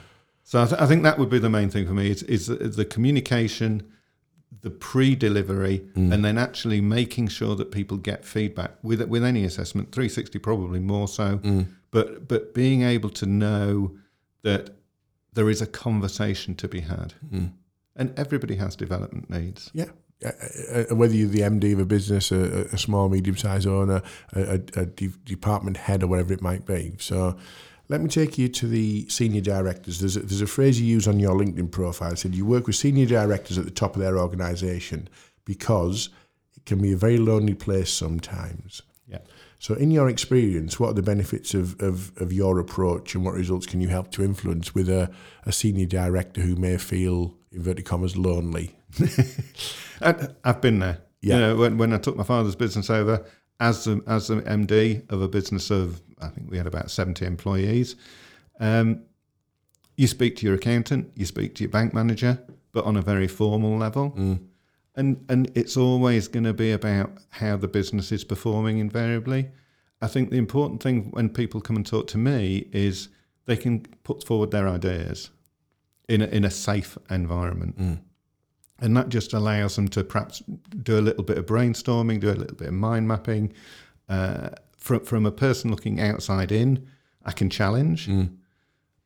So 0.48 0.62
I, 0.62 0.66
th- 0.68 0.80
I 0.80 0.86
think 0.86 1.02
that 1.04 1.18
would 1.18 1.30
be 1.30 1.40
the 1.40 1.50
main 1.50 1.70
thing 1.72 1.88
for 1.88 1.94
me 1.94 2.12
is, 2.12 2.22
is 2.24 2.46
the, 2.46 2.56
the 2.56 2.86
communication, 2.86 3.82
the 4.62 4.70
pre-delivery, 4.70 5.88
and 5.96 6.24
then 6.24 6.38
actually 6.38 6.82
making 6.82 7.30
sure 7.30 7.56
that 7.56 7.72
people 7.72 7.98
get 7.98 8.24
feedback 8.26 8.72
with 8.84 9.02
with 9.10 9.24
any 9.24 9.44
assessment. 9.44 9.92
360 9.92 10.38
probably 10.40 10.80
more 10.80 11.08
so, 11.08 11.40
but 11.92 12.28
but 12.28 12.54
being 12.54 12.84
able 12.84 13.10
to 13.10 13.26
know 13.26 13.98
that 14.44 14.70
there 15.34 15.50
is 15.50 15.62
a 15.62 15.68
conversation 15.68 16.54
to 16.56 16.68
be 16.68 16.82
had, 16.82 17.16
and 17.96 18.14
everybody 18.18 18.56
has 18.56 18.76
development 18.76 19.30
needs. 19.30 19.72
Yeah. 19.74 19.86
Uh, 20.24 20.32
uh, 20.92 20.96
whether 20.96 21.14
you're 21.14 21.28
the 21.28 21.42
MD 21.42 21.74
of 21.74 21.80
a 21.80 21.86
business, 21.86 22.32
a, 22.32 22.68
a 22.72 22.78
small, 22.78 23.10
medium-sized 23.10 23.68
owner, 23.68 24.02
a, 24.34 24.42
a, 24.42 24.82
a 24.82 24.86
de- 24.86 25.10
department 25.26 25.76
head, 25.78 26.04
or 26.04 26.08
whatever 26.08 26.32
it 26.34 26.42
might 26.42 26.66
be. 26.66 26.94
So, 27.00 27.36
let 27.88 28.02
me 28.02 28.10
take 28.10 28.38
you 28.38 28.48
to 28.50 28.68
the 28.68 29.08
senior 29.10 29.42
directors. 29.42 30.00
There's 30.00 30.18
a, 30.18 30.22
there's 30.22 30.42
a 30.42 30.48
phrase 30.48 30.82
you 30.82 30.88
use 30.88 31.08
on 31.08 31.20
your 31.20 31.36
LinkedIn 31.36 31.72
profile. 31.72 32.14
It 32.14 32.20
said 32.20 32.36
you 32.36 32.46
work 32.46 32.68
with 32.68 32.76
senior 32.76 33.06
directors 33.06 33.58
at 33.58 33.66
the 33.66 33.72
top 33.72 33.96
of 33.96 34.02
their 34.02 34.18
organisation 34.18 35.08
because 35.46 36.10
it 36.56 36.66
can 36.66 36.82
be 36.82 36.94
a 36.94 36.98
very 36.98 37.18
lonely 37.18 37.54
place 37.54 37.92
sometimes. 37.92 38.82
Yeah. 39.08 39.20
So, 39.60 39.76
in 39.76 39.92
your 39.92 40.10
experience, 40.10 40.80
what 40.80 40.90
are 40.90 40.94
the 40.94 41.04
benefits 41.04 41.54
of, 41.54 41.80
of, 41.82 42.12
of 42.18 42.34
your 42.34 42.60
approach 42.60 43.16
and 43.16 43.24
what 43.24 43.36
results 43.36 43.66
can 43.66 43.82
you 43.82 43.88
help 43.88 44.12
to 44.12 44.24
influence 44.24 44.74
with 44.74 44.90
a, 44.90 45.12
a 45.46 45.52
senior 45.52 45.86
director 45.86 46.42
who 46.42 46.56
may 46.56 46.78
feel, 46.78 47.36
inverted 47.52 47.86
commas, 47.86 48.18
lonely? 48.18 48.76
I, 50.02 50.28
I've 50.44 50.62
been 50.62 50.80
there. 50.80 51.00
Yeah. 51.22 51.36
You 51.36 51.42
know, 51.42 51.56
when, 51.56 51.78
when 51.78 51.94
I 51.94 51.98
took 51.98 52.16
my 52.16 52.24
father's 52.24 52.56
business 52.56 52.90
over 52.90 53.26
as 53.60 53.86
the, 53.86 54.04
as 54.08 54.28
the 54.28 54.42
MD 54.42 55.10
of 55.12 55.22
a 55.22 55.28
business 55.28 55.72
of, 55.72 56.02
I 56.20 56.28
think 56.30 56.50
we 56.50 56.58
had 56.58 56.68
about 56.68 56.92
70 56.92 57.26
employees, 57.26 57.96
um, 58.60 59.02
you 59.98 60.08
speak 60.08 60.36
to 60.38 60.46
your 60.46 60.56
accountant, 60.56 61.12
you 61.16 61.26
speak 61.26 61.56
to 61.56 61.64
your 61.64 61.72
bank 61.72 61.94
manager, 61.94 62.40
but 62.72 62.86
on 62.86 62.98
a 62.98 63.02
very 63.02 63.28
formal 63.28 63.78
level. 63.78 64.14
And, 64.98 65.26
and 65.30 65.52
it's 65.56 65.78
always 65.78 66.28
going 66.28 66.46
to 66.46 66.54
be 66.54 66.72
about 66.72 67.12
how 67.30 67.58
the 67.58 67.68
business 67.68 68.12
is 68.12 68.24
performing 68.24 68.80
invariably. 68.80 69.50
I 70.02 70.08
think 70.08 70.30
the 70.30 70.38
important 70.38 70.82
thing 70.84 71.12
when 71.12 71.30
people 71.30 71.62
come 71.62 71.76
and 71.76 71.86
talk 71.86 72.08
to 72.08 72.18
me 72.18 72.68
is 72.72 73.10
they 73.46 73.58
can 73.58 73.82
put 74.04 74.24
forward 74.26 74.52
their 74.52 74.68
ideas 74.68 75.30
in 76.08 76.22
a, 76.22 76.26
in 76.26 76.44
a 76.46 76.52
safe 76.52 76.98
environment 77.10 77.76
and 78.80 78.98
that 78.98 79.10
just 79.10 79.34
allows 79.34 79.76
them 79.76 79.88
to 79.90 80.04
perhaps 80.04 80.44
do 80.84 81.00
a 81.00 81.02
little 81.02 81.24
bit 81.24 81.38
of 81.38 81.46
brainstorming, 81.46 82.20
do 82.20 82.30
a 82.30 82.34
little 82.34 82.58
bit 82.58 82.68
of 82.68 82.74
mind 82.74 83.08
mapping. 83.08 83.54
Uh, 84.10 84.50
from 84.86 85.00
from 85.00 85.26
a 85.26 85.32
person 85.32 85.72
looking 85.72 86.00
outside 86.00 86.52
in, 86.52 86.88
I 87.26 87.32
can 87.32 87.50
challenge 87.50 88.06
hmm. 88.06 88.26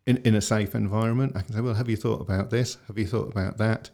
in 0.05 0.17
in 0.17 0.35
a 0.35 0.41
safe 0.41 0.75
environment. 0.75 1.31
I 1.37 1.41
can 1.41 1.53
say, 1.53 1.61
"Well, 1.61 1.75
have 1.75 1.89
you 1.89 1.95
thought 1.95 2.19
about 2.19 2.49
this? 2.49 2.77
Have 2.87 2.97
you 2.99 3.07
thought 3.07 3.29
about 3.29 3.57
that?" 3.57 3.89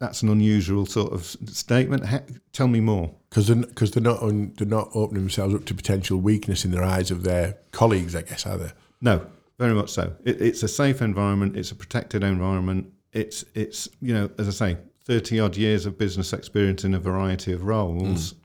That's 0.00 0.22
an 0.22 0.30
unusual 0.30 0.86
sort 0.86 1.12
of 1.12 1.26
statement. 1.50 2.06
Ha- 2.06 2.22
tell 2.52 2.68
me 2.68 2.80
more. 2.80 3.14
because 3.28 3.48
they're, 3.48 3.56
because 3.56 3.90
they're 3.90 4.02
not 4.02 4.22
un, 4.22 4.54
they're 4.56 4.66
not 4.66 4.88
opening 4.94 5.24
themselves 5.24 5.54
up 5.54 5.66
to 5.66 5.74
potential 5.74 6.18
weakness 6.18 6.64
in 6.64 6.70
the 6.70 6.82
eyes 6.82 7.10
of 7.10 7.24
their 7.24 7.58
colleagues, 7.72 8.14
I 8.14 8.22
guess, 8.22 8.46
are 8.46 8.56
they? 8.56 8.70
No, 9.02 9.26
very 9.58 9.74
much 9.74 9.90
so. 9.90 10.14
It, 10.24 10.40
it's 10.40 10.62
a 10.62 10.68
safe 10.68 11.02
environment. 11.02 11.56
It's 11.56 11.72
a 11.72 11.74
protected 11.74 12.24
environment. 12.24 12.90
It's 13.12 13.44
it's 13.54 13.86
you 14.00 14.14
know 14.14 14.30
as 14.38 14.48
I 14.48 14.52
say, 14.52 14.78
thirty 15.04 15.40
odd 15.40 15.58
years 15.58 15.84
of 15.84 15.98
business 15.98 16.32
experience 16.32 16.84
in 16.84 16.94
a 16.94 17.00
variety 17.00 17.52
of 17.52 17.64
roles, 17.64 18.30
hmm. 18.30 18.38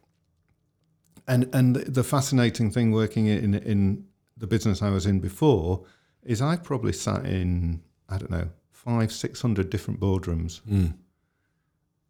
And 1.27 1.49
and 1.53 1.75
the 1.75 2.03
fascinating 2.03 2.71
thing 2.71 2.91
working 2.91 3.27
in 3.27 3.55
in 3.55 4.05
the 4.37 4.47
business 4.47 4.81
I 4.81 4.89
was 4.89 5.05
in 5.05 5.19
before 5.19 5.85
is 6.23 6.41
I 6.41 6.55
probably 6.57 6.93
sat 6.93 7.25
in 7.25 7.81
I 8.09 8.17
don't 8.17 8.31
know 8.31 8.49
five 8.71 9.11
six 9.11 9.41
hundred 9.41 9.69
different 9.69 9.99
boardrooms. 9.99 10.61
Hmm. 10.61 10.87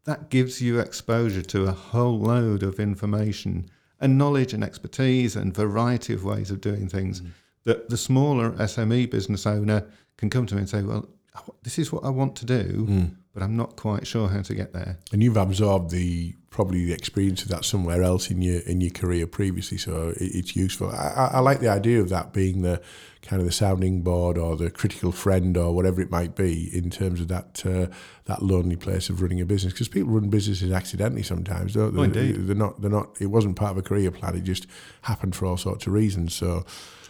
That 0.05 0.29
gives 0.29 0.61
you 0.61 0.79
exposure 0.79 1.43
to 1.43 1.65
a 1.65 1.71
whole 1.71 2.19
load 2.19 2.63
of 2.63 2.79
information 2.79 3.69
and 4.01 4.17
knowledge 4.17 4.53
and 4.53 4.63
expertise 4.63 5.35
and 5.35 5.55
variety 5.55 6.13
of 6.13 6.25
ways 6.25 6.51
of 6.51 6.59
doing 6.59 6.89
things 6.89 7.19
hmm. 7.19 7.27
that 7.63 7.89
the 7.89 7.97
smaller 7.97 8.51
SME 8.51 9.09
business 9.09 9.45
owner 9.45 9.85
can 10.17 10.29
come 10.29 10.45
to 10.47 10.55
me 10.55 10.61
and 10.61 10.69
say, 10.69 10.81
"Well, 10.81 11.07
this 11.61 11.79
is 11.79 11.91
what 11.91 12.03
I 12.03 12.09
want 12.09 12.35
to 12.37 12.45
do, 12.45 12.85
hmm. 12.85 13.05
but 13.33 13.43
I'm 13.43 13.55
not 13.55 13.75
quite 13.75 14.07
sure 14.07 14.27
how 14.27 14.41
to 14.41 14.55
get 14.55 14.73
there." 14.73 14.97
And 15.11 15.21
you've 15.23 15.37
absorbed 15.37 15.91
the 15.91 16.35
probably 16.53 16.85
the 16.85 16.93
experience 16.93 17.41
of 17.41 17.49
that 17.49 17.65
somewhere 17.65 18.03
else 18.03 18.29
in 18.29 18.41
your 18.41 18.59
in 18.61 18.79
your 18.79 18.91
career 18.91 19.25
previously, 19.25 19.77
so 19.77 20.09
it, 20.09 20.35
it's 20.35 20.55
useful. 20.55 20.89
I, 20.89 21.13
I, 21.15 21.25
I 21.33 21.39
like 21.39 21.59
the 21.59 21.67
idea 21.67 21.99
of 21.99 22.09
that 22.09 22.31
being 22.31 22.61
the 22.61 22.79
kind 23.23 23.41
of 23.41 23.47
the 23.47 23.51
sounding 23.51 24.01
board 24.01 24.37
or 24.37 24.55
the 24.55 24.69
critical 24.69 25.11
friend 25.11 25.57
or 25.57 25.73
whatever 25.73 25.99
it 25.99 26.11
might 26.11 26.35
be 26.35 26.69
in 26.71 26.89
terms 26.89 27.19
of 27.19 27.27
that 27.27 27.65
uh, 27.65 27.87
that 28.25 28.43
lonely 28.43 28.75
place 28.75 29.09
of 29.09 29.21
running 29.21 29.41
a 29.41 29.45
business 29.45 29.73
because 29.73 29.87
people 29.87 30.11
run 30.11 30.29
businesses 30.29 30.71
accidentally 30.71 31.23
sometimes, 31.23 31.73
don't 31.73 31.95
they? 31.95 31.99
Oh, 31.99 32.03
indeed. 32.03 32.47
They're 32.47 32.55
not. 32.55 32.79
They're 32.79 32.91
not. 32.91 33.19
It 33.19 33.27
wasn't 33.27 33.55
part 33.55 33.71
of 33.71 33.77
a 33.79 33.81
career 33.81 34.11
plan. 34.11 34.35
It 34.35 34.43
just 34.43 34.67
happened 35.01 35.35
for 35.35 35.47
all 35.47 35.57
sorts 35.57 35.87
of 35.87 35.93
reasons. 35.93 36.33
So. 36.33 36.65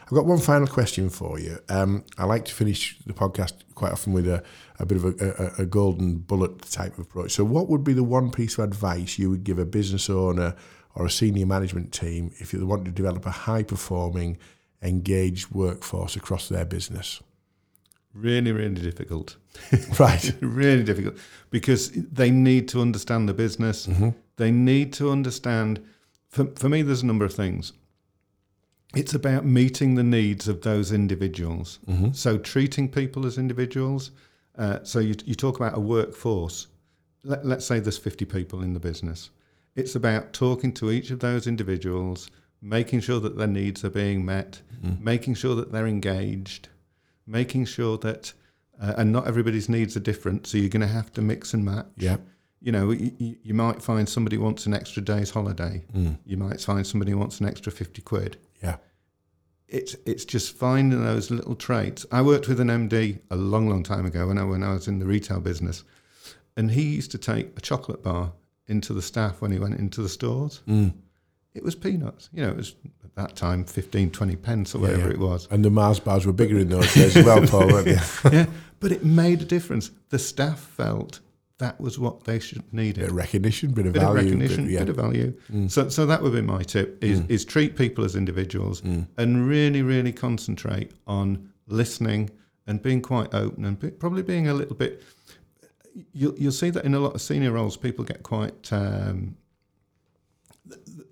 I've 0.05 0.17
got 0.17 0.25
one 0.25 0.39
final 0.39 0.67
question 0.67 1.09
for 1.09 1.39
you. 1.39 1.59
Um, 1.69 2.03
I 2.17 2.25
like 2.25 2.43
to 2.45 2.53
finish 2.53 2.99
the 3.05 3.13
podcast 3.13 3.53
quite 3.73 3.93
often 3.93 4.11
with 4.11 4.27
a, 4.27 4.43
a 4.79 4.85
bit 4.85 4.97
of 4.97 5.05
a, 5.05 5.53
a, 5.59 5.63
a 5.63 5.65
golden 5.65 6.17
bullet 6.17 6.61
type 6.63 6.93
of 6.93 7.05
approach. 7.05 7.31
So, 7.31 7.43
what 7.43 7.69
would 7.69 7.83
be 7.83 7.93
the 7.93 8.03
one 8.03 8.31
piece 8.31 8.57
of 8.57 8.63
advice 8.63 9.19
you 9.19 9.29
would 9.29 9.43
give 9.43 9.59
a 9.59 9.65
business 9.65 10.09
owner 10.09 10.55
or 10.95 11.05
a 11.05 11.09
senior 11.09 11.45
management 11.45 11.91
team 11.91 12.31
if 12.37 12.53
you 12.53 12.65
want 12.65 12.85
to 12.85 12.91
develop 12.91 13.25
a 13.25 13.31
high 13.31 13.63
performing, 13.63 14.37
engaged 14.81 15.51
workforce 15.51 16.15
across 16.15 16.49
their 16.49 16.65
business? 16.65 17.21
Really, 18.13 18.51
really 18.51 18.81
difficult. 18.81 19.37
Right. 19.99 20.33
really 20.41 20.83
difficult 20.83 21.17
because 21.51 21.91
they 21.91 22.31
need 22.31 22.67
to 22.69 22.81
understand 22.81 23.29
the 23.29 23.33
business. 23.33 23.87
Mm-hmm. 23.87 24.09
They 24.37 24.51
need 24.51 24.93
to 24.93 25.11
understand. 25.11 25.83
For, 26.29 26.47
for 26.55 26.69
me, 26.69 26.81
there's 26.81 27.03
a 27.03 27.05
number 27.05 27.25
of 27.25 27.33
things. 27.33 27.73
It's 28.95 29.13
about 29.13 29.45
meeting 29.45 29.95
the 29.95 30.03
needs 30.03 30.47
of 30.47 30.61
those 30.61 30.91
individuals. 30.91 31.79
Mm-hmm. 31.87 32.11
So, 32.13 32.37
treating 32.37 32.89
people 32.89 33.25
as 33.25 33.37
individuals. 33.37 34.11
Uh, 34.57 34.79
so, 34.83 34.99
you, 34.99 35.15
you 35.25 35.35
talk 35.35 35.55
about 35.57 35.75
a 35.77 35.79
workforce. 35.79 36.67
Let, 37.23 37.45
let's 37.45 37.65
say 37.65 37.79
there's 37.79 37.97
50 37.97 38.25
people 38.25 38.61
in 38.61 38.73
the 38.73 38.79
business. 38.79 39.29
It's 39.75 39.95
about 39.95 40.33
talking 40.33 40.71
to 40.73 40.91
each 40.91 41.09
of 41.09 41.19
those 41.19 41.47
individuals, 41.47 42.29
making 42.61 42.99
sure 42.99 43.19
that 43.19 43.37
their 43.37 43.47
needs 43.47 43.83
are 43.83 43.89
being 43.89 44.23
met, 44.23 44.61
making 44.99 45.33
sure 45.35 45.55
that 45.55 45.71
they're 45.71 45.87
engaged, 45.87 46.69
making 47.25 47.65
sure 47.65 47.97
that, 47.99 48.33
uh, 48.81 48.93
and 48.97 49.11
not 49.11 49.27
everybody's 49.27 49.69
needs 49.69 49.97
are 49.97 50.01
different, 50.01 50.45
so 50.45 50.57
you're 50.57 50.69
going 50.69 50.81
to 50.81 50.87
have 50.87 51.11
to 51.13 51.21
mix 51.21 51.53
and 51.53 51.65
match. 51.65 51.87
Yeah. 51.97 52.17
You 52.61 52.71
know, 52.71 52.91
you, 52.91 53.35
you 53.41 53.53
might 53.53 53.81
find 53.81 54.07
somebody 54.07 54.37
wants 54.37 54.65
an 54.67 54.73
extra 54.73 55.01
day's 55.01 55.31
holiday. 55.31 55.83
You 56.25 56.37
might 56.37 56.61
find 56.61 56.85
somebody 56.85 57.13
wants 57.13 57.39
an 57.39 57.47
extra 57.47 57.71
50 57.71 58.01
quid. 58.03 58.37
Yeah. 58.61 58.77
It's 59.73 59.95
it's 60.05 60.23
just 60.23 60.55
finding 60.55 61.03
those 61.03 61.31
little 61.31 61.55
traits. 61.55 62.05
I 62.11 62.21
worked 62.21 62.47
with 62.47 62.59
an 62.59 62.67
MD 62.67 63.19
a 63.31 63.35
long, 63.35 63.67
long 63.67 63.81
time 63.81 64.05
ago 64.05 64.27
when 64.27 64.37
I 64.37 64.43
when 64.43 64.61
I 64.61 64.71
was 64.73 64.87
in 64.87 64.99
the 64.99 65.05
retail 65.07 65.39
business, 65.39 65.83
and 66.55 66.69
he 66.69 66.83
used 66.83 67.09
to 67.11 67.17
take 67.17 67.57
a 67.57 67.61
chocolate 67.61 68.03
bar 68.03 68.33
into 68.67 68.93
the 68.93 69.01
staff 69.01 69.41
when 69.41 69.51
he 69.51 69.57
went 69.57 69.79
into 69.79 70.03
the 70.03 70.09
stores. 70.09 70.61
Mm. 70.67 70.93
It 71.55 71.63
was 71.63 71.73
peanuts. 71.73 72.29
You 72.31 72.43
know, 72.43 72.51
it 72.51 72.57
was 72.57 72.75
at 73.03 73.15
that 73.15 73.35
time 73.35 73.65
15, 73.65 74.11
20 74.11 74.35
pence 74.35 74.75
or 74.75 74.79
whatever 74.79 75.07
yeah. 75.07 75.13
it 75.13 75.19
was. 75.19 75.47
And 75.49 75.65
the 75.65 75.71
Mars 75.71 75.99
bars 75.99 76.25
were 76.25 76.33
bigger 76.33 76.59
in 76.59 76.69
those 76.69 76.93
days 76.93 77.17
as 77.17 77.25
well, 77.25 77.45
Paul, 77.47 77.67
weren't 77.67 77.85
they? 77.85 78.31
yeah, 78.31 78.45
but 78.79 78.91
it 78.91 79.03
made 79.03 79.41
a 79.41 79.45
difference. 79.45 79.89
The 80.09 80.19
staff 80.19 80.59
felt 80.59 81.19
that 81.59 81.79
was 81.79 81.99
what 81.99 82.23
they 82.23 82.39
should 82.39 82.73
need. 82.73 82.95
Bit 82.95 83.09
of 83.09 83.15
recognition, 83.15 83.71
bit 83.71 83.85
of 83.85 83.93
bit 83.93 84.01
value. 84.01 84.17
of 84.17 84.25
recognition, 84.25 84.65
bit, 84.65 84.73
yeah. 84.73 84.79
bit 84.79 84.89
of 84.89 84.95
value. 84.95 85.33
Mm. 85.51 85.69
So, 85.69 85.89
so 85.89 86.05
that 86.05 86.21
would 86.21 86.33
be 86.33 86.41
my 86.41 86.63
tip: 86.63 87.03
is 87.03 87.21
mm. 87.21 87.29
is 87.29 87.45
treat 87.45 87.75
people 87.75 88.03
as 88.03 88.15
individuals 88.15 88.81
mm. 88.81 89.07
and 89.17 89.47
really, 89.47 89.81
really 89.81 90.11
concentrate 90.11 90.91
on 91.07 91.49
listening 91.67 92.29
and 92.67 92.81
being 92.81 93.01
quite 93.01 93.33
open 93.33 93.65
and 93.65 93.99
probably 93.99 94.23
being 94.23 94.47
a 94.47 94.53
little 94.53 94.75
bit. 94.75 95.03
You'll 96.11 96.35
you'll 96.37 96.51
see 96.51 96.71
that 96.71 96.85
in 96.85 96.95
a 96.95 96.99
lot 96.99 97.13
of 97.13 97.21
senior 97.21 97.51
roles, 97.51 97.77
people 97.77 98.03
get 98.03 98.23
quite. 98.23 98.71
Um, 98.73 99.37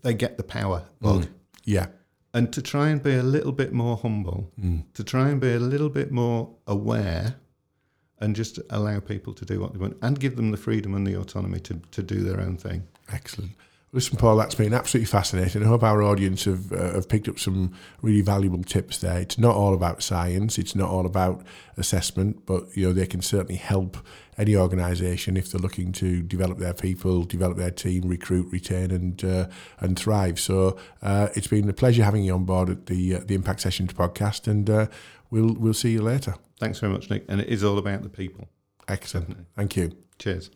they 0.01 0.13
get 0.13 0.37
the 0.37 0.43
power 0.43 0.85
bug. 0.99 1.27
yeah. 1.65 1.87
And 2.33 2.51
to 2.53 2.61
try 2.61 2.89
and 2.89 3.03
be 3.03 3.15
a 3.15 3.23
little 3.23 3.51
bit 3.51 3.73
more 3.73 3.97
humble, 3.97 4.51
to 4.93 5.03
try 5.03 5.29
and 5.29 5.39
be 5.41 5.53
a 5.53 5.59
little 5.59 5.89
bit 5.89 6.11
more 6.11 6.49
aware, 6.65 7.35
and 8.21 8.35
just 8.35 8.59
allow 8.69 8.99
people 8.99 9.33
to 9.33 9.45
do 9.45 9.59
what 9.59 9.73
they 9.73 9.79
want 9.79 9.97
and 10.01 10.19
give 10.19 10.35
them 10.35 10.51
the 10.51 10.57
freedom 10.57 10.93
and 10.95 11.05
the 11.05 11.15
autonomy 11.15 11.59
to, 11.59 11.81
to 11.91 12.03
do 12.03 12.23
their 12.23 12.39
own 12.39 12.55
thing. 12.55 12.87
Excellent. 13.11 13.51
Listen, 13.93 14.15
Paul, 14.15 14.37
that's 14.37 14.55
been 14.55 14.73
absolutely 14.73 15.07
fascinating. 15.07 15.63
I 15.63 15.65
hope 15.65 15.83
our 15.83 16.01
audience 16.01 16.45
have, 16.45 16.71
uh, 16.71 16.93
have 16.93 17.09
picked 17.09 17.27
up 17.27 17.37
some 17.37 17.73
really 18.01 18.21
valuable 18.21 18.63
tips 18.63 18.99
there. 18.99 19.19
It's 19.19 19.37
not 19.37 19.53
all 19.53 19.73
about 19.73 20.01
science, 20.01 20.57
it's 20.57 20.75
not 20.75 20.89
all 20.89 21.05
about 21.05 21.43
assessment, 21.75 22.45
but 22.45 22.65
you 22.73 22.87
know 22.87 22.93
they 22.93 23.05
can 23.05 23.21
certainly 23.21 23.57
help 23.57 23.97
any 24.37 24.55
organisation 24.55 25.35
if 25.35 25.51
they're 25.51 25.59
looking 25.59 25.91
to 25.91 26.21
develop 26.21 26.57
their 26.57 26.73
people, 26.73 27.23
develop 27.25 27.57
their 27.57 27.69
team, 27.69 28.07
recruit, 28.07 28.47
retain, 28.49 28.91
and 28.91 29.25
uh, 29.25 29.47
and 29.81 29.99
thrive. 29.99 30.39
So 30.39 30.77
uh, 31.01 31.27
it's 31.35 31.47
been 31.47 31.67
a 31.67 31.73
pleasure 31.73 32.05
having 32.05 32.23
you 32.23 32.33
on 32.33 32.45
board 32.45 32.69
at 32.69 32.85
the 32.85 33.15
uh, 33.15 33.19
the 33.25 33.35
Impact 33.35 33.59
Sessions 33.59 33.91
podcast, 33.91 34.47
and 34.47 34.69
uh, 34.69 34.87
we'll 35.31 35.53
we'll 35.53 35.73
see 35.73 35.91
you 35.91 36.01
later. 36.01 36.35
Thanks 36.59 36.79
very 36.79 36.93
much, 36.93 37.09
Nick. 37.09 37.25
And 37.27 37.41
it 37.41 37.47
is 37.49 37.63
all 37.63 37.77
about 37.77 38.03
the 38.03 38.09
people. 38.09 38.47
Excellent. 38.87 39.47
Thank 39.55 39.75
you. 39.75 39.91
Cheers. 40.19 40.51